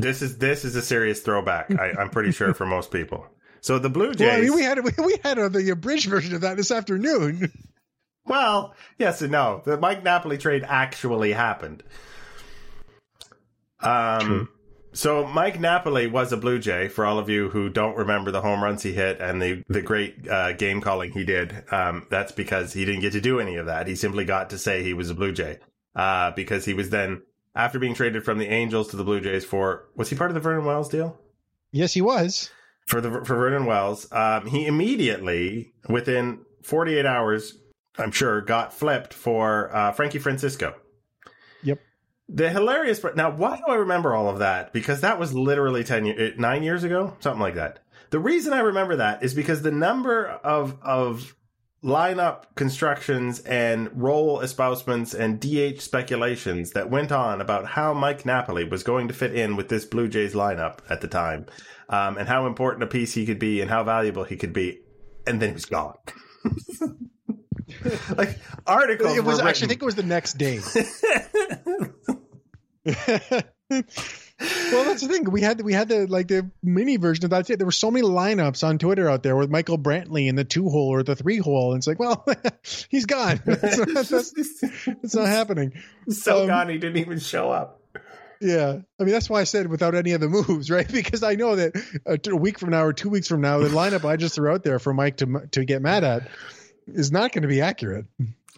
This 0.00 0.22
is 0.22 0.38
this 0.38 0.64
is 0.64 0.76
a 0.76 0.82
serious 0.82 1.20
throwback. 1.20 1.70
I, 1.70 1.92
I'm 1.98 2.10
pretty 2.10 2.32
sure 2.32 2.54
for 2.54 2.66
most 2.66 2.90
people. 2.90 3.26
So 3.60 3.78
the 3.78 3.90
Blue 3.90 4.14
Jays. 4.14 4.28
well, 4.28 4.38
I 4.38 4.40
mean, 4.40 4.54
we 4.54 4.62
had 4.62 4.84
we, 4.84 4.92
we 5.04 5.16
had 5.22 5.38
a, 5.38 5.48
the 5.48 5.70
abridged 5.70 6.08
version 6.08 6.34
of 6.34 6.42
that 6.42 6.56
this 6.56 6.70
afternoon. 6.70 7.52
Well, 8.26 8.74
yes 8.98 9.22
and 9.22 9.32
no. 9.32 9.62
The 9.64 9.78
Mike 9.78 10.04
Napoli 10.04 10.36
trade 10.36 10.62
actually 10.62 11.32
happened. 11.32 11.82
Um, 13.80 14.50
so 14.92 15.26
Mike 15.26 15.58
Napoli 15.58 16.06
was 16.06 16.32
a 16.32 16.36
Blue 16.36 16.58
Jay. 16.58 16.88
For 16.88 17.06
all 17.06 17.18
of 17.18 17.28
you 17.28 17.48
who 17.48 17.70
don't 17.70 17.96
remember 17.96 18.30
the 18.30 18.40
home 18.40 18.62
runs 18.62 18.82
he 18.82 18.92
hit 18.92 19.20
and 19.20 19.40
the 19.40 19.62
the 19.68 19.82
great 19.82 20.28
uh, 20.28 20.52
game 20.52 20.80
calling 20.80 21.12
he 21.12 21.24
did, 21.24 21.64
um, 21.70 22.06
that's 22.10 22.32
because 22.32 22.72
he 22.72 22.84
didn't 22.84 23.00
get 23.00 23.12
to 23.12 23.20
do 23.20 23.40
any 23.40 23.56
of 23.56 23.66
that. 23.66 23.86
He 23.86 23.96
simply 23.96 24.24
got 24.24 24.50
to 24.50 24.58
say 24.58 24.82
he 24.82 24.94
was 24.94 25.08
a 25.10 25.14
Blue 25.14 25.32
Jay 25.32 25.58
uh, 25.96 26.32
because 26.32 26.64
he 26.64 26.74
was 26.74 26.90
then 26.90 27.22
after 27.58 27.78
being 27.78 27.92
traded 27.92 28.24
from 28.24 28.38
the 28.38 28.46
Angels 28.48 28.88
to 28.88 28.96
the 28.96 29.04
Blue 29.04 29.20
Jays 29.20 29.44
for 29.44 29.88
was 29.96 30.08
he 30.08 30.16
part 30.16 30.30
of 30.30 30.34
the 30.34 30.40
Vernon 30.40 30.64
Wells 30.64 30.88
deal? 30.88 31.18
Yes, 31.72 31.92
he 31.92 32.00
was. 32.00 32.50
for 32.86 33.02
the 33.02 33.10
for 33.10 33.36
Vernon 33.36 33.66
Wells, 33.66 34.10
um, 34.12 34.46
he 34.46 34.66
immediately 34.66 35.74
within 35.88 36.40
48 36.62 37.04
hours, 37.04 37.58
I'm 37.98 38.12
sure, 38.12 38.40
got 38.40 38.72
flipped 38.72 39.12
for 39.12 39.74
uh, 39.76 39.92
Frankie 39.92 40.18
Francisco. 40.18 40.74
Yep. 41.62 41.80
The 42.30 42.48
hilarious 42.50 43.00
part. 43.00 43.16
Now, 43.16 43.30
why 43.30 43.56
do 43.56 43.64
I 43.66 43.74
remember 43.74 44.14
all 44.14 44.28
of 44.28 44.38
that? 44.38 44.72
Because 44.72 45.00
that 45.00 45.18
was 45.18 45.34
literally 45.34 45.82
10 45.84 46.06
years, 46.06 46.38
nine 46.38 46.62
years 46.62 46.84
ago, 46.84 47.16
something 47.20 47.40
like 47.40 47.56
that. 47.56 47.80
The 48.10 48.18
reason 48.18 48.52
I 48.52 48.60
remember 48.60 48.96
that 48.96 49.22
is 49.22 49.34
because 49.34 49.62
the 49.62 49.70
number 49.70 50.26
of 50.26 50.78
of 50.82 51.34
lineup 51.82 52.44
constructions 52.56 53.40
and 53.40 53.88
role 53.94 54.40
espousements 54.40 55.14
and 55.14 55.40
DH 55.40 55.80
speculations 55.80 56.72
that 56.72 56.90
went 56.90 57.12
on 57.12 57.40
about 57.40 57.66
how 57.66 57.94
Mike 57.94 58.26
Napoli 58.26 58.64
was 58.64 58.82
going 58.82 59.08
to 59.08 59.14
fit 59.14 59.34
in 59.34 59.56
with 59.56 59.68
this 59.68 59.84
Blue 59.84 60.08
Jays 60.08 60.34
lineup 60.34 60.78
at 60.90 61.00
the 61.00 61.08
time, 61.08 61.46
um, 61.88 62.18
and 62.18 62.28
how 62.28 62.46
important 62.46 62.82
a 62.82 62.86
piece 62.86 63.14
he 63.14 63.26
could 63.26 63.38
be 63.38 63.60
and 63.60 63.70
how 63.70 63.84
valuable 63.84 64.24
he 64.24 64.36
could 64.36 64.52
be, 64.52 64.80
and 65.26 65.40
then 65.40 65.50
he 65.50 65.54
was 65.54 65.66
gone. 65.66 65.94
like 68.16 68.38
articles. 68.66 69.16
it 69.16 69.24
was 69.24 69.40
actually 69.40 69.66
I 69.66 69.68
think 69.68 69.82
it 69.82 69.86
was 69.86 69.94
the 69.94 70.02
next 70.02 70.38
day. 70.38 70.60
well, 74.40 74.84
that's 74.84 75.02
the 75.02 75.08
thing. 75.08 75.30
We 75.30 75.40
had 75.40 75.60
we 75.60 75.72
had 75.72 75.88
the 75.88 76.06
like 76.06 76.28
the 76.28 76.50
mini 76.62 76.96
version 76.96 77.24
of 77.24 77.30
that. 77.30 77.46
There 77.46 77.66
were 77.66 77.72
so 77.72 77.90
many 77.90 78.06
lineups 78.06 78.66
on 78.66 78.78
Twitter 78.78 79.08
out 79.08 79.22
there 79.22 79.36
with 79.36 79.50
Michael 79.50 79.78
Brantley 79.78 80.28
in 80.28 80.36
the 80.36 80.44
two 80.44 80.68
hole 80.68 80.88
or 80.88 81.02
the 81.02 81.16
three 81.16 81.38
hole, 81.38 81.72
and 81.72 81.78
it's 81.78 81.86
like, 81.86 81.98
well, 81.98 82.24
he's 82.88 83.06
gone. 83.06 83.40
That's 83.46 83.78
not, 83.78 83.88
that's, 83.88 84.60
that's 84.86 85.14
not 85.14 85.26
happening. 85.26 85.72
so 86.08 86.42
um, 86.42 86.46
gone 86.46 86.68
he 86.68 86.78
didn't 86.78 86.98
even 86.98 87.18
show 87.18 87.50
up. 87.50 87.80
Yeah, 88.40 88.78
I 89.00 89.02
mean 89.02 89.12
that's 89.12 89.28
why 89.28 89.40
I 89.40 89.44
said 89.44 89.66
without 89.66 89.96
any 89.96 90.12
of 90.12 90.20
the 90.20 90.28
moves, 90.28 90.70
right? 90.70 90.86
Because 90.90 91.24
I 91.24 91.34
know 91.34 91.56
that 91.56 91.74
a, 92.06 92.30
a 92.30 92.36
week 92.36 92.60
from 92.60 92.70
now 92.70 92.84
or 92.84 92.92
two 92.92 93.08
weeks 93.08 93.26
from 93.26 93.40
now, 93.40 93.58
the 93.58 93.68
lineup 93.68 94.04
I 94.04 94.16
just 94.16 94.36
threw 94.36 94.52
out 94.52 94.62
there 94.62 94.78
for 94.78 94.94
Mike 94.94 95.16
to 95.16 95.48
to 95.52 95.64
get 95.64 95.82
mad 95.82 96.04
at 96.04 96.28
is 96.86 97.10
not 97.10 97.32
going 97.32 97.42
to 97.42 97.48
be 97.48 97.60
accurate. 97.60 98.06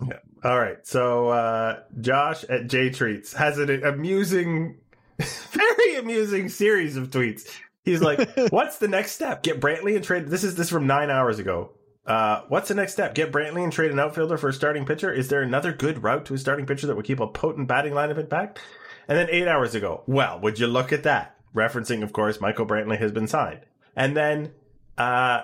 Yeah. 0.06 0.18
All 0.42 0.58
right. 0.58 0.86
So 0.86 1.28
uh, 1.28 1.80
Josh 2.00 2.44
at 2.44 2.66
J 2.66 2.90
Treats 2.90 3.32
has 3.34 3.58
an 3.58 3.84
amusing, 3.84 4.76
very 5.50 5.96
amusing 5.96 6.48
series 6.48 6.96
of 6.96 7.10
tweets. 7.10 7.48
He's 7.84 8.00
like, 8.02 8.28
"What's 8.50 8.78
the 8.78 8.88
next 8.88 9.12
step? 9.12 9.42
Get 9.42 9.60
Brantley 9.60 9.96
and 9.96 10.04
trade." 10.04 10.28
This 10.28 10.44
is 10.44 10.54
this 10.56 10.68
from 10.70 10.86
nine 10.86 11.10
hours 11.10 11.38
ago. 11.38 11.72
Uh, 12.06 12.42
what's 12.48 12.68
the 12.68 12.74
next 12.74 12.92
step? 12.94 13.14
Get 13.14 13.30
Brantley 13.30 13.62
and 13.62 13.72
trade 13.72 13.90
an 13.92 14.00
outfielder 14.00 14.36
for 14.36 14.48
a 14.48 14.52
starting 14.52 14.84
pitcher. 14.84 15.12
Is 15.12 15.28
there 15.28 15.42
another 15.42 15.72
good 15.72 16.02
route 16.02 16.24
to 16.26 16.34
a 16.34 16.38
starting 16.38 16.66
pitcher 16.66 16.86
that 16.88 16.96
would 16.96 17.04
keep 17.04 17.20
a 17.20 17.26
potent 17.26 17.68
batting 17.68 17.92
lineup 17.92 18.18
intact? 18.18 18.58
And 19.06 19.16
then 19.18 19.28
eight 19.30 19.46
hours 19.46 19.74
ago, 19.74 20.02
well, 20.06 20.40
would 20.40 20.58
you 20.58 20.66
look 20.66 20.92
at 20.92 21.02
that? 21.04 21.36
Referencing, 21.54 22.02
of 22.02 22.12
course, 22.12 22.40
Michael 22.40 22.66
Brantley 22.66 22.98
has 22.98 23.12
been 23.12 23.26
signed. 23.28 23.60
And 23.96 24.16
then, 24.16 24.52
uh, 24.96 25.42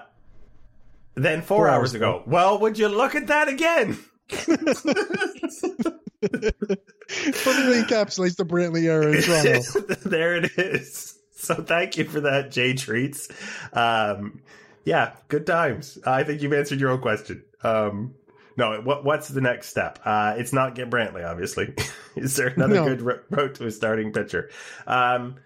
then 1.14 1.43
four, 1.43 1.59
Four 1.59 1.68
hours, 1.68 1.79
hours 1.79 1.95
ago, 1.95 2.16
ago. 2.16 2.24
well, 2.27 2.59
would 2.61 2.79
you 2.79 2.89
look 2.89 3.14
at 3.14 3.27
that 3.27 3.49
again? 3.49 3.99
Perfectly 6.23 7.83
encapsulates 7.83 8.37
the 8.37 8.45
Brantley 8.45 8.83
era 8.85 9.12
in 9.12 9.23
Toronto. 9.23 9.95
there 10.09 10.37
it 10.37 10.51
is. 10.59 11.19
So 11.33 11.55
thank 11.55 11.97
you 11.97 12.05
for 12.05 12.21
that, 12.23 12.51
Jay 12.51 12.73
Treats. 12.75 13.29
Um, 13.73 14.41
yeah, 14.85 15.12
good 15.29 15.47
times. 15.47 15.99
I 16.07 16.25
think 16.25 16.43
you've 16.43 16.53
answered 16.53 16.81
your 16.81 16.91
own 16.91 17.01
question. 17.01 17.45
Um, 17.62 18.14
no, 18.57 18.81
what 18.81 19.05
what's 19.05 19.29
the 19.29 19.41
next 19.43 19.69
step? 19.69 19.99
Uh, 20.05 20.35
it's 20.39 20.53
not 20.53 20.75
get 20.75 20.89
Brantley, 20.89 21.29
obviously. 21.29 21.75
is 22.17 22.37
there 22.37 22.49
another 22.49 22.75
No. 22.77 22.85
good 22.87 23.03
ro- 23.03 23.21
route 23.31 23.55
to 23.57 23.67
a 23.67 23.71
starting 23.71 24.12
pitcher? 24.12 24.51
Um, 24.87 25.37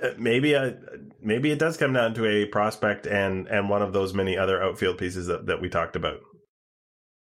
uh, 0.00 0.10
maybe 0.16 0.52
a, 0.52 0.78
maybe 1.20 1.50
it 1.50 1.58
does 1.58 1.76
come 1.76 1.92
down 1.92 2.14
to 2.14 2.24
a 2.24 2.46
prospect 2.46 3.06
and 3.06 3.48
and 3.48 3.68
one 3.68 3.82
of 3.82 3.92
those 3.92 4.14
many 4.14 4.38
other 4.38 4.62
outfield 4.62 4.98
pieces 4.98 5.26
that, 5.26 5.46
that 5.46 5.60
we 5.60 5.68
talked 5.68 5.96
about. 5.96 6.20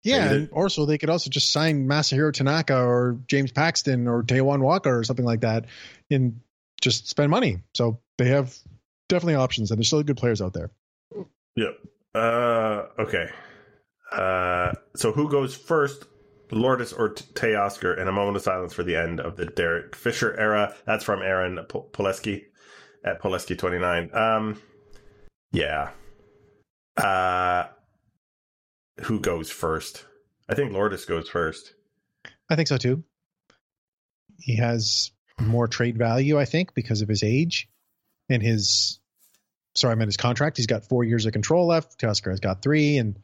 Yeah, 0.03 0.31
and 0.31 0.49
also 0.51 0.85
they 0.85 0.97
could 0.97 1.09
also 1.09 1.29
just 1.29 1.51
sign 1.51 1.87
Masahiro 1.87 2.31
Tanaka 2.31 2.77
or 2.77 3.19
James 3.27 3.51
Paxton 3.51 4.07
or 4.07 4.23
Taijuan 4.23 4.61
Walker 4.61 4.97
or 4.97 5.03
something 5.03 5.25
like 5.25 5.41
that, 5.41 5.65
and 6.09 6.39
just 6.79 7.09
spend 7.09 7.29
money. 7.31 7.61
So 7.73 7.99
they 8.17 8.29
have 8.29 8.55
definitely 9.09 9.35
options, 9.35 9.71
and 9.71 9.79
there's 9.79 9.87
still 9.87 10.03
good 10.03 10.17
players 10.17 10.41
out 10.41 10.53
there. 10.53 10.71
Yep. 11.55 11.79
Uh, 12.15 12.83
okay. 12.99 13.29
Uh, 14.11 14.71
so 14.95 15.11
who 15.11 15.29
goes 15.29 15.55
first? 15.55 16.05
Lourdes 16.49 16.93
or 16.93 17.09
Teoscar? 17.09 17.99
And 17.99 18.07
a 18.07 18.13
moment 18.13 18.37
of 18.37 18.43
silence 18.43 18.73
for 18.73 18.83
the 18.83 18.95
end 18.95 19.19
of 19.19 19.35
the 19.35 19.45
Derek 19.45 19.95
Fisher 19.95 20.33
era. 20.39 20.73
That's 20.85 21.03
from 21.03 21.21
Aaron 21.21 21.57
Poleski 21.67 22.45
at 23.03 23.21
Poleski 23.21 23.57
twenty 23.57 23.79
nine. 23.79 24.09
Um, 24.13 24.61
yeah. 25.51 25.89
Uh, 26.95 27.65
who 29.01 29.19
goes 29.19 29.49
first? 29.49 30.05
I 30.49 30.55
think 30.55 30.71
Lourdes 30.71 31.05
goes 31.05 31.29
first. 31.29 31.73
I 32.49 32.55
think 32.55 32.67
so 32.67 32.77
too. 32.77 33.03
He 34.39 34.57
has 34.57 35.11
more 35.39 35.67
trade 35.67 35.97
value, 35.97 36.39
I 36.39 36.45
think, 36.45 36.73
because 36.73 37.01
of 37.01 37.09
his 37.09 37.23
age 37.23 37.69
and 38.29 38.41
his. 38.41 38.99
Sorry, 39.75 39.91
I 39.91 39.95
meant 39.95 40.07
his 40.07 40.17
contract. 40.17 40.57
He's 40.57 40.65
got 40.67 40.85
four 40.85 41.03
years 41.03 41.25
of 41.25 41.33
control 41.33 41.67
left. 41.67 41.99
Teoscar 41.99 42.31
has 42.31 42.39
got 42.39 42.63
three, 42.63 42.97
and 42.97 43.19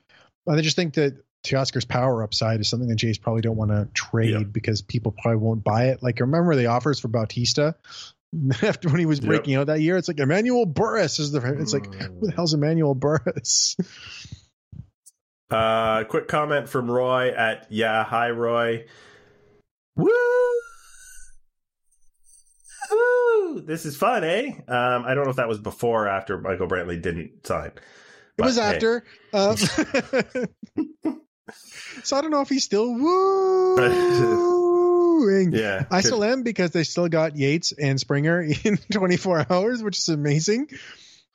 I 0.48 0.62
just 0.62 0.76
think 0.76 0.96
that 0.96 1.24
Teoscar's 1.44 1.86
power 1.86 2.24
upside 2.24 2.60
is 2.62 2.70
something 2.70 2.90
that 2.90 2.96
Jays 2.96 3.18
probably 3.18 3.42
don't 3.42 3.58
want 3.58 3.72
to 3.72 3.88
trade 3.94 4.32
Yeah. 4.32 4.44
because 4.44 4.82
people 4.82 5.12
probably 5.12 5.38
won't 5.38 5.64
buy 5.64 5.88
it. 5.88 6.04
Like 6.04 6.20
remember 6.20 6.56
the 6.56 6.68
offers 6.68 7.00
for 7.00 7.08
Bautista 7.08 7.76
after 8.62 8.90
when 8.90 9.00
he 9.00 9.06
was 9.06 9.20
Yep. 9.20 9.28
breaking 9.28 9.56
out 9.56 9.68
that 9.68 9.82
year. 9.82 9.98
It's 9.98 10.08
like 10.08 10.20
Emmanuel 10.20 10.68
Burriss 10.68 11.20
is 11.20 11.32
the. 11.32 11.42
It's 11.60 11.74
like 11.74 11.94
who 11.94 12.20
the 12.22 12.32
mm. 12.32 12.36
hell's 12.36 12.54
Emmanuel 12.54 12.96
Burriss? 12.96 13.76
Uh, 15.54 16.04
quick 16.06 16.28
comment 16.28 16.68
from 16.68 16.90
Roy 16.90 17.30
at 17.30 17.68
Yeah, 17.70 18.04
hi 18.04 18.32
Roy. 18.32 18.86
Woo! 19.96 20.10
Woo! 22.92 23.62
This 23.62 23.86
is 23.86 23.96
fun, 23.96 24.24
eh? 24.24 24.48
Um, 24.68 25.06
I 25.06 25.14
don't 25.14 25.26
know 25.26 25.30
if 25.30 25.36
that 25.36 25.48
was 25.48 25.60
before 25.60 26.06
or 26.06 26.10
after 26.10 26.40
Michael 26.40 26.68
Brantley 26.68 27.00
didn't 27.00 27.46
sign. 27.46 27.68
It 27.68 27.80
But, 28.38 28.46
was 28.48 28.56
hey. 28.56 28.62
after. 28.64 29.04
Um, 29.32 29.58
so 32.04 32.18
I 32.18 32.22
don't 32.22 32.32
know 32.32 32.42
if 32.42 32.50
he's 32.50 32.64
still 32.64 32.92
wooing. 32.96 33.92
Yeah, 35.52 35.86
I 35.92 36.02
still 36.02 36.24
am 36.24 36.42
because 36.42 36.72
they 36.72 36.84
still 36.84 37.10
got 37.10 37.38
Yates 37.38 37.74
and 37.74 38.00
Springer 38.00 38.42
in 38.64 38.80
24 38.92 39.46
hours, 39.52 39.84
which 39.84 40.00
is 40.00 40.10
amazing. 40.10 40.70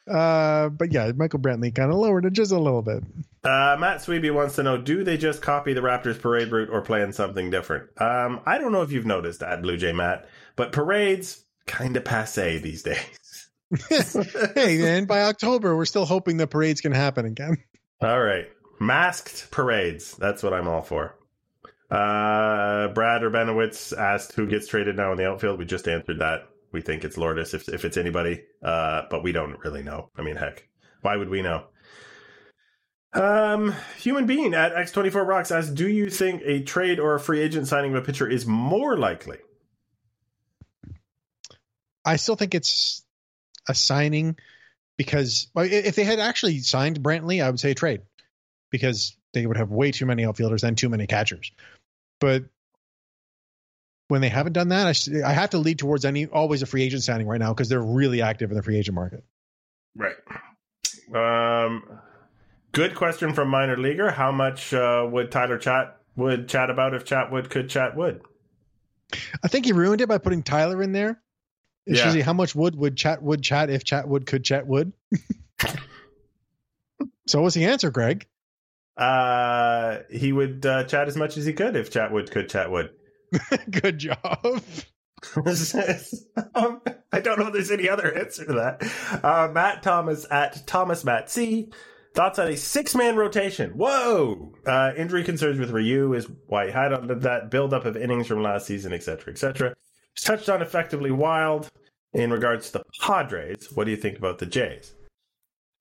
Uh, 0.08 0.68
but 0.70 0.92
yeah, 0.92 1.12
Michael 1.14 1.40
Brantley 1.40 1.74
kind 1.74 1.90
of 1.90 1.98
lowered 1.98 2.24
it 2.24 2.32
just 2.32 2.52
a 2.52 2.58
little 2.58 2.82
bit. 2.82 3.02
Uh, 3.44 3.76
Matt 3.78 3.98
Sweeby 3.98 4.32
wants 4.32 4.56
to 4.56 4.62
know: 4.62 4.78
Do 4.78 5.04
they 5.04 5.16
just 5.16 5.42
copy 5.42 5.72
the 5.72 5.80
Raptors 5.80 6.20
parade 6.20 6.50
route 6.50 6.70
or 6.70 6.80
plan 6.82 7.12
something 7.12 7.50
different? 7.50 7.90
Um, 8.00 8.40
I 8.46 8.58
don't 8.58 8.72
know 8.72 8.82
if 8.82 8.92
you've 8.92 9.06
noticed 9.06 9.40
that, 9.40 9.62
Blue 9.62 9.76
Jay 9.76 9.92
Matt, 9.92 10.28
but 10.56 10.72
parades 10.72 11.44
kind 11.66 11.96
of 11.96 12.04
passe 12.04 12.58
these 12.58 12.82
days. 12.82 13.48
hey, 14.54 14.78
man, 14.78 15.04
by 15.04 15.22
October, 15.22 15.76
we're 15.76 15.84
still 15.84 16.06
hoping 16.06 16.38
the 16.38 16.46
parades 16.46 16.80
can 16.80 16.92
happen 16.92 17.26
again. 17.26 17.58
All 18.00 18.20
right. 18.20 18.46
Masked 18.80 19.50
parades. 19.50 20.16
That's 20.16 20.42
what 20.42 20.54
I'm 20.54 20.68
all 20.68 20.82
for. 20.82 21.14
Uh, 21.90 22.88
Brad 22.88 23.22
Urbanowitz 23.22 23.96
asked 23.96 24.32
who 24.32 24.46
gets 24.46 24.66
traded 24.66 24.96
now 24.96 25.12
in 25.12 25.18
the 25.18 25.26
outfield. 25.28 25.58
We 25.58 25.64
just 25.64 25.88
answered 25.88 26.20
that. 26.20 26.48
We 26.72 26.80
think 26.80 27.04
it's 27.04 27.16
Lourdes 27.16 27.54
if, 27.54 27.68
if 27.68 27.84
it's 27.84 27.96
anybody. 27.96 28.44
Uh, 28.62 29.02
but 29.10 29.22
we 29.22 29.32
don't 29.32 29.58
really 29.64 29.82
know. 29.82 30.10
I 30.16 30.22
mean, 30.22 30.36
heck, 30.36 30.68
why 31.02 31.16
would 31.16 31.28
we 31.28 31.42
know? 31.42 31.64
Um, 33.14 33.74
human 33.96 34.26
being 34.26 34.54
at 34.54 34.74
X24 34.74 35.26
Rocks 35.26 35.50
asks, 35.50 35.70
do 35.70 35.88
you 35.88 36.10
think 36.10 36.42
a 36.44 36.62
trade 36.62 37.00
or 37.00 37.14
a 37.14 37.20
free 37.20 37.40
agent 37.40 37.66
signing 37.66 37.94
of 37.94 38.02
a 38.02 38.06
pitcher 38.06 38.28
is 38.28 38.46
more 38.46 38.96
likely? 38.98 39.38
I 42.04 42.16
still 42.16 42.36
think 42.36 42.54
it's 42.54 43.04
a 43.68 43.74
signing 43.74 44.36
because 44.96 45.48
if 45.56 45.94
they 45.94 46.04
had 46.04 46.18
actually 46.18 46.58
signed 46.60 47.00
Brantley, 47.00 47.42
I 47.42 47.50
would 47.50 47.60
say 47.60 47.74
trade 47.74 48.02
because 48.70 49.16
they 49.32 49.46
would 49.46 49.56
have 49.56 49.70
way 49.70 49.92
too 49.92 50.06
many 50.06 50.24
outfielders 50.24 50.64
and 50.64 50.76
too 50.76 50.88
many 50.88 51.06
catchers. 51.06 51.52
But 52.20 52.44
when 54.08 54.20
they 54.20 54.28
haven't 54.28 54.54
done 54.54 54.68
that, 54.68 55.08
I 55.24 55.32
have 55.32 55.50
to 55.50 55.58
lead 55.58 55.78
towards 55.78 56.04
any 56.04 56.26
always 56.26 56.62
a 56.62 56.66
free 56.66 56.82
agent 56.82 57.02
signing 57.02 57.26
right 57.26 57.38
now 57.40 57.52
because 57.52 57.68
they're 57.68 57.82
really 57.82 58.22
active 58.22 58.50
in 58.50 58.56
the 58.56 58.62
free 58.62 58.78
agent 58.78 58.94
market. 58.94 59.22
Right. 59.94 60.16
Um, 61.14 61.82
good 62.72 62.94
question 62.94 63.32
from 63.34 63.48
minor 63.48 63.76
leaguer. 63.76 64.10
How 64.10 64.32
much 64.32 64.72
uh, 64.74 65.06
would 65.10 65.30
Tyler 65.30 65.58
chat 65.58 65.98
would 66.16 66.48
chat 66.48 66.70
about 66.70 66.94
if 66.94 67.04
Chatwood 67.04 67.50
could 67.50 67.68
chat 67.70 67.96
wood? 67.96 68.22
I 69.42 69.48
think 69.48 69.64
he 69.66 69.72
ruined 69.72 70.00
it 70.00 70.08
by 70.08 70.18
putting 70.18 70.42
Tyler 70.42 70.82
in 70.82 70.92
there. 70.92 71.20
It's 71.86 72.14
Yeah. 72.14 72.22
how 72.22 72.32
much 72.34 72.54
wood 72.54 72.76
would 72.76 72.96
chat 72.96 73.22
would 73.22 73.42
chat 73.42 73.70
if 73.70 73.84
chat 73.84 74.08
would 74.08 74.26
could 74.26 74.44
chat 74.44 74.66
would. 74.66 74.92
so 77.26 77.40
what's 77.40 77.54
the 77.54 77.64
answer, 77.66 77.90
Greg? 77.90 78.26
Uh, 78.96 79.98
he 80.10 80.32
would 80.32 80.66
uh, 80.66 80.84
chat 80.84 81.08
as 81.08 81.16
much 81.16 81.36
as 81.36 81.46
he 81.46 81.52
could 81.52 81.76
if 81.76 81.90
Chatwood 81.90 82.30
could 82.30 82.48
Chatwood. 82.48 82.90
Good 83.70 83.98
job. 83.98 84.62
um, 86.54 86.80
I 87.12 87.20
don't 87.20 87.38
know 87.38 87.46
if 87.48 87.52
there's 87.52 87.70
any 87.70 87.88
other 87.88 88.14
answer 88.16 88.44
to 88.46 88.52
that. 88.54 89.22
Uh, 89.24 89.48
Matt 89.52 89.82
Thomas 89.82 90.26
at 90.30 90.66
Thomas 90.66 91.04
Matt 91.04 91.30
C. 91.30 91.70
Thoughts 92.14 92.38
on 92.38 92.48
a 92.48 92.56
six 92.56 92.94
man 92.94 93.16
rotation? 93.16 93.72
Whoa! 93.72 94.54
Uh, 94.66 94.92
injury 94.96 95.22
concerns 95.24 95.58
with 95.58 95.70
Ryu 95.70 96.14
is 96.14 96.26
why 96.46 96.66
he 96.66 96.72
had 96.72 96.92
on 96.92 97.06
that 97.20 97.50
buildup 97.50 97.84
of 97.84 97.96
innings 97.96 98.26
from 98.26 98.42
last 98.42 98.66
season, 98.66 98.92
etc., 98.92 99.32
etc. 99.32 99.74
Touched 100.16 100.48
on 100.48 100.62
effectively 100.62 101.10
wild 101.10 101.68
in 102.12 102.30
regards 102.32 102.70
to 102.70 102.78
the 102.78 102.84
Padres. 103.00 103.68
What 103.72 103.84
do 103.84 103.90
you 103.90 103.96
think 103.96 104.18
about 104.18 104.38
the 104.38 104.46
Jays? 104.46 104.94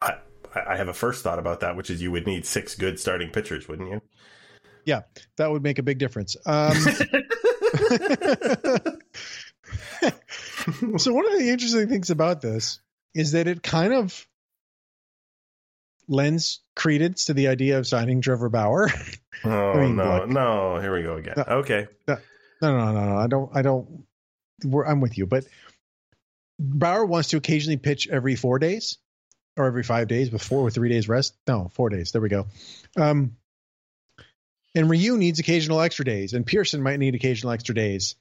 I, 0.02 0.18
I 0.56 0.76
have 0.76 0.90
a 0.90 0.94
first 0.94 1.24
thought 1.24 1.40
about 1.40 1.62
that, 1.62 1.76
which 1.76 1.90
is 1.90 2.02
you 2.02 2.12
would 2.12 2.28
need 2.28 2.46
six 2.46 2.76
good 2.76 3.00
starting 3.00 3.30
pitchers, 3.30 3.68
wouldn't 3.68 3.90
you? 3.90 4.02
Yeah, 4.86 5.02
that 5.38 5.52
would 5.52 5.64
make 5.64 5.80
a 5.80 5.84
big 5.84 5.98
difference. 5.98 6.38
Um, 6.46 6.78
so 10.98 11.14
one 11.14 11.26
of 11.26 11.40
the 11.40 11.50
interesting 11.50 11.88
things 11.88 12.10
about 12.10 12.42
this 12.42 12.80
is 13.14 13.32
that 13.32 13.48
it 13.48 13.64
kind 13.64 13.94
of 13.94 14.28
lends 16.08 16.62
credence 16.76 17.26
to 17.26 17.34
the 17.34 17.48
idea 17.48 17.80
of 17.80 17.88
signing 17.88 18.22
Trevor 18.22 18.50
Bauer. 18.50 18.90
Oh 19.44 19.74
I 19.74 19.82
mean, 19.82 19.96
no, 19.98 20.22
look. 20.22 20.30
no! 20.30 20.80
Here 20.80 20.92
we 20.92 21.04
go 21.04 21.18
again. 21.18 21.36
No. 21.38 21.44
Okay, 21.58 21.88
No, 22.08 22.18
no, 22.60 22.76
no, 22.76 22.92
no, 22.92 23.06
no. 23.06 23.18
I 23.18 23.28
don't. 23.28 23.56
I 23.56 23.62
don't. 23.62 24.08
We're, 24.66 24.84
I'm 24.84 25.00
with 25.00 25.16
you, 25.16 25.28
but 25.28 25.46
Bauer 26.58 27.06
wants 27.06 27.30
to 27.30 27.38
occasionally 27.38 27.78
pitch 27.78 28.08
every 28.08 28.36
four 28.36 28.58
days 28.58 28.98
or 29.56 29.68
every 29.68 29.84
five 29.84 30.08
days 30.08 30.32
with 30.32 30.42
four 30.42 30.62
or 30.62 30.72
three 30.72 30.90
days 30.90 31.08
rest. 31.08 31.36
No, 31.48 31.70
four 31.76 31.90
days. 31.90 32.14
There 32.14 32.22
we 32.22 32.30
go. 32.30 32.48
Um, 32.98 33.36
and 34.78 34.90
Ryu 34.90 35.18
needs 35.18 35.40
occasional 35.40 35.82
extra 35.82 36.06
days, 36.06 36.34
and 36.34 36.46
Pearson 36.46 36.84
might 36.84 37.00
need 37.00 37.16
occasional 37.16 37.52
extra 37.52 37.74
days. 37.74 38.16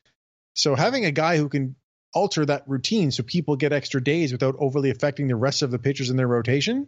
So 0.55 0.75
having 0.75 1.05
a 1.05 1.13
guy 1.13 1.37
who 1.37 1.51
can 1.51 1.77
alter 2.15 2.47
that 2.47 2.65
routine 2.67 3.11
so 3.11 3.23
people 3.23 3.57
get 3.57 3.75
extra 3.75 4.03
days 4.03 4.33
without 4.33 4.57
overly 4.59 4.89
affecting 4.89 5.29
the 5.29 5.37
rest 5.37 5.61
of 5.61 5.71
the 5.71 5.79
pitchers 5.79 6.09
in 6.09 6.17
their 6.17 6.27
rotation, 6.27 6.87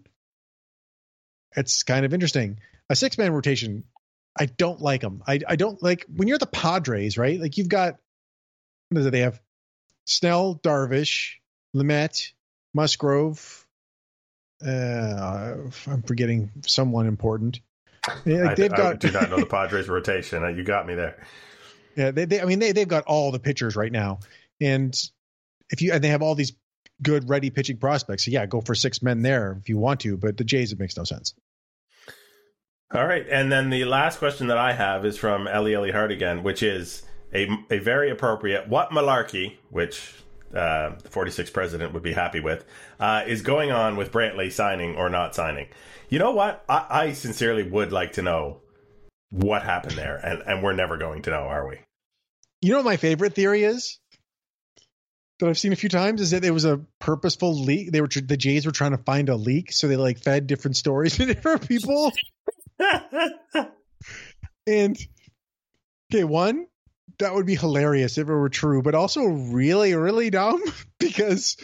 it's 1.55 1.83
kind 1.83 2.07
of 2.07 2.15
interesting. 2.15 2.61
A 2.89 2.97
six 2.97 3.19
man 3.19 3.33
rotation 3.33 3.85
I 4.39 4.47
don't 4.47 4.81
like 4.81 5.01
them. 5.03 5.23
I, 5.27 5.41
I 5.47 5.57
don't 5.57 5.83
like 5.83 6.07
when 6.15 6.29
you're 6.29 6.39
the 6.39 6.47
Padres, 6.47 7.19
right? 7.19 7.41
Like 7.41 7.59
you've 7.59 7.69
got 7.69 7.97
what 8.89 9.01
is 9.01 9.07
it? 9.07 9.11
They 9.11 9.21
have 9.21 9.41
Snell, 10.07 10.55
Darvish, 10.63 11.35
Lamet, 11.77 12.33
Musgrove. 12.73 13.67
Uh, 14.65 15.55
I'm 15.87 16.03
forgetting 16.03 16.53
someone 16.67 17.07
important. 17.07 17.61
Yeah, 18.25 18.43
like 18.43 18.51
I, 18.51 18.55
they've 18.55 18.73
I 18.73 18.77
got 18.77 18.99
do 19.01 19.11
not 19.11 19.31
know 19.31 19.39
the 19.39 19.47
Padres 19.47 19.89
rotation. 19.89 20.43
You 20.57 20.65
got 20.65 20.87
me 20.87 20.95
there. 20.95 21.23
yeah, 21.97 22.11
they, 22.11 22.25
they 22.25 22.41
I 22.41 22.45
mean 22.45 22.59
they 22.59 22.73
they've 22.73 22.89
got 22.89 23.05
all 23.05 23.33
the 23.33 23.39
pitchers 23.39 23.77
right 23.77 23.93
now, 23.93 24.21
and 24.61 24.95
if 25.71 25.83
you 25.83 25.93
and 25.93 26.03
they 26.03 26.09
have 26.09 26.23
all 26.23 26.35
these 26.35 26.53
good 27.03 27.29
ready 27.29 27.51
pitching 27.51 27.77
prospects. 27.77 28.25
So 28.25 28.31
yeah, 28.31 28.47
go 28.47 28.61
for 28.61 28.75
six 28.75 29.03
men 29.03 29.23
there 29.23 29.59
if 29.61 29.69
you 29.69 29.79
want 29.79 30.01
to, 30.01 30.17
but 30.17 30.37
the 30.37 30.45
Jays 30.45 30.73
it 30.73 30.79
makes 30.79 30.97
no 30.97 31.05
sense. 31.05 31.35
All 32.93 33.07
right, 33.07 33.27
and 33.31 33.53
then 33.53 33.69
the 33.69 33.85
last 33.85 34.19
question 34.19 34.47
that 34.47 34.57
I 34.57 34.73
have 34.73 35.05
is 35.05 35.19
from 35.19 35.47
Ellie 35.47 35.75
Ellie 35.75 35.91
Hart 35.91 36.11
again, 36.11 36.43
which 36.43 36.63
is 36.63 37.03
a 37.35 37.49
a 37.71 37.79
very 37.79 38.11
appropriate 38.11 38.69
what 38.69 38.91
malarkey, 38.91 39.57
which 39.71 40.15
uh, 40.55 40.97
the 41.03 41.09
46th 41.09 41.53
president 41.53 41.93
would 41.93 42.03
be 42.03 42.13
happy 42.13 42.41
with, 42.41 42.65
uh, 43.01 43.23
is 43.27 43.43
going 43.43 43.71
on 43.71 43.97
with 43.97 44.13
Brantley 44.13 44.51
signing 44.51 44.97
or 44.97 45.09
not 45.09 45.35
signing. 45.35 45.69
You 46.09 46.19
know 46.19 46.33
what? 46.33 46.65
I, 46.69 46.87
I 46.91 47.13
sincerely 47.13 47.63
would 47.63 47.93
like 47.93 48.13
to 48.15 48.23
know 48.23 48.61
what 49.31 49.63
happened 49.63 49.97
there, 49.97 50.17
and 50.17 50.43
and 50.47 50.63
we're 50.63 50.73
never 50.73 50.97
going 50.97 51.23
to 51.23 51.31
know, 51.31 51.43
are 51.43 51.69
we? 51.69 51.81
You 52.63 52.71
know 52.71 52.79
what 52.79 52.87
my 52.87 52.97
favorite 52.97 53.35
theory 53.35 53.65
is 53.65 53.99
that 55.39 55.49
I've 55.49 55.59
seen 55.59 55.73
a 55.73 55.77
few 55.77 55.89
times 55.89 56.21
is 56.21 56.33
that 56.33 56.45
it 56.45 56.51
was 56.51 56.65
a 56.65 56.81
purposeful 56.99 57.55
leak. 57.55 57.93
They 57.93 58.01
were 58.01 58.09
the 58.09 58.37
Jays 58.37 58.67
were 58.67 58.73
trying 58.73 58.93
to 58.93 58.99
find 58.99 59.29
a 59.29 59.37
leak, 59.37 59.73
so 59.73 59.87
they 59.87 59.97
like 59.97 60.19
fed 60.19 60.47
different 60.47 60.77
stories 60.77 61.17
to 61.19 61.27
different 61.27 61.69
people. 61.69 62.13
And 64.69 64.99
okay, 66.13 66.25
one 66.25 66.67
that 67.19 67.35
would 67.35 67.47
be 67.47 67.57
hilarious 67.57 68.19
if 68.19 68.29
it 68.29 68.33
were 68.35 68.49
true, 68.49 68.83
but 68.83 68.95
also 68.95 69.25
really, 69.25 69.95
really 69.95 70.31
dumb 70.31 70.63
because 70.99 71.57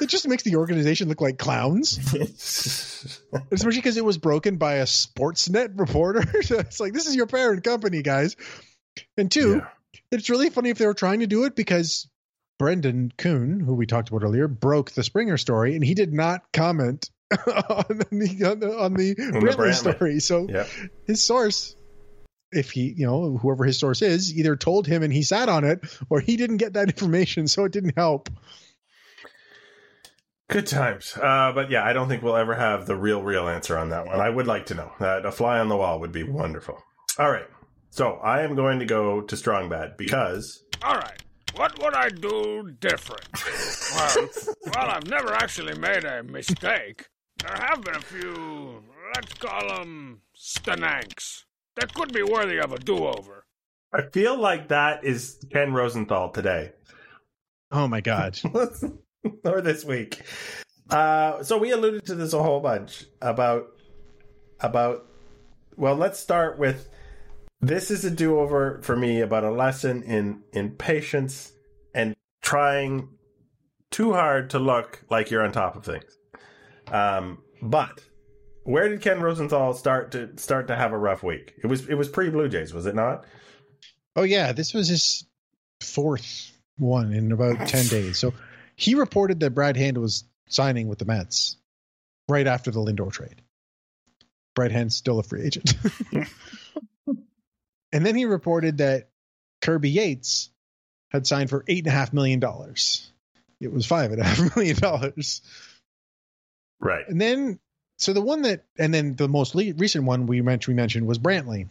it 0.00 0.06
just 0.08 0.26
makes 0.28 0.42
the 0.42 0.56
organization 0.56 1.08
look 1.08 1.20
like 1.20 1.38
clowns. 1.38 1.98
Especially 3.50 3.78
because 3.78 3.96
it 3.96 4.04
was 4.04 4.18
broken 4.18 4.56
by 4.56 4.74
a 4.76 4.84
Sportsnet 4.84 5.78
reporter. 5.78 6.42
so 6.42 6.58
it's 6.58 6.80
like 6.80 6.92
this 6.92 7.06
is 7.06 7.14
your 7.16 7.26
parent 7.26 7.64
company, 7.64 8.02
guys. 8.02 8.36
And 9.16 9.30
two, 9.30 9.56
Yeah. 9.56 9.68
it's 10.10 10.30
really 10.30 10.50
funny 10.50 10.70
if 10.70 10.78
they 10.78 10.86
were 10.86 10.94
trying 10.94 11.20
to 11.20 11.26
do 11.26 11.44
it 11.44 11.54
because 11.56 12.08
Brendan 12.58 13.12
Kuhn, 13.16 13.60
who 13.60 13.74
we 13.74 13.86
talked 13.86 14.08
about 14.10 14.22
earlier, 14.22 14.46
broke 14.48 14.90
the 14.92 15.02
Springer 15.02 15.36
story, 15.38 15.74
and 15.74 15.84
he 15.84 15.94
did 15.94 16.12
not 16.12 16.42
comment 16.52 17.10
on 17.32 17.84
the 18.10 18.46
on 18.50 18.60
the, 18.60 18.78
on 18.78 18.94
the 18.94 19.14
Brantley 19.14 19.56
Brantley. 19.56 19.94
story. 19.94 20.20
So 20.20 20.46
Yep. 20.48 20.68
his 21.06 21.24
source, 21.24 21.74
if 22.52 22.70
he, 22.70 22.94
you 22.96 23.06
know, 23.06 23.36
whoever 23.38 23.64
his 23.64 23.78
source 23.78 24.02
is, 24.02 24.36
either 24.36 24.56
told 24.56 24.86
him 24.86 25.02
and 25.02 25.12
he 25.12 25.22
sat 25.22 25.48
on 25.48 25.64
it, 25.64 25.80
or 26.10 26.20
he 26.20 26.36
didn't 26.36 26.58
get 26.58 26.74
that 26.74 26.88
information, 26.88 27.48
so 27.48 27.64
it 27.64 27.72
didn't 27.72 27.96
help. 27.96 28.28
Good 30.48 30.66
times. 30.66 31.16
Uh, 31.16 31.52
but 31.54 31.70
yeah, 31.70 31.82
I 31.84 31.92
don't 31.92 32.08
think 32.08 32.22
we'll 32.22 32.36
ever 32.36 32.54
have 32.54 32.86
the 32.86 32.96
real, 32.96 33.22
real 33.22 33.48
answer 33.48 33.78
on 33.78 33.88
that 33.88 34.06
one. 34.06 34.20
I 34.20 34.28
would 34.28 34.46
like 34.46 34.66
to 34.66 34.74
know. 34.74 34.92
that 34.98 35.24
a 35.24 35.32
fly 35.32 35.58
on 35.58 35.68
the 35.68 35.76
wall 35.76 35.98
would 36.00 36.12
be 36.12 36.24
wonderful. 36.24 36.82
All 37.18 37.30
right. 37.30 37.46
So 37.90 38.14
I 38.16 38.42
am 38.42 38.54
going 38.54 38.78
to 38.78 38.84
go 38.86 39.22
to 39.22 39.36
Strong 39.36 39.68
Bad 39.68 39.96
because 39.96 40.62
All 40.82 40.96
right. 40.96 41.22
What 41.54 41.82
would 41.82 41.94
I 41.94 42.08
do 42.08 42.70
different? 42.80 43.26
Well, 43.94 44.28
well, 44.74 44.90
I've 44.90 45.06
never 45.06 45.34
actually 45.34 45.78
made 45.78 46.04
a 46.04 46.22
mistake. 46.22 47.08
There 47.38 47.54
have 47.54 47.82
been 47.82 47.96
a 47.96 48.00
few, 48.00 48.82
let's 49.14 49.34
call 49.34 49.68
them 49.68 50.22
stananks, 50.36 51.44
that 51.76 51.94
could 51.94 52.12
be 52.12 52.22
worthy 52.22 52.58
of 52.58 52.72
a 52.72 52.78
do-over. 52.78 53.44
I 53.92 54.02
feel 54.02 54.38
like 54.38 54.68
that 54.68 55.04
is 55.04 55.38
Ken 55.52 55.72
Rosenthal 55.72 56.30
today. 56.30 56.72
Oh 57.70 57.88
my 57.88 58.00
god! 58.00 58.38
or 59.44 59.60
this 59.60 59.84
week. 59.84 60.22
Uh, 60.90 61.42
so 61.42 61.58
we 61.58 61.70
alluded 61.70 62.06
to 62.06 62.14
this 62.14 62.32
a 62.32 62.42
whole 62.42 62.60
bunch 62.60 63.04
about 63.20 63.68
about. 64.60 65.06
Well, 65.76 65.94
let's 65.94 66.20
start 66.20 66.58
with 66.58 66.88
this 67.60 67.90
is 67.90 68.04
a 68.04 68.10
do 68.10 68.40
over 68.40 68.80
for 68.82 68.96
me 68.96 69.20
about 69.20 69.44
a 69.44 69.50
lesson 69.50 70.02
in 70.02 70.42
in 70.52 70.72
patience 70.72 71.52
and 71.94 72.14
trying 72.42 73.08
too 73.90 74.12
hard 74.12 74.50
to 74.50 74.58
look 74.58 75.04
like 75.10 75.30
you're 75.30 75.44
on 75.44 75.52
top 75.52 75.76
of 75.76 75.84
things. 75.84 76.18
Um, 76.88 77.38
but 77.60 78.02
where 78.64 78.88
did 78.88 79.00
Ken 79.00 79.20
Rosenthal 79.20 79.74
start 79.74 80.12
to 80.12 80.30
start 80.36 80.68
to 80.68 80.76
have 80.76 80.92
a 80.92 80.98
rough 80.98 81.22
week? 81.22 81.54
It 81.62 81.66
was 81.66 81.88
it 81.88 81.94
was 81.94 82.08
pre 82.08 82.30
Blue 82.30 82.48
Jays, 82.48 82.72
was 82.72 82.86
it 82.86 82.94
not? 82.94 83.24
Oh 84.16 84.22
yeah, 84.22 84.52
this 84.52 84.74
was 84.74 84.88
his 84.88 85.24
fourth 85.80 86.50
one 86.78 87.12
in 87.12 87.32
about 87.32 87.68
ten 87.68 87.86
days. 87.86 88.18
So 88.18 88.34
he 88.76 88.94
reported 88.94 89.40
that 89.40 89.50
Brad 89.50 89.76
Hand 89.76 89.98
was 89.98 90.24
signing 90.48 90.88
with 90.88 90.98
the 90.98 91.04
Mets 91.04 91.56
right 92.28 92.46
after 92.46 92.70
the 92.70 92.80
Lindor 92.80 93.12
trade. 93.12 93.42
Brad 94.54 94.72
Hand's 94.72 94.94
still 94.94 95.18
a 95.18 95.22
free 95.22 95.42
agent. 95.42 95.74
and 97.92 98.06
then 98.06 98.14
he 98.14 98.26
reported 98.26 98.78
that 98.78 99.08
Kirby 99.62 99.90
Yates 99.90 100.50
had 101.10 101.26
signed 101.26 101.50
for 101.50 101.64
eight 101.68 101.84
and 101.84 101.86
a 101.88 101.90
half 101.90 102.12
million 102.12 102.40
dollars. 102.40 103.10
It 103.60 103.72
was 103.72 103.86
five 103.86 104.12
and 104.12 104.20
a 104.20 104.24
half 104.24 104.56
million 104.56 104.76
dollars. 104.76 105.40
Right. 106.80 107.08
And 107.08 107.20
then, 107.20 107.60
so 108.02 108.12
the 108.12 108.20
one 108.20 108.42
that, 108.42 108.64
and 108.78 108.92
then 108.92 109.14
the 109.14 109.28
most 109.28 109.54
le- 109.54 109.74
recent 109.74 110.04
one 110.04 110.26
we 110.26 110.42
mentioned, 110.42 110.74
we 110.74 110.76
mentioned 110.76 111.06
was 111.06 111.20
Brantley. 111.20 111.68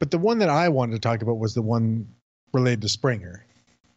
But 0.00 0.10
the 0.10 0.18
one 0.18 0.40
that 0.40 0.48
I 0.48 0.68
wanted 0.68 0.94
to 0.94 0.98
talk 0.98 1.22
about 1.22 1.38
was 1.38 1.54
the 1.54 1.62
one 1.62 2.08
related 2.52 2.82
to 2.82 2.88
Springer. 2.88 3.46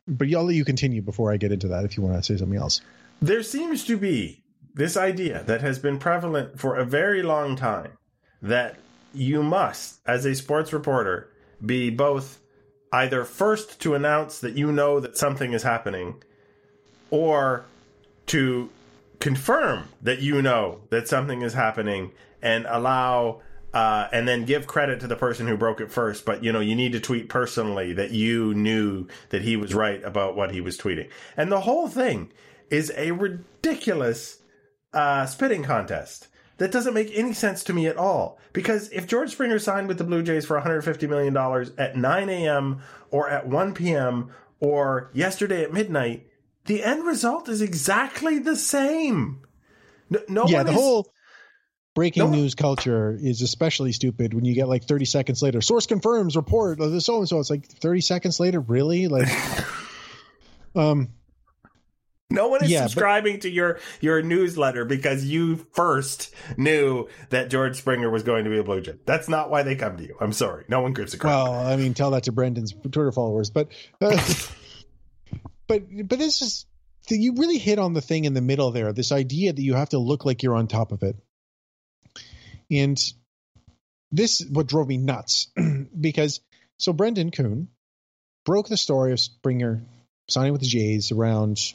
But 0.07 0.27
y'all 0.27 0.43
let 0.43 0.53
you 0.53 0.63
continue 0.63 1.01
before 1.01 1.31
I 1.31 1.37
get 1.37 1.51
into 1.51 1.69
that 1.69 1.83
if 1.83 1.97
you 1.97 2.03
want 2.03 2.15
to 2.15 2.21
say 2.23 2.37
something 2.37 2.59
else. 2.59 2.81
There 3.23 3.41
seems 3.41 3.85
to 3.85 3.97
be 3.97 4.43
this 4.75 4.95
idea 4.95 5.43
that 5.45 5.61
has 5.61 5.79
been 5.79 5.97
prevalent 5.97 6.59
for 6.59 6.75
a 6.75 6.85
very 6.85 7.23
long 7.23 7.55
time 7.55 7.97
that 8.43 8.77
you 9.11 9.41
must, 9.41 10.01
as 10.05 10.25
a 10.25 10.35
sports 10.35 10.71
reporter, 10.71 11.31
be 11.65 11.89
both 11.89 12.39
either 12.91 13.25
first 13.25 13.81
to 13.81 13.95
announce 13.95 14.37
that 14.41 14.53
you 14.53 14.71
know 14.71 14.99
that 14.99 15.17
something 15.17 15.53
is 15.53 15.63
happening 15.63 16.21
or 17.09 17.65
to 18.27 18.69
confirm 19.19 19.89
that 20.01 20.21
you 20.21 20.41
know 20.41 20.81
that 20.89 21.07
something 21.07 21.41
is 21.41 21.53
happening 21.53 22.11
and 22.41 22.65
allow 22.67 23.41
uh, 23.73 24.07
and 24.13 24.25
then 24.25 24.45
give 24.45 24.67
credit 24.67 25.01
to 25.01 25.07
the 25.07 25.17
person 25.17 25.47
who 25.47 25.57
broke 25.57 25.81
it 25.81 25.91
first. 25.91 26.25
But 26.25 26.43
you 26.43 26.51
know, 26.51 26.61
you 26.61 26.75
need 26.75 26.93
to 26.93 26.99
tweet 26.99 27.27
personally 27.27 27.93
that 27.93 28.11
you 28.11 28.53
knew 28.53 29.07
that 29.29 29.41
he 29.41 29.57
was 29.57 29.75
right 29.75 30.01
about 30.03 30.35
what 30.35 30.51
he 30.51 30.61
was 30.61 30.77
tweeting. 30.77 31.09
And 31.35 31.51
the 31.51 31.61
whole 31.61 31.89
thing 31.89 32.31
is 32.69 32.91
a 32.95 33.11
ridiculous 33.11 34.39
uh, 34.93 35.25
spitting 35.25 35.63
contest 35.63 36.29
that 36.57 36.71
doesn't 36.71 36.93
make 36.93 37.11
any 37.13 37.33
sense 37.33 37.65
to 37.65 37.73
me 37.73 37.85
at 37.87 37.97
all. 37.97 38.39
Because 38.53 38.89
if 38.91 39.07
George 39.07 39.31
Springer 39.31 39.59
signed 39.59 39.89
with 39.89 39.97
the 39.97 40.05
Blue 40.05 40.23
Jays 40.23 40.45
for 40.45 40.55
150 40.55 41.05
million 41.07 41.33
dollars 41.33 41.71
at 41.77 41.97
9 41.97 42.29
a.m. 42.29 42.81
or 43.11 43.29
at 43.29 43.45
1 43.45 43.73
p.m. 43.73 44.31
or 44.61 45.11
yesterday 45.13 45.63
at 45.63 45.73
midnight, 45.73 46.27
the 46.65 46.83
end 46.83 47.05
result 47.05 47.49
is 47.49 47.61
exactly 47.61 48.39
the 48.39 48.55
same. 48.55 49.41
No, 50.09 50.19
no 50.27 50.45
yeah, 50.47 50.63
the 50.63 50.71
is- 50.71 50.75
whole 50.75 51.11
breaking 51.95 52.23
No 52.23 52.29
news 52.29 52.55
culture 52.55 53.17
is 53.19 53.41
especially 53.41 53.91
stupid 53.93 54.33
when 54.33 54.43
you 54.45 54.53
get 54.53 54.67
like 54.67 54.83
30 54.83 55.05
seconds 55.05 55.41
later, 55.41 55.61
source 55.61 55.85
confirms, 55.85 56.35
report, 56.35 56.77
so 57.01 57.19
and 57.19 57.29
so. 57.29 57.39
It's 57.39 57.49
like 57.49 57.65
30 57.67 58.01
seconds 58.01 58.39
later, 58.39 58.59
really? 58.59 59.07
Like, 59.07 59.27
um, 60.75 61.09
No 62.29 62.47
one 62.49 62.63
is 62.63 62.69
Yeah, 62.71 62.81
but- 62.83 62.89
subscribing 62.91 63.39
to 63.41 63.49
your 63.49 63.79
your 64.01 64.21
newsletter 64.21 64.83
because 64.85 65.23
you 65.25 65.65
first 65.73 66.33
knew 66.57 67.07
that 67.29 67.49
George 67.49 67.77
Springer 67.77 68.09
was 68.09 68.23
going 68.23 68.43
to 68.43 68.49
be 68.49 68.57
a 68.57 68.63
Blue 68.63 68.81
Jay. 68.81 68.95
That's 69.05 69.29
not 69.29 69.49
why 69.49 69.63
they 69.63 69.75
come 69.75 69.95
to 69.97 70.03
you. 70.03 70.17
I'm 70.19 70.33
sorry. 70.33 70.65
No 70.67 70.81
one 70.81 70.93
gives 70.93 71.13
a 71.13 71.17
crap. 71.17 71.31
Well, 71.33 71.53
I 71.53 71.75
mean, 71.77 71.93
tell 71.93 72.11
that 72.11 72.23
to 72.23 72.31
Brendan's 72.31 72.73
Twitter 72.73 73.11
followers, 73.11 73.49
but 73.49 73.69
uh, 74.01 74.17
but 75.67 75.83
but 76.07 76.19
this 76.19 76.41
is 76.41 76.65
you 77.09 77.35
really 77.35 77.57
hit 77.57 77.79
on 77.79 77.93
the 77.93 78.01
thing 78.01 78.25
in 78.25 78.33
the 78.33 78.41
middle 78.41 78.71
there. 78.71 78.91
This 78.93 79.11
idea 79.11 79.53
that 79.53 79.61
you 79.61 79.75
have 79.75 79.89
to 79.89 79.99
look 79.99 80.25
like 80.25 80.43
you're 80.43 80.55
on 80.55 80.67
top 80.67 80.91
of 80.91 81.03
it, 81.03 81.15
and 82.71 82.97
this 84.11 84.41
is 84.41 84.49
what 84.49 84.67
drove 84.67 84.87
me 84.87 84.97
nuts 84.97 85.47
because 85.99 86.41
so 86.77 86.93
Brendan 86.93 87.31
Kuhn 87.31 87.67
broke 88.45 88.67
the 88.67 88.77
story 88.77 89.11
of 89.11 89.19
Springer 89.19 89.81
signing 90.29 90.51
with 90.51 90.61
the 90.61 90.67
Jays 90.67 91.11
around 91.11 91.73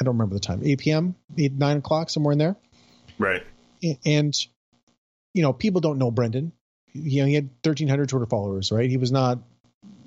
I 0.00 0.04
don't 0.04 0.14
remember 0.14 0.34
the 0.34 0.40
time 0.40 0.62
8 0.64 0.78
p.m. 0.78 1.14
8 1.38 1.52
9 1.52 1.76
o'clock 1.76 2.10
somewhere 2.10 2.32
in 2.32 2.38
there 2.38 2.56
Right. 3.18 3.42
And 4.04 4.34
you 5.34 5.42
know 5.42 5.52
people 5.52 5.80
don't 5.80 5.98
know 5.98 6.10
Brendan 6.10 6.52
you 6.92 7.22
know 7.22 7.26
he 7.26 7.34
had 7.34 7.50
1300 7.62 8.08
Twitter 8.08 8.26
followers 8.26 8.72
right 8.72 8.88
he 8.88 8.96
was 8.96 9.12
not 9.12 9.38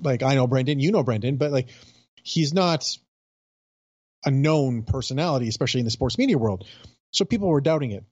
like 0.02 0.24
I 0.24 0.36
know 0.36 0.48
Brendan 0.48 0.80
you 0.80 0.92
know 0.92 1.04
Brendan 1.04 1.38
but 1.38 1.52
like 1.52 1.68
he's 2.24 2.54
not 2.54 2.86
a 4.26 4.32
known 4.32 4.84
personality 4.84 5.48
especially 5.48 5.80
in 5.80 5.86
the 5.86 5.92
sports 5.92 6.18
media 6.18 6.38
world 6.38 6.66
so 7.12 7.24
people 7.26 7.48
were 7.48 7.62
doubting 7.62 7.92
it 7.92 8.04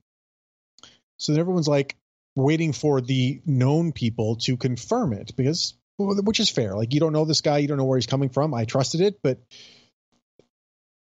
so 1.17 1.31
then 1.31 1.39
everyone's 1.39 1.67
like 1.67 1.95
waiting 2.35 2.73
for 2.73 3.01
the 3.01 3.41
known 3.45 3.91
people 3.91 4.35
to 4.35 4.57
confirm 4.57 5.13
it 5.13 5.35
because 5.35 5.73
which 5.97 6.39
is 6.39 6.49
fair 6.49 6.75
like 6.75 6.93
you 6.93 6.99
don't 6.99 7.13
know 7.13 7.25
this 7.25 7.41
guy 7.41 7.57
you 7.57 7.67
don't 7.67 7.77
know 7.77 7.85
where 7.85 7.97
he's 7.97 8.05
coming 8.07 8.29
from 8.29 8.53
I 8.53 8.65
trusted 8.65 9.01
it 9.01 9.19
but 9.23 9.39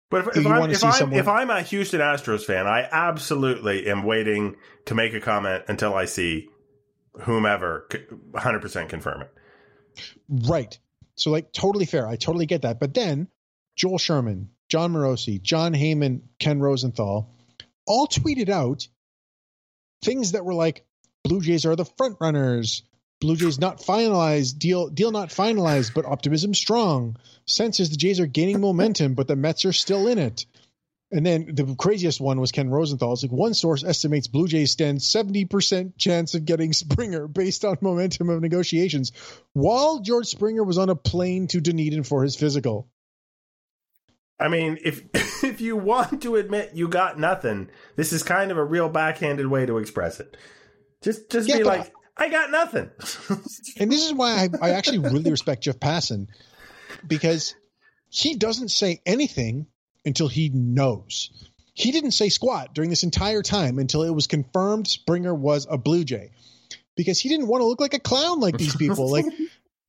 But 0.09 0.27
if, 0.27 0.37
if, 0.37 0.45
I'm, 0.47 0.69
if, 0.71 0.83
I'm, 0.83 0.91
someone- 0.91 1.19
if 1.19 1.27
I'm 1.29 1.49
a 1.49 1.61
Houston 1.61 2.01
Astros 2.01 2.43
fan, 2.43 2.67
I 2.67 2.85
absolutely 2.91 3.87
am 3.87 4.03
waiting 4.03 4.57
to 4.87 4.93
make 4.95 5.13
a 5.13 5.21
comment 5.21 5.63
until 5.69 5.93
I 5.95 6.03
see 6.03 6.49
whomever 7.21 7.87
100% 8.33 8.89
confirm 8.89 9.21
it. 9.21 9.33
Right. 10.27 10.77
So 11.15 11.31
like 11.31 11.51
totally 11.51 11.85
fair. 11.85 12.07
I 12.07 12.15
totally 12.15 12.45
get 12.45 12.63
that. 12.63 12.79
But 12.79 12.93
then 12.93 13.27
Joel 13.75 13.97
Sherman, 13.97 14.49
Jon 14.69 14.93
Morosi, 14.93 15.41
Jon 15.41 15.73
Heyman, 15.73 16.21
Ken 16.39 16.59
Rosenthal 16.59 17.29
all 17.85 18.07
tweeted 18.07 18.49
out 18.49 18.87
things 20.03 20.33
that 20.33 20.45
were 20.45 20.53
like 20.53 20.85
Blue 21.23 21.41
Jays 21.41 21.65
are 21.65 21.75
the 21.75 21.85
front 21.85 22.17
runners. 22.19 22.83
Blue 23.19 23.35
Jays 23.35 23.59
not 23.59 23.79
finalized, 23.79 24.57
deal 24.57 24.89
deal 24.89 25.11
not 25.11 25.29
finalized, 25.29 25.93
but 25.93 26.05
optimism 26.05 26.53
strong. 26.53 27.17
Senses 27.45 27.89
the 27.89 27.97
Jays 27.97 28.19
are 28.19 28.25
gaining 28.25 28.61
momentum, 28.61 29.13
but 29.13 29.27
the 29.27 29.35
Mets 29.35 29.65
are 29.65 29.73
still 29.73 30.07
in 30.07 30.17
it. 30.17 30.45
And 31.11 31.25
then 31.25 31.49
the 31.53 31.75
craziest 31.75 32.21
one 32.21 32.39
was 32.39 32.53
Ken 32.53 32.69
Rosenthal. 32.69 33.13
It's 33.13 33.23
like 33.23 33.31
one 33.31 33.53
source 33.53 33.83
estimates 33.83 34.27
Blue 34.27 34.47
Jays 34.47 34.71
stand 34.71 34.99
70% 34.99 35.97
chance 35.97 36.35
of 36.35 36.45
getting 36.45 36.71
Springer 36.81 37.27
based 37.27 37.65
on 37.65 37.77
momentum 37.81 38.29
of 38.29 38.41
negotiations 38.41 39.11
while 39.53 39.99
George 39.99 40.27
Springer 40.27 40.63
was 40.63 40.77
on 40.77 40.89
a 40.89 40.95
plane 40.95 41.47
to 41.47 41.59
Dunedin 41.59 42.03
for 42.03 42.23
his 42.23 42.35
physical. 42.35 42.87
I 44.39 44.47
mean, 44.47 44.79
if 44.83 45.03
if 45.43 45.61
you 45.61 45.75
want 45.75 46.23
to 46.23 46.35
admit 46.35 46.71
you 46.73 46.87
got 46.87 47.19
nothing, 47.19 47.69
this 47.95 48.13
is 48.13 48.23
kind 48.23 48.49
of 48.49 48.57
a 48.57 48.63
real 48.63 48.89
backhanded 48.89 49.47
way 49.47 49.65
to 49.65 49.77
express 49.77 50.19
it. 50.19 50.37
Just 51.01 51.29
just 51.29 51.47
Yeah, 51.47 51.57
be 51.57 51.63
like, 51.63 51.93
I 52.17 52.29
got 52.29 52.51
nothing. 52.51 52.89
And 53.79 53.91
this 53.91 54.05
is 54.05 54.13
why 54.13 54.49
I, 54.61 54.67
I 54.67 54.69
actually 54.71 54.99
really 54.99 55.31
respect 55.31 55.63
Jeff 55.63 55.79
Passan 55.79 56.27
because 57.07 57.55
he 58.09 58.35
doesn't 58.35 58.69
say 58.69 59.01
anything 59.05 59.67
until 60.05 60.27
he 60.27 60.49
knows. 60.49 61.29
He 61.73 61.91
didn't 61.91 62.11
say 62.11 62.29
squat 62.29 62.73
during 62.73 62.89
this 62.89 63.03
entire 63.03 63.41
time 63.41 63.79
until 63.79 64.03
it 64.03 64.13
was 64.13 64.27
confirmed 64.27 64.87
Springer 64.87 65.33
was 65.33 65.67
a 65.69 65.77
Blue 65.77 66.03
Jay 66.03 66.31
because 66.95 67.19
he 67.19 67.29
didn't 67.29 67.47
want 67.47 67.61
to 67.61 67.65
look 67.65 67.79
like 67.79 67.93
a 67.93 67.99
clown 67.99 68.39
like 68.39 68.57
these 68.57 68.75
people. 68.75 69.09
Like, 69.09 69.25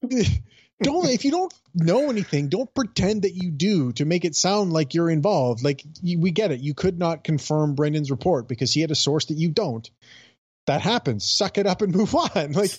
don't 0.82 1.08
if 1.08 1.24
you 1.24 1.30
don't 1.30 1.52
know 1.74 2.08
anything, 2.10 2.48
don't 2.48 2.72
pretend 2.74 3.22
that 3.22 3.34
you 3.34 3.50
do 3.50 3.92
to 3.94 4.04
make 4.04 4.24
it 4.24 4.36
sound 4.36 4.72
like 4.72 4.94
you're 4.94 5.10
involved. 5.10 5.64
Like, 5.64 5.82
you, 6.02 6.20
we 6.20 6.30
get 6.30 6.52
it. 6.52 6.60
You 6.60 6.74
could 6.74 6.98
not 6.98 7.24
confirm 7.24 7.74
Brendan's 7.74 8.10
report 8.10 8.48
because 8.48 8.72
he 8.72 8.80
had 8.80 8.90
a 8.90 8.96
source 8.96 9.26
that 9.26 9.38
you 9.38 9.50
don't. 9.50 9.88
That 10.66 10.80
happens. 10.80 11.28
Suck 11.28 11.58
it 11.58 11.66
up 11.66 11.82
and 11.82 11.94
move 11.96 12.14
on. 12.14 12.52
Like, 12.52 12.70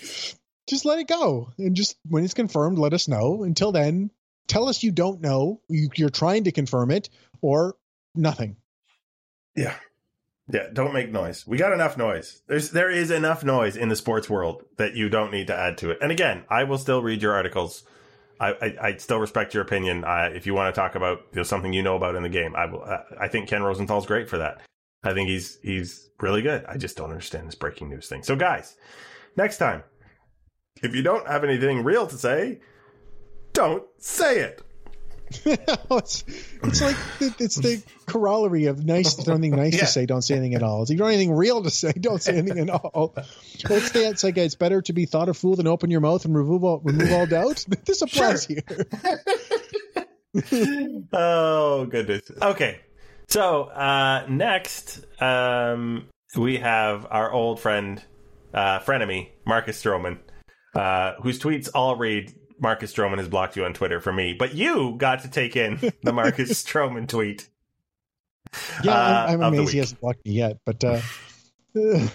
just 0.70 0.86
let 0.86 1.00
it 1.00 1.08
go 1.08 1.52
and 1.58 1.76
just 1.76 1.98
when 2.08 2.24
it's 2.24 2.34
confirmed 2.34 2.80
let 2.80 2.94
us 2.94 3.10
know 3.10 3.44
until 3.44 3.72
then 3.72 4.10
tell 4.48 4.68
us 4.68 4.84
you 4.84 4.92
don't 4.92 5.22
know 5.22 5.60
you, 5.70 5.90
you're 5.96 6.10
trying 6.10 6.44
to 6.44 6.52
confirm 6.52 6.92
it 6.92 7.10
or 7.42 7.76
nothing 8.16 8.56
yeah. 9.56 9.76
Yeah, 10.52 10.68
don't 10.74 10.94
make 10.94 11.12
noise. 11.12 11.48
We 11.48 11.58
got 11.58 11.72
enough 11.72 11.98
noise. 11.98 12.42
There's 12.48 12.72
there 12.72 12.90
is 12.90 13.12
enough 13.12 13.46
noise 13.46 13.78
in 13.78 13.88
the 13.88 13.96
sports 13.96 14.30
world 14.30 14.64
that 14.78 14.94
you 14.94 15.08
don't 15.08 15.32
need 15.32 15.48
to 15.48 15.56
add 15.56 15.78
to 15.80 15.92
it. 15.92 16.00
And 16.02 16.12
again, 16.12 16.44
I 16.50 16.66
will 16.66 16.78
still 16.78 17.02
read 17.02 17.22
your 17.22 17.34
articles. 17.34 17.84
I, 18.42 18.50
I, 18.50 18.88
I 18.88 18.98
still 18.98 19.20
respect 19.20 19.54
your 19.54 19.64
opinion. 19.64 20.04
Uh, 20.04 20.32
if 20.34 20.46
you 20.46 20.54
want 20.54 20.74
to 20.74 20.80
talk 20.80 20.96
about 20.96 21.20
you 21.32 21.38
know, 21.38 21.44
something 21.44 21.72
you 21.72 21.82
know 21.82 21.96
about 21.96 22.16
in 22.16 22.24
the 22.24 22.30
game, 22.30 22.58
I 22.58 22.66
will. 22.66 22.84
Uh, 22.84 23.04
I 23.18 23.30
think 23.30 23.48
Ken 23.48 23.64
Rosenthal's 23.64 24.06
great 24.06 24.30
for 24.30 24.38
that. 24.40 24.62
I 25.02 25.14
think 25.14 25.30
he's 25.30 25.60
he's 25.64 26.10
really 26.20 26.42
good. 26.42 26.66
I 26.66 26.76
just 26.76 26.98
don't 26.98 27.10
understand 27.10 27.48
this 27.48 27.56
breaking 27.56 27.90
news 27.90 28.10
thing. 28.10 28.24
So, 28.24 28.36
guys, 28.36 28.76
next 29.38 29.60
time, 29.60 29.84
if 30.82 30.94
you 30.94 31.04
don't 31.04 31.26
have 31.26 31.46
anything 31.46 31.86
real 31.86 32.06
to 32.06 32.18
say, 32.18 32.60
don't 33.54 33.84
say 34.00 34.40
it. 34.42 34.62
it's, 35.46 36.24
it's 36.64 36.82
like 36.82 36.96
the- 37.20 37.34
it's 37.40 37.56
the 37.56 37.82
corollary 38.06 38.66
of 38.66 38.86
nice 38.86 39.16
something 39.26 39.50
nice 39.50 39.74
Yeah. 39.74 39.80
to 39.80 39.86
say 39.88 40.06
don't 40.06 40.22
say 40.22 40.36
anything 40.36 40.54
at 40.54 40.62
all 40.62 40.84
it's 40.84 40.92
like 40.92 40.96
you 40.96 41.00
don't 41.00 41.08
have 41.08 41.16
anything 41.16 41.34
real 41.36 41.64
to 41.64 41.72
say 41.72 41.92
don't 41.92 42.22
say 42.22 42.38
anything 42.38 42.70
at 42.70 42.70
all 42.70 43.14
well, 43.16 43.26
it's, 43.80 43.90
the, 43.90 44.08
it's 44.10 44.24
like 44.24 44.38
it's 44.38 44.54
better 44.54 44.84
to 44.84 44.94
be 44.94 45.06
thought 45.08 45.30
a 45.30 45.34
fool 45.34 45.56
than 45.56 45.66
open 45.66 45.90
your 45.90 46.02
mouth 46.02 46.24
and 46.26 46.36
remove 46.36 46.64
all 46.64 46.82
remove 46.84 47.12
all 47.12 47.26
doubt 47.26 47.66
this 47.86 48.04
applies 48.04 48.46
here 48.46 48.62
oh 51.14 51.86
goodness. 51.90 52.30
Okay. 52.42 52.80
So 53.30 53.64
uh 53.64 54.26
next 54.30 55.04
um 55.22 56.06
we 56.38 56.58
have 56.58 57.08
our 57.10 57.32
old 57.32 57.60
friend 57.60 58.04
uh 58.54 58.80
frenemy, 58.80 59.30
Marcus 59.46 59.82
Stroman, 59.82 60.20
uh 60.76 61.14
whose 61.22 61.40
tweets 61.40 61.70
all 61.74 61.96
read 61.96 62.34
Marcus 62.64 62.94
Stroman 62.94 63.18
has 63.18 63.28
blocked 63.28 63.58
you 63.58 63.66
on 63.66 63.74
Twitter 63.74 64.00
for 64.00 64.12
me, 64.12 64.34
but 64.34 64.56
you 64.56 64.96
got 64.98 65.24
to 65.24 65.28
take 65.30 65.58
in 65.58 65.80
the 66.02 66.14
Marcus 66.14 66.50
Stroman 66.66 67.08
tweet. 67.08 67.50
Yeah, 68.84 68.94
uh, 68.94 69.26
I'm, 69.30 69.42
I'm 69.42 69.54
amazed 69.54 69.74
he 69.74 69.80
hasn't 69.80 70.00
blocked 70.00 70.26
me 70.26 70.32
yet. 70.32 70.60
But 70.66 70.84
uh, 70.84 71.02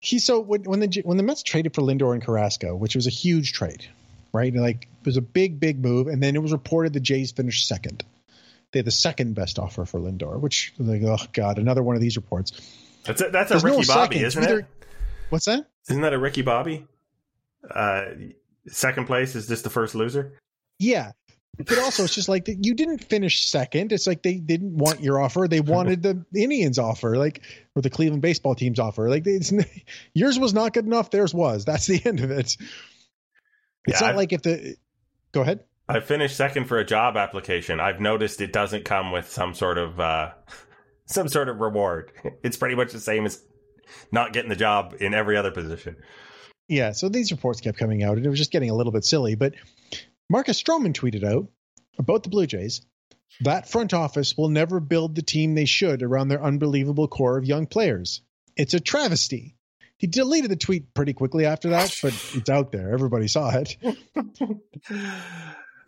he's 0.00 0.24
so 0.24 0.40
when, 0.40 0.62
when 0.62 0.80
the 0.80 1.02
when 1.04 1.18
the 1.18 1.22
Mets 1.22 1.42
traded 1.42 1.74
for 1.74 1.82
Lindor 1.82 2.14
and 2.14 2.24
Carrasco, 2.24 2.74
which 2.74 2.96
was 2.96 3.06
a 3.06 3.10
huge 3.10 3.52
trade, 3.52 3.84
right? 4.32 4.54
Like 4.54 4.88
it 5.00 5.06
was 5.06 5.18
a 5.18 5.22
big, 5.22 5.60
big 5.60 5.78
move, 5.78 6.06
and 6.06 6.22
then 6.22 6.34
it 6.34 6.42
was 6.42 6.52
reported 6.52 6.94
the 6.94 7.00
Jays 7.00 7.30
finished 7.30 7.68
second. 7.68 8.04
They 8.72 8.78
had 8.78 8.86
the 8.86 8.90
second 8.90 9.34
best 9.34 9.58
offer 9.58 9.84
for 9.84 10.00
Lindor, 10.00 10.40
which 10.40 10.72
like 10.78 11.02
oh 11.02 11.18
god, 11.34 11.58
another 11.58 11.82
one 11.82 11.94
of 11.94 12.00
these 12.00 12.16
reports. 12.16 12.52
That's 13.04 13.20
a, 13.20 13.28
that's 13.28 13.50
a 13.50 13.54
There's 13.54 13.64
no 13.64 13.76
Ricky 13.76 13.86
Bobby, 13.86 14.14
second. 14.16 14.26
isn't 14.44 14.58
it? 14.60 14.66
What's 15.28 15.44
that? 15.44 15.66
Isn't 15.90 16.02
that 16.02 16.14
a 16.14 16.18
Ricky 16.18 16.40
Bobby? 16.40 16.86
Uh 17.70 18.04
second 18.68 19.06
place 19.06 19.34
is 19.34 19.46
just 19.48 19.64
the 19.64 19.70
first 19.70 19.94
loser. 19.94 20.38
Yeah. 20.78 21.12
But 21.58 21.78
also, 21.80 22.04
it's 22.04 22.14
just 22.14 22.30
like 22.30 22.48
you 22.48 22.72
didn't 22.74 23.04
finish 23.04 23.44
second. 23.44 23.92
It's 23.92 24.06
like 24.06 24.22
they 24.22 24.36
didn't 24.36 24.74
want 24.74 25.02
your 25.02 25.20
offer; 25.20 25.46
they 25.46 25.60
wanted 25.60 26.02
the 26.02 26.24
Indians' 26.34 26.78
offer, 26.78 27.18
like 27.18 27.42
or 27.76 27.82
the 27.82 27.90
Cleveland 27.90 28.22
baseball 28.22 28.54
team's 28.54 28.78
offer. 28.78 29.10
Like 29.10 29.26
it's, 29.26 29.52
yours 30.14 30.38
was 30.38 30.54
not 30.54 30.72
good 30.72 30.86
enough; 30.86 31.10
theirs 31.10 31.34
was. 31.34 31.66
That's 31.66 31.86
the 31.86 32.00
end 32.06 32.20
of 32.20 32.30
it. 32.30 32.56
It's 33.86 34.00
Yeah, 34.00 34.00
not 34.00 34.14
I- 34.14 34.16
like 34.16 34.32
if 34.32 34.42
the 34.42 34.76
go 35.32 35.42
ahead. 35.42 35.60
I 35.90 36.00
finished 36.00 36.36
second 36.36 36.68
for 36.68 36.78
a 36.78 36.86
job 36.86 37.18
application. 37.18 37.80
I've 37.80 38.00
noticed 38.00 38.40
it 38.40 38.52
doesn't 38.54 38.86
come 38.86 39.12
with 39.12 39.28
some 39.30 39.52
sort 39.52 39.76
of 39.76 40.00
uh, 40.00 40.30
some 41.06 41.28
sort 41.28 41.50
of 41.50 41.60
reward. 41.60 42.12
It's 42.42 42.56
pretty 42.56 42.76
much 42.76 42.92
the 42.92 43.00
same 43.00 43.26
as 43.26 43.42
not 44.10 44.32
getting 44.32 44.48
the 44.48 44.56
job 44.56 44.94
in 45.00 45.12
every 45.12 45.36
other 45.36 45.50
position. 45.50 45.96
Yeah, 46.68 46.92
so 46.92 47.08
these 47.08 47.32
reports 47.32 47.60
kept 47.60 47.78
coming 47.78 48.02
out, 48.02 48.16
and 48.16 48.24
it 48.24 48.28
was 48.30 48.38
just 48.38 48.52
getting 48.52 48.70
a 48.70 48.74
little 48.74 48.92
bit 48.92 49.04
silly. 49.04 49.34
But 49.34 49.54
Marcus 50.30 50.62
Stroman 50.62 50.94
tweeted 50.94 51.24
out 51.24 51.48
about 51.98 52.22
the 52.22 52.30
Blue 52.30 52.46
Jays 52.46 52.82
that 53.40 53.68
front 53.68 53.94
office 53.94 54.36
will 54.36 54.48
never 54.48 54.80
build 54.80 55.14
the 55.14 55.22
team 55.22 55.54
they 55.54 55.64
should 55.64 56.02
around 56.02 56.28
their 56.28 56.42
unbelievable 56.42 57.08
core 57.08 57.38
of 57.38 57.44
young 57.44 57.66
players. 57.66 58.20
It's 58.56 58.74
a 58.74 58.80
travesty. 58.80 59.56
He 59.96 60.06
deleted 60.06 60.50
the 60.50 60.56
tweet 60.56 60.94
pretty 60.94 61.12
quickly 61.12 61.46
after 61.46 61.70
that, 61.70 61.96
but 62.02 62.12
it's 62.34 62.50
out 62.50 62.72
there. 62.72 62.92
Everybody 62.92 63.28
saw 63.28 63.50
it. 63.56 63.76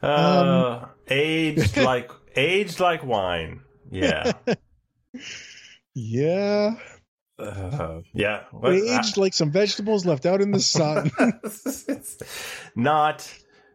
Uh, 0.02 0.86
aged 1.08 1.76
like 1.78 2.10
aged 2.36 2.78
like 2.78 3.02
wine. 3.02 3.62
Yeah, 3.90 4.32
Yeah, 5.94 6.74
uh, 7.38 8.00
yeah. 8.12 8.44
What- 8.50 8.70
they 8.70 8.96
aged 8.96 9.16
like 9.16 9.34
some 9.34 9.50
vegetables 9.50 10.04
left 10.06 10.26
out 10.26 10.40
in 10.40 10.50
the 10.50 10.60
sun. 10.60 11.10
it's 11.18 12.18
not 12.76 13.32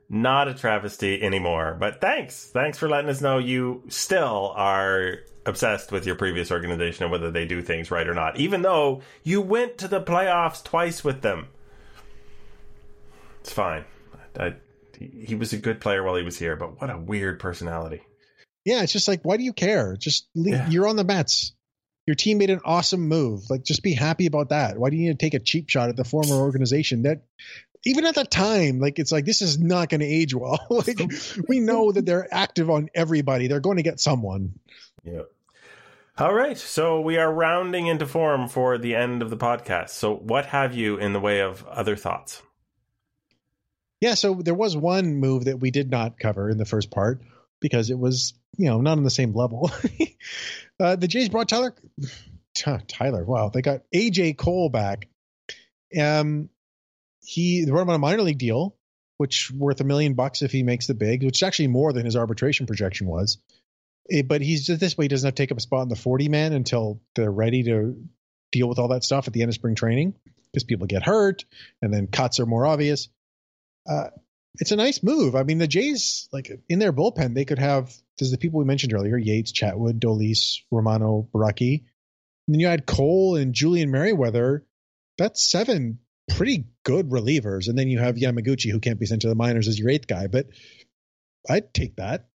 not 0.09 0.47
a 0.47 0.53
travesty 0.53 1.21
anymore. 1.21 1.77
But 1.79 2.01
thanks, 2.01 2.45
thanks 2.51 2.77
for 2.77 2.89
letting 2.89 3.09
us 3.09 3.21
know 3.21 3.37
you 3.37 3.83
still 3.89 4.53
are 4.55 5.15
obsessed 5.45 5.91
with 5.91 6.05
your 6.05 6.15
previous 6.15 6.51
organization 6.51 7.03
and 7.03 7.11
whether 7.11 7.31
they 7.31 7.45
do 7.45 7.61
things 7.61 7.91
right 7.91 8.07
or 8.07 8.13
not. 8.13 8.37
Even 8.39 8.61
though 8.61 9.01
you 9.23 9.41
went 9.41 9.77
to 9.79 9.87
the 9.87 10.01
playoffs 10.01 10.63
twice 10.63 11.03
with 11.03 11.21
them, 11.21 11.47
it's 13.41 13.51
fine. 13.53 13.85
I, 14.39 14.55
he 14.97 15.25
he 15.27 15.35
was 15.35 15.53
a 15.53 15.57
good 15.57 15.79
player 15.81 16.03
while 16.03 16.15
he 16.15 16.23
was 16.23 16.37
here, 16.37 16.55
but 16.55 16.79
what 16.81 16.89
a 16.89 16.97
weird 16.97 17.39
personality. 17.39 18.01
Yeah, 18.65 18.83
it's 18.83 18.91
just 18.93 19.07
like, 19.07 19.21
why 19.23 19.37
do 19.37 19.43
you 19.43 19.53
care? 19.53 19.95
Just 19.97 20.27
le- 20.35 20.51
Yeah. 20.51 20.69
you're 20.69 20.87
on 20.87 20.95
the 20.97 21.03
Mets. 21.03 21.53
Your 22.09 22.15
team 22.15 22.39
made 22.39 22.49
an 22.49 22.61
awesome 22.65 23.07
move. 23.07 23.51
Like, 23.51 23.63
just 23.63 23.83
be 23.83 23.93
happy 23.93 24.25
about 24.25 24.49
that. 24.49 24.79
Why 24.79 24.89
do 24.89 24.95
you 24.95 25.03
need 25.09 25.19
to 25.19 25.23
take 25.23 25.35
a 25.35 25.39
cheap 25.39 25.69
shot 25.69 25.89
at 25.89 25.95
the 25.95 26.03
former 26.03 26.33
organization 26.33 27.03
that? 27.03 27.21
Even 27.85 28.03
at 28.07 28.15
the 28.15 28.23
time, 28.23 28.79
like 28.79 28.97
it's 28.97 29.11
like 29.11 29.25
this 29.25 29.43
is 29.43 29.59
not 29.59 29.89
going 29.89 30.01
to 30.01 30.07
age 30.07 30.33
well. 30.33 30.59
like 30.71 30.99
we 31.47 31.59
know 31.59 31.91
that 31.91 32.07
they're 32.07 32.27
active 32.33 32.67
on 32.71 32.89
everybody. 32.95 33.45
They're 33.45 33.59
going 33.59 33.77
to 33.77 33.83
get 33.83 33.99
someone. 33.99 34.57
Yeah. 35.03 35.21
All 36.17 36.33
right. 36.33 36.57
So 36.57 36.99
we 36.99 37.19
are 37.19 37.31
rounding 37.31 37.85
into 37.85 38.07
form 38.07 38.49
for 38.49 38.79
the 38.79 38.95
end 38.95 39.21
of 39.21 39.29
the 39.29 39.37
podcast. 39.37 39.89
So 39.89 40.15
what 40.15 40.47
have 40.47 40.73
you 40.73 40.97
in 40.97 41.13
the 41.13 41.19
way 41.19 41.41
of 41.41 41.63
other 41.67 41.95
thoughts? 41.95 42.41
Yeah, 44.01 44.15
so 44.15 44.33
there 44.33 44.55
was 44.55 44.75
one 44.75 45.17
move 45.17 45.45
that 45.45 45.59
we 45.59 45.69
did 45.69 45.91
not 45.91 46.17
cover 46.17 46.49
in 46.49 46.57
the 46.57 46.65
first 46.65 46.89
part 46.89 47.21
because 47.59 47.91
it 47.91 47.99
was, 47.99 48.33
you 48.57 48.65
know, 48.65 48.81
not 48.81 48.97
on 48.97 49.03
the 49.03 49.11
same 49.11 49.35
level. 49.35 49.69
uh, 50.79 50.95
the 50.95 51.07
Jays 51.07 51.29
brought 51.29 51.49
Tyler, 51.49 51.73
Tyler, 52.55 53.23
wow, 53.23 53.49
they 53.49 53.61
got 53.61 53.81
AJ 53.93 54.37
Cole 54.37 54.69
back. 54.69 55.07
Um, 55.99 56.49
he 57.23 57.65
they 57.65 57.71
brought 57.71 57.83
him 57.83 57.89
on 57.89 57.95
a 57.95 57.99
minor 57.99 58.21
league 58.21 58.37
deal, 58.37 58.75
which 59.17 59.51
worth 59.51 59.81
a 59.81 59.83
million 59.83 60.13
bucks 60.13 60.41
if 60.41 60.51
he 60.51 60.63
makes 60.63 60.87
the 60.87 60.93
big, 60.93 61.23
which 61.23 61.39
is 61.39 61.43
actually 61.43 61.67
more 61.67 61.93
than 61.93 62.05
his 62.05 62.15
arbitration 62.15 62.65
projection 62.65 63.07
was. 63.07 63.37
Eh, 64.11 64.23
but 64.23 64.41
he's 64.41 64.65
just 64.65 64.79
this 64.79 64.97
way 64.97 65.05
he 65.05 65.09
doesn't 65.09 65.27
have 65.27 65.35
to 65.35 65.41
take 65.41 65.51
up 65.51 65.57
a 65.57 65.61
spot 65.61 65.83
in 65.83 65.89
the 65.89 65.95
40 65.95 66.29
man 66.29 66.53
until 66.53 67.01
they're 67.15 67.31
ready 67.31 67.63
to 67.63 67.95
deal 68.51 68.67
with 68.67 68.79
all 68.79 68.89
that 68.89 69.03
stuff 69.03 69.27
at 69.27 69.33
the 69.33 69.41
end 69.41 69.49
of 69.49 69.55
spring 69.55 69.75
training 69.75 70.15
because 70.51 70.63
people 70.63 70.87
get 70.87 71.03
hurt 71.03 71.45
and 71.81 71.93
then 71.93 72.07
cuts 72.07 72.39
are 72.39 72.45
more 72.45 72.65
obvious. 72.65 73.09
Uh, 73.87 74.09
it's 74.55 74.71
a 74.71 74.75
nice 74.75 75.03
move. 75.03 75.35
I 75.35 75.43
mean, 75.43 75.59
the 75.59 75.67
Jays, 75.67 76.27
like 76.31 76.51
in 76.67 76.79
their 76.79 76.93
bullpen, 76.93 77.35
they 77.35 77.45
could 77.45 77.59
have 77.59 77.93
there's 78.19 78.31
the 78.31 78.37
people 78.37 78.59
we 78.59 78.65
mentioned 78.65 78.93
earlier: 78.93 79.17
Yates, 79.17 79.51
Chatwood, 79.51 79.99
Dolis, 79.99 80.59
Romano, 80.71 81.27
Borucki. 81.33 81.83
And 82.47 82.55
then 82.55 82.59
you 82.59 82.67
add 82.67 82.85
Cole 82.85 83.35
and 83.35 83.53
Julian 83.53 83.91
Merryweather. 83.91 84.65
That's 85.17 85.49
seven 85.49 85.99
pretty 86.29 86.65
good 86.83 87.09
relievers, 87.09 87.67
and 87.67 87.77
then 87.77 87.89
you 87.89 87.99
have 87.99 88.15
Yamaguchi, 88.15 88.71
who 88.71 88.79
can't 88.79 88.99
be 88.99 89.05
sent 89.05 89.21
to 89.23 89.29
the 89.29 89.35
minors 89.35 89.67
as 89.67 89.79
your 89.79 89.89
eighth 89.89 90.07
guy. 90.07 90.27
But 90.27 90.47
I'd 91.49 91.73
take 91.73 91.95
that. 91.97 92.29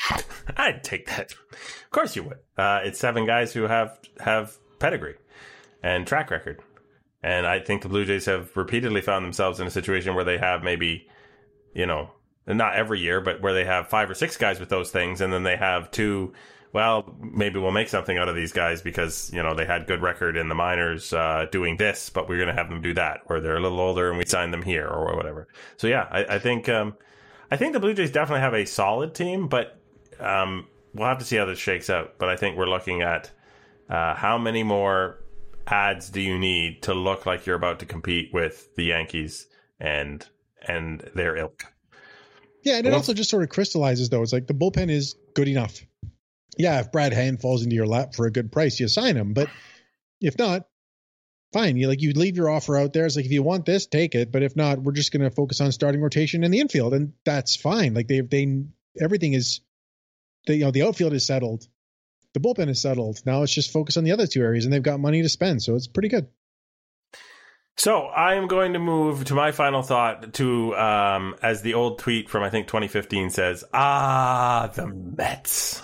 I'd 0.56 0.84
take 0.84 1.06
that. 1.06 1.32
Of 1.32 1.90
course 1.90 2.16
you 2.16 2.24
would. 2.24 2.38
Uh, 2.56 2.80
it's 2.84 2.98
seven 2.98 3.26
guys 3.26 3.52
who 3.52 3.62
have 3.62 3.98
have 4.20 4.56
pedigree 4.78 5.16
and 5.82 6.06
track 6.06 6.30
record. 6.30 6.62
And 7.22 7.46
I 7.46 7.58
think 7.58 7.82
the 7.82 7.88
Blue 7.88 8.04
Jays 8.04 8.26
have 8.26 8.54
repeatedly 8.56 9.00
found 9.00 9.24
themselves 9.24 9.58
in 9.58 9.66
a 9.66 9.70
situation 9.70 10.14
where 10.14 10.24
they 10.24 10.36
have 10.36 10.62
maybe, 10.62 11.08
you 11.74 11.86
know, 11.86 12.10
not 12.46 12.74
every 12.74 13.00
year, 13.00 13.20
but 13.20 13.40
where 13.40 13.54
they 13.54 13.64
have 13.64 13.88
five 13.88 14.10
or 14.10 14.14
six 14.14 14.36
guys 14.36 14.60
with 14.60 14.68
those 14.68 14.90
things, 14.90 15.20
and 15.20 15.32
then 15.32 15.42
they 15.42 15.56
have 15.56 15.90
two. 15.90 16.32
Well, 16.72 17.14
maybe 17.20 17.60
we'll 17.60 17.70
make 17.70 17.88
something 17.88 18.18
out 18.18 18.28
of 18.28 18.34
these 18.34 18.52
guys 18.52 18.82
because 18.82 19.30
you 19.32 19.42
know 19.42 19.54
they 19.54 19.64
had 19.64 19.86
good 19.86 20.02
record 20.02 20.36
in 20.36 20.48
the 20.48 20.54
minors 20.54 21.12
uh, 21.12 21.46
doing 21.50 21.76
this, 21.76 22.10
but 22.10 22.28
we're 22.28 22.38
going 22.38 22.48
to 22.48 22.54
have 22.54 22.68
them 22.68 22.82
do 22.82 22.94
that, 22.94 23.20
or 23.26 23.40
they're 23.40 23.56
a 23.56 23.60
little 23.60 23.80
older 23.80 24.10
and 24.10 24.18
we 24.18 24.26
sign 24.26 24.50
them 24.50 24.62
here, 24.62 24.86
or 24.86 25.16
whatever. 25.16 25.48
So 25.76 25.86
yeah, 25.86 26.08
I, 26.10 26.34
I 26.34 26.38
think 26.38 26.68
um, 26.68 26.96
I 27.50 27.56
think 27.56 27.72
the 27.72 27.80
Blue 27.80 27.94
Jays 27.94 28.10
definitely 28.10 28.40
have 28.40 28.54
a 28.54 28.64
solid 28.64 29.14
team, 29.14 29.48
but 29.48 29.78
um, 30.18 30.66
we'll 30.94 31.08
have 31.08 31.18
to 31.18 31.24
see 31.24 31.36
how 31.36 31.44
this 31.44 31.58
shakes 31.58 31.88
out. 31.90 32.18
But 32.18 32.28
I 32.28 32.36
think 32.36 32.56
we're 32.56 32.66
looking 32.66 33.02
at 33.02 33.30
uh, 33.88 34.14
how 34.14 34.38
many 34.38 34.62
more 34.62 35.20
ads 35.66 36.10
do 36.10 36.20
you 36.20 36.38
need 36.38 36.82
to 36.82 36.94
look 36.94 37.26
like 37.26 37.46
you're 37.46 37.56
about 37.56 37.78
to 37.80 37.86
compete 37.86 38.30
with 38.32 38.74
the 38.74 38.84
Yankees 38.84 39.46
and 39.80 40.26
and 40.66 41.08
their 41.14 41.36
ilk. 41.36 41.73
Yeah, 42.64 42.78
and 42.78 42.86
it 42.86 42.90
Well- 42.90 42.98
also 42.98 43.14
just 43.14 43.30
sort 43.30 43.42
of 43.42 43.50
crystallizes 43.50 44.08
though. 44.08 44.22
It's 44.22 44.32
like 44.32 44.46
the 44.46 44.54
bullpen 44.54 44.90
is 44.90 45.14
good 45.34 45.48
enough. 45.48 45.84
Yeah, 46.56 46.80
if 46.80 46.92
Brad 46.92 47.12
Hand 47.12 47.40
falls 47.40 47.62
into 47.62 47.76
your 47.76 47.86
lap 47.86 48.14
for 48.14 48.26
a 48.26 48.30
good 48.30 48.50
price, 48.52 48.78
you 48.80 48.88
sign 48.88 49.16
him. 49.16 49.32
But 49.34 49.48
if 50.20 50.38
not, 50.38 50.66
fine. 51.52 51.76
You 51.76 51.88
like 51.88 52.00
you 52.00 52.12
leave 52.12 52.36
your 52.36 52.48
offer 52.48 52.76
out 52.76 52.92
there. 52.92 53.06
It's 53.06 53.16
like 53.16 53.24
if 53.26 53.32
you 53.32 53.42
want 53.42 53.66
this, 53.66 53.86
take 53.86 54.14
it. 54.14 54.32
But 54.32 54.42
if 54.42 54.56
not, 54.56 54.82
we're 54.82 54.92
just 54.92 55.12
going 55.12 55.22
to 55.22 55.30
focus 55.30 55.60
on 55.60 55.72
starting 55.72 56.00
rotation 56.00 56.44
in 56.44 56.50
the 56.50 56.60
infield, 56.60 56.94
and 56.94 57.12
that's 57.24 57.56
fine. 57.56 57.94
Like 57.94 58.08
they 58.08 58.20
they 58.20 58.64
everything 59.00 59.34
is, 59.34 59.60
they, 60.46 60.54
you 60.56 60.64
know, 60.64 60.70
the 60.70 60.84
outfield 60.84 61.12
is 61.12 61.26
settled, 61.26 61.66
the 62.34 62.40
bullpen 62.40 62.68
is 62.68 62.80
settled. 62.80 63.20
Now 63.26 63.42
it's 63.42 63.52
just 63.52 63.72
focus 63.72 63.96
on 63.96 64.04
the 64.04 64.12
other 64.12 64.26
two 64.26 64.40
areas, 64.42 64.64
and 64.64 64.72
they've 64.72 64.82
got 64.82 65.00
money 65.00 65.22
to 65.22 65.28
spend, 65.28 65.62
so 65.62 65.74
it's 65.74 65.88
pretty 65.88 66.08
good. 66.08 66.28
So 67.76 68.02
I 68.02 68.34
am 68.34 68.46
going 68.46 68.74
to 68.74 68.78
move 68.78 69.24
to 69.26 69.34
my 69.34 69.50
final 69.50 69.82
thought 69.82 70.34
to 70.34 70.76
um, 70.76 71.34
as 71.42 71.62
the 71.62 71.74
old 71.74 71.98
tweet 71.98 72.30
from 72.30 72.42
I 72.42 72.50
think 72.50 72.68
2015 72.68 73.30
says, 73.30 73.64
"Ah, 73.72 74.70
the 74.74 74.86
Mets." 74.86 75.82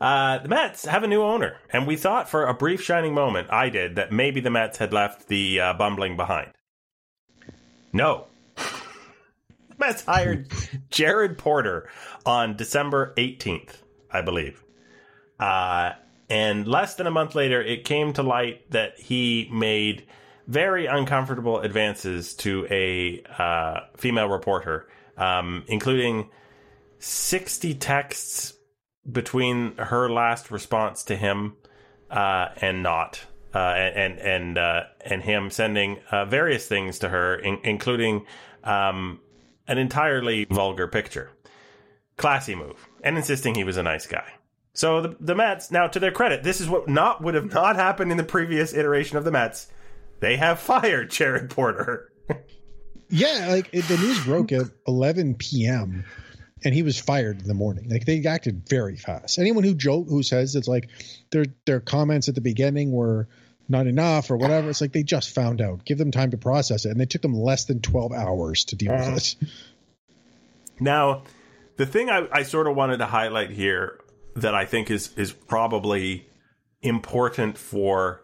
Uh, 0.00 0.38
the 0.38 0.48
Mets 0.48 0.84
have 0.84 1.04
a 1.04 1.06
new 1.06 1.22
owner, 1.22 1.58
and 1.70 1.86
we 1.86 1.96
thought 1.96 2.28
for 2.28 2.44
a 2.44 2.52
brief 2.52 2.82
shining 2.82 3.14
moment, 3.14 3.48
I 3.50 3.68
did, 3.68 3.96
that 3.96 4.12
maybe 4.12 4.40
the 4.40 4.50
Mets 4.50 4.78
had 4.78 4.92
left 4.92 5.28
the 5.28 5.60
uh, 5.60 5.72
bumbling 5.74 6.16
behind. 6.16 6.50
No. 7.92 8.26
The 8.56 8.64
Mets 9.78 10.04
hired 10.04 10.52
Jared 10.90 11.38
Porter 11.38 11.88
on 12.26 12.56
December 12.56 13.14
18th, 13.16 13.76
I 14.10 14.20
believe. 14.20 14.62
Uh, 15.38 15.92
and 16.28 16.66
less 16.66 16.96
than 16.96 17.06
a 17.06 17.12
month 17.12 17.34
later, 17.34 17.62
it 17.62 17.84
came 17.84 18.12
to 18.14 18.22
light 18.22 18.70
that 18.72 18.98
he 18.98 19.48
made 19.52 20.06
very 20.46 20.86
uncomfortable 20.86 21.60
advances 21.60 22.34
to 22.34 22.66
a 22.70 23.22
uh, 23.38 23.80
female 23.96 24.28
reporter, 24.28 24.88
um, 25.16 25.64
including 25.68 26.30
60 26.98 27.74
texts 27.74 28.54
between 29.10 29.76
her 29.76 30.10
last 30.10 30.50
response 30.50 31.04
to 31.04 31.16
him 31.16 31.56
uh, 32.10 32.48
and 32.60 32.82
not. 32.82 33.24
Uh, 33.54 33.58
and 33.58 34.18
and 34.18 34.58
uh, 34.58 34.80
and 35.02 35.22
him 35.22 35.48
sending 35.48 36.00
uh, 36.10 36.24
various 36.24 36.66
things 36.66 36.98
to 36.98 37.08
her, 37.08 37.36
in, 37.36 37.56
including 37.62 38.26
um, 38.64 39.20
an 39.68 39.78
entirely 39.78 40.44
vulgar 40.46 40.88
picture. 40.88 41.30
Classy 42.16 42.56
move, 42.56 42.88
and 43.04 43.16
insisting 43.16 43.54
he 43.54 43.62
was 43.62 43.76
a 43.76 43.82
nice 43.84 44.08
guy. 44.08 44.26
So 44.72 45.00
the, 45.00 45.16
the 45.20 45.34
Mets, 45.36 45.70
now 45.70 45.86
to 45.86 46.00
their 46.00 46.10
credit, 46.10 46.42
this 46.42 46.60
is 46.60 46.68
what 46.68 46.88
not 46.88 47.22
would 47.22 47.34
have 47.34 47.52
not 47.52 47.76
happened 47.76 48.10
in 48.10 48.16
the 48.16 48.24
previous 48.24 48.74
iteration 48.74 49.16
of 49.16 49.24
the 49.24 49.30
Mets. 49.30 49.68
They 50.20 50.36
have 50.36 50.60
fired 50.60 51.10
Jared 51.10 51.50
Porter. 51.50 52.10
Yeah, 53.10 53.48
like 53.50 53.68
it, 53.72 53.86
the 53.86 53.96
news 53.98 54.24
broke 54.24 54.50
at 54.52 54.66
11 54.88 55.34
p.m. 55.34 56.04
and 56.64 56.74
he 56.74 56.82
was 56.82 56.98
fired 56.98 57.42
in 57.42 57.46
the 57.46 57.54
morning. 57.54 57.88
Like 57.88 58.06
they 58.06 58.24
acted 58.24 58.68
very 58.68 58.96
fast. 58.96 59.38
Anyone 59.38 59.64
who 59.64 59.74
joke 59.74 60.06
who 60.08 60.22
says 60.22 60.56
it's 60.56 60.68
like 60.68 60.88
their 61.30 61.44
their 61.66 61.80
comments 61.80 62.28
at 62.28 62.34
the 62.34 62.40
beginning 62.40 62.92
were 62.92 63.28
not 63.68 63.86
enough 63.86 64.30
or 64.30 64.36
whatever, 64.36 64.70
it's 64.70 64.80
like 64.80 64.92
they 64.92 65.02
just 65.02 65.34
found 65.34 65.60
out. 65.60 65.84
Give 65.84 65.98
them 65.98 66.10
time 66.10 66.30
to 66.32 66.38
process 66.38 66.84
it, 66.84 66.90
and 66.90 67.00
they 67.00 67.06
took 67.06 67.22
them 67.22 67.34
less 67.34 67.64
than 67.64 67.80
12 67.80 68.12
hours 68.12 68.64
to 68.66 68.76
deal 68.76 68.92
with 68.92 69.00
uh-huh. 69.00 69.16
it. 69.16 69.36
Now, 70.80 71.22
the 71.76 71.86
thing 71.86 72.10
I, 72.10 72.26
I 72.32 72.42
sort 72.42 72.66
of 72.66 72.76
wanted 72.76 72.98
to 72.98 73.06
highlight 73.06 73.50
here 73.50 74.00
that 74.36 74.54
I 74.54 74.64
think 74.64 74.90
is 74.90 75.12
is 75.16 75.32
probably 75.32 76.28
important 76.82 77.56
for 77.56 78.23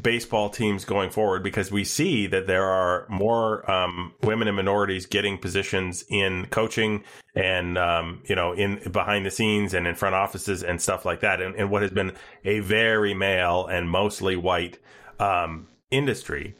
baseball 0.00 0.50
teams 0.50 0.84
going 0.84 1.10
forward 1.10 1.42
because 1.42 1.70
we 1.70 1.84
see 1.84 2.26
that 2.26 2.46
there 2.46 2.64
are 2.64 3.06
more 3.08 3.68
um, 3.70 4.12
women 4.22 4.48
and 4.48 4.56
minorities 4.56 5.06
getting 5.06 5.38
positions 5.38 6.04
in 6.08 6.46
coaching 6.46 7.04
and 7.34 7.78
um, 7.78 8.22
you 8.24 8.34
know 8.34 8.52
in 8.52 8.80
behind 8.90 9.24
the 9.24 9.30
scenes 9.30 9.74
and 9.74 9.86
in 9.86 9.94
front 9.94 10.14
offices 10.14 10.62
and 10.62 10.80
stuff 10.80 11.04
like 11.04 11.20
that. 11.20 11.40
And, 11.40 11.54
and 11.56 11.70
what 11.70 11.82
has 11.82 11.90
been 11.90 12.12
a 12.44 12.60
very 12.60 13.14
male 13.14 13.66
and 13.66 13.88
mostly 13.88 14.36
white 14.36 14.78
um, 15.18 15.68
industry 15.90 16.54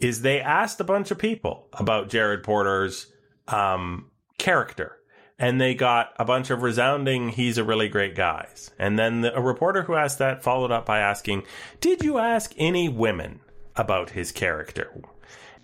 is 0.00 0.22
they 0.22 0.40
asked 0.40 0.80
a 0.80 0.84
bunch 0.84 1.10
of 1.10 1.18
people 1.18 1.68
about 1.74 2.08
Jared 2.08 2.42
Porter's 2.42 3.06
um, 3.48 4.10
character 4.38 4.98
and 5.42 5.60
they 5.60 5.74
got 5.74 6.14
a 6.20 6.24
bunch 6.24 6.50
of 6.50 6.62
resounding 6.62 7.28
he's 7.28 7.58
a 7.58 7.64
really 7.64 7.88
great 7.88 8.14
guys. 8.14 8.70
And 8.78 8.96
then 8.96 9.22
the, 9.22 9.36
a 9.36 9.42
reporter 9.42 9.82
who 9.82 9.94
asked 9.94 10.20
that 10.20 10.42
followed 10.42 10.70
up 10.70 10.86
by 10.86 11.00
asking 11.00 11.42
did 11.80 12.02
you 12.02 12.18
ask 12.18 12.54
any 12.56 12.88
women 12.88 13.40
about 13.74 14.10
his 14.10 14.30
character? 14.30 15.02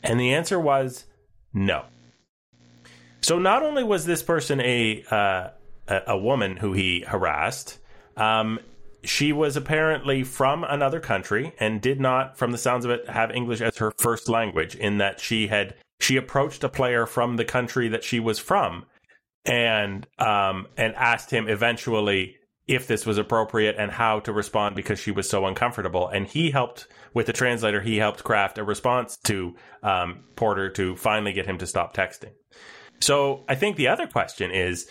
And 0.03 0.18
the 0.18 0.35
answer 0.35 0.59
was 0.59 1.07
no. 1.55 1.85
So 3.20 3.39
not 3.39 3.62
only 3.62 3.85
was 3.85 4.05
this 4.05 4.22
person 4.22 4.61
a 4.61 5.05
uh, 5.11 5.51
a, 5.87 6.03
a 6.09 6.18
woman 6.18 6.57
who 6.57 6.72
he 6.72 7.05
harassed 7.07 7.79
um, 8.16 8.59
she 9.05 9.33
was 9.33 9.57
apparently 9.57 10.24
from 10.24 10.64
another 10.64 10.99
country 10.99 11.55
and 11.61 11.81
did 11.81 12.01
not 12.01 12.37
from 12.37 12.51
the 12.51 12.59
sounds 12.59 12.85
of 12.85 12.91
it 12.91 13.09
have 13.09 13.31
english 13.31 13.61
as 13.61 13.76
her 13.76 13.93
first 13.97 14.29
language 14.29 14.74
in 14.74 14.99
that 14.99 15.20
she 15.20 15.47
had 15.47 15.76
she 16.01 16.16
approached 16.16 16.64
a 16.64 16.68
player 16.68 17.07
from 17.07 17.37
the 17.37 17.45
country 17.45 17.87
that 17.89 18.03
she 18.03 18.18
was 18.18 18.41
from 18.41 18.85
and 19.49 20.07
um 20.18 20.66
and 20.76 20.94
asked 20.94 21.30
him 21.30 21.49
eventually 21.49 22.36
if 22.68 22.86
this 22.86 23.07
was 23.07 23.16
appropriate 23.16 23.76
and 23.78 23.90
how 23.90 24.20
to 24.20 24.32
respond 24.32 24.76
because 24.76 25.01
she 25.01 25.11
was 25.11 25.28
so 25.28 25.46
uncomfortable. 25.46 26.07
And 26.07 26.26
he 26.26 26.51
helped 26.51 26.86
with 27.14 27.24
the 27.26 27.32
translator 27.32 27.80
he 27.80 27.96
helped 27.96 28.22
craft 28.22 28.59
a 28.59 28.62
response 28.62 29.16
to 29.24 29.57
um, 29.82 30.24
porter 30.36 30.68
to 30.72 30.94
finally 30.94 31.32
get 31.32 31.46
him 31.46 31.57
to 31.59 31.66
stop 31.66 31.96
texting. 31.96 32.32
So 33.01 33.44
i 33.49 33.55
think 33.55 33.76
the 33.76 33.88
other 33.88 34.07
question 34.07 34.51
is 34.51 34.86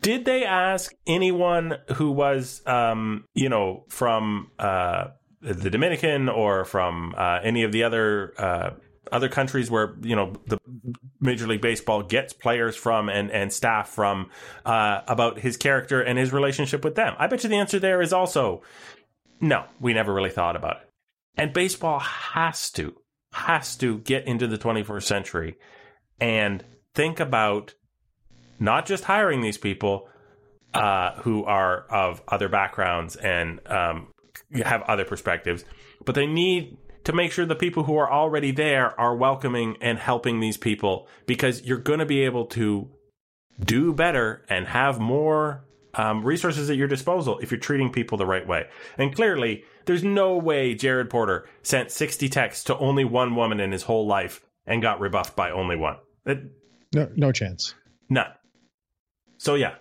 Did 0.00 0.24
they 0.24 0.44
ask 0.44 0.92
anyone 1.06 1.78
who 1.96 2.12
was, 2.12 2.62
um, 2.64 3.24
you 3.34 3.48
know, 3.48 3.84
from 3.88 4.52
uh, 4.58 5.08
the 5.42 5.70
Dominican 5.70 6.28
or 6.28 6.64
from 6.64 7.14
uh, 7.16 7.40
any 7.42 7.64
of 7.64 7.72
the 7.72 7.82
other 7.82 8.34
uh, 8.38 8.70
other 9.12 9.28
countries 9.28 9.70
where 9.70 9.96
you 10.02 10.16
know 10.16 10.32
the 10.46 10.58
Major 11.20 11.46
League 11.46 11.60
Baseball 11.60 12.02
gets 12.02 12.32
players 12.32 12.76
from 12.76 13.08
and 13.08 13.30
and 13.30 13.52
staff 13.52 13.88
from 13.88 14.30
uh, 14.64 15.02
about 15.06 15.38
his 15.38 15.56
character 15.56 16.00
and 16.00 16.18
his 16.18 16.32
relationship 16.32 16.84
with 16.84 16.94
them? 16.94 17.14
I 17.18 17.26
bet 17.26 17.42
you 17.42 17.50
the 17.50 17.56
answer 17.56 17.78
there 17.78 18.02
is 18.02 18.12
also 18.12 18.62
no. 19.40 19.64
We 19.80 19.92
never 19.92 20.12
really 20.12 20.30
thought 20.30 20.56
about 20.56 20.82
it. 20.82 20.90
And 21.36 21.52
baseball 21.52 21.98
has 21.98 22.70
to 22.72 22.94
has 23.32 23.76
to 23.76 23.98
get 23.98 24.26
into 24.26 24.46
the 24.46 24.58
21st 24.58 25.04
century 25.04 25.56
and 26.20 26.64
think 26.94 27.20
about 27.20 27.74
not 28.58 28.86
just 28.86 29.04
hiring 29.04 29.40
these 29.40 29.56
people 29.56 30.08
uh, 30.74 31.12
who 31.22 31.44
are 31.44 31.86
of 31.90 32.22
other 32.28 32.48
backgrounds 32.48 33.16
and 33.16 33.60
um, 33.66 34.08
have 34.64 34.82
other 34.82 35.04
perspectives, 35.04 35.64
but 36.04 36.14
they 36.14 36.26
need 36.26 36.76
to 37.10 37.16
make 37.16 37.32
sure 37.32 37.44
the 37.44 37.54
people 37.54 37.84
who 37.84 37.96
are 37.96 38.10
already 38.10 38.50
there 38.52 38.98
are 39.00 39.14
welcoming 39.14 39.76
and 39.80 39.98
helping 39.98 40.40
these 40.40 40.56
people 40.56 41.08
because 41.26 41.62
you're 41.62 41.78
going 41.78 41.98
to 41.98 42.06
be 42.06 42.20
able 42.24 42.46
to 42.46 42.88
do 43.58 43.92
better 43.92 44.44
and 44.48 44.66
have 44.68 44.98
more 44.98 45.64
um, 45.94 46.24
resources 46.24 46.70
at 46.70 46.76
your 46.76 46.88
disposal 46.88 47.38
if 47.40 47.50
you're 47.50 47.60
treating 47.60 47.90
people 47.90 48.16
the 48.16 48.26
right 48.26 48.46
way. 48.46 48.68
And 48.96 49.14
clearly, 49.14 49.64
there's 49.86 50.04
no 50.04 50.36
way 50.36 50.74
Jared 50.74 51.10
Porter 51.10 51.48
sent 51.62 51.90
60 51.90 52.28
texts 52.28 52.64
to 52.64 52.78
only 52.78 53.04
one 53.04 53.34
woman 53.34 53.60
in 53.60 53.72
his 53.72 53.82
whole 53.82 54.06
life 54.06 54.44
and 54.66 54.80
got 54.80 55.00
rebuffed 55.00 55.34
by 55.34 55.50
only 55.50 55.76
one. 55.76 55.96
It, 56.26 56.38
No, 56.94 57.08
no 57.16 57.32
chance. 57.32 57.74
None. 58.08 58.32
So 59.38 59.54
yeah, 59.54 59.74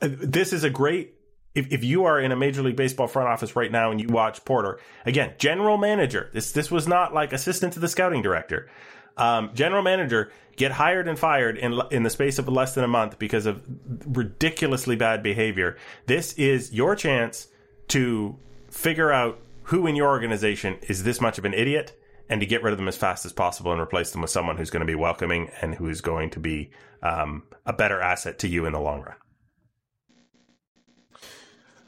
Uh, 0.00 0.08
this 0.10 0.52
is 0.52 0.64
a 0.64 0.70
great. 0.70 1.14
If, 1.54 1.72
if 1.72 1.82
you 1.82 2.04
are 2.04 2.20
in 2.20 2.30
a 2.32 2.36
Major 2.36 2.62
League 2.62 2.76
Baseball 2.76 3.08
front 3.08 3.28
office 3.28 3.56
right 3.56 3.72
now 3.72 3.90
and 3.90 4.00
you 4.00 4.08
watch 4.08 4.44
Porter 4.44 4.78
again, 5.04 5.34
general 5.38 5.76
manager. 5.76 6.30
This 6.32 6.52
this 6.52 6.70
was 6.70 6.86
not 6.86 7.12
like 7.12 7.32
assistant 7.32 7.72
to 7.74 7.80
the 7.80 7.88
scouting 7.88 8.22
director. 8.22 8.68
Um, 9.16 9.50
general 9.54 9.82
manager 9.82 10.32
get 10.56 10.72
hired 10.72 11.08
and 11.08 11.18
fired 11.18 11.58
in 11.58 11.80
in 11.90 12.04
the 12.04 12.10
space 12.10 12.38
of 12.38 12.48
less 12.48 12.74
than 12.74 12.84
a 12.84 12.88
month 12.88 13.18
because 13.18 13.46
of 13.46 13.62
ridiculously 14.06 14.96
bad 14.96 15.22
behavior. 15.22 15.76
This 16.06 16.32
is 16.34 16.72
your 16.72 16.94
chance 16.94 17.48
to 17.88 18.38
figure 18.70 19.10
out 19.10 19.40
who 19.64 19.86
in 19.86 19.96
your 19.96 20.08
organization 20.08 20.78
is 20.82 21.02
this 21.02 21.20
much 21.20 21.38
of 21.38 21.44
an 21.44 21.54
idiot 21.54 21.96
and 22.28 22.40
to 22.40 22.46
get 22.46 22.62
rid 22.62 22.72
of 22.72 22.78
them 22.78 22.88
as 22.88 22.96
fast 22.96 23.26
as 23.26 23.32
possible 23.32 23.72
and 23.72 23.80
replace 23.80 24.12
them 24.12 24.22
with 24.22 24.30
someone 24.30 24.56
who's 24.56 24.70
going 24.70 24.80
to 24.80 24.86
be 24.86 24.94
welcoming 24.94 25.50
and 25.60 25.74
who 25.74 25.88
is 25.88 26.00
going 26.00 26.30
to 26.30 26.40
be 26.40 26.70
um, 27.02 27.42
a 27.66 27.72
better 27.72 28.00
asset 28.00 28.38
to 28.38 28.48
you 28.48 28.66
in 28.66 28.72
the 28.72 28.80
long 28.80 29.02
run. 29.02 29.16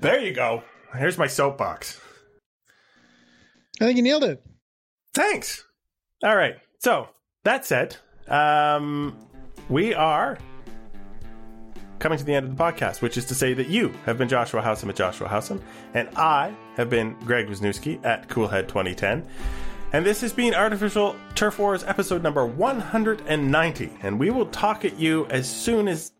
There 0.02 0.18
you 0.18 0.32
go. 0.32 0.64
Here's 0.98 1.16
my 1.16 1.28
soapbox. 1.28 2.00
I 3.80 3.84
think 3.84 3.96
you 3.96 4.02
nailed 4.02 4.24
it. 4.24 4.44
Thanks. 5.14 5.64
All 6.24 6.34
right. 6.34 6.56
So 6.80 7.08
that 7.44 7.64
said, 7.64 7.96
um, 8.26 9.16
we 9.68 9.94
are 9.94 10.38
coming 12.00 12.18
to 12.18 12.24
the 12.24 12.34
end 12.34 12.46
of 12.46 12.56
the 12.56 12.60
podcast, 12.60 13.00
which 13.00 13.16
is 13.16 13.26
to 13.26 13.36
say 13.36 13.54
that 13.54 13.68
you 13.68 13.94
have 14.04 14.18
been 14.18 14.28
Joshua 14.28 14.60
Howsam 14.60 14.88
at 14.88 14.96
Joshua 14.96 15.28
Howsam, 15.28 15.60
and 15.94 16.08
I 16.16 16.52
have 16.74 16.90
been 16.90 17.14
Greg 17.20 17.46
Wisniewski 17.46 18.04
at 18.04 18.28
Coolhead 18.28 18.66
2010. 18.66 19.24
And 19.92 20.04
this 20.04 20.20
has 20.22 20.32
been 20.32 20.52
Artificial 20.52 21.14
Turf 21.36 21.60
Wars 21.60 21.84
episode 21.84 22.24
number 22.24 22.44
190. 22.44 23.92
And 24.02 24.18
we 24.18 24.30
will 24.30 24.46
talk 24.46 24.84
at 24.84 24.98
you 24.98 25.26
as 25.26 25.48
soon 25.48 25.86
as 25.86 26.10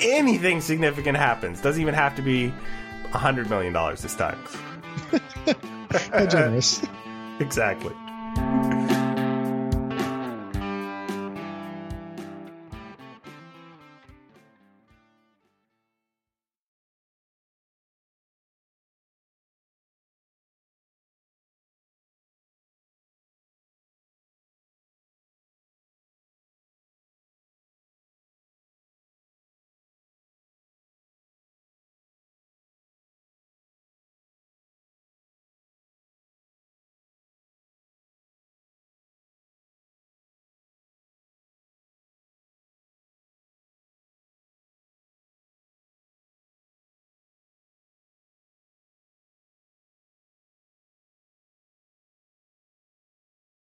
anything 0.00 0.62
significant 0.62 1.18
happens. 1.18 1.60
Doesn't 1.60 1.82
even 1.82 1.92
have 1.92 2.16
to 2.16 2.22
be 2.22 2.50
$100 3.12 3.48
million 3.48 3.72
this 3.96 4.14
time. 4.14 4.38
How 6.12 6.26
generous. 6.26 6.82
exactly. 7.40 7.94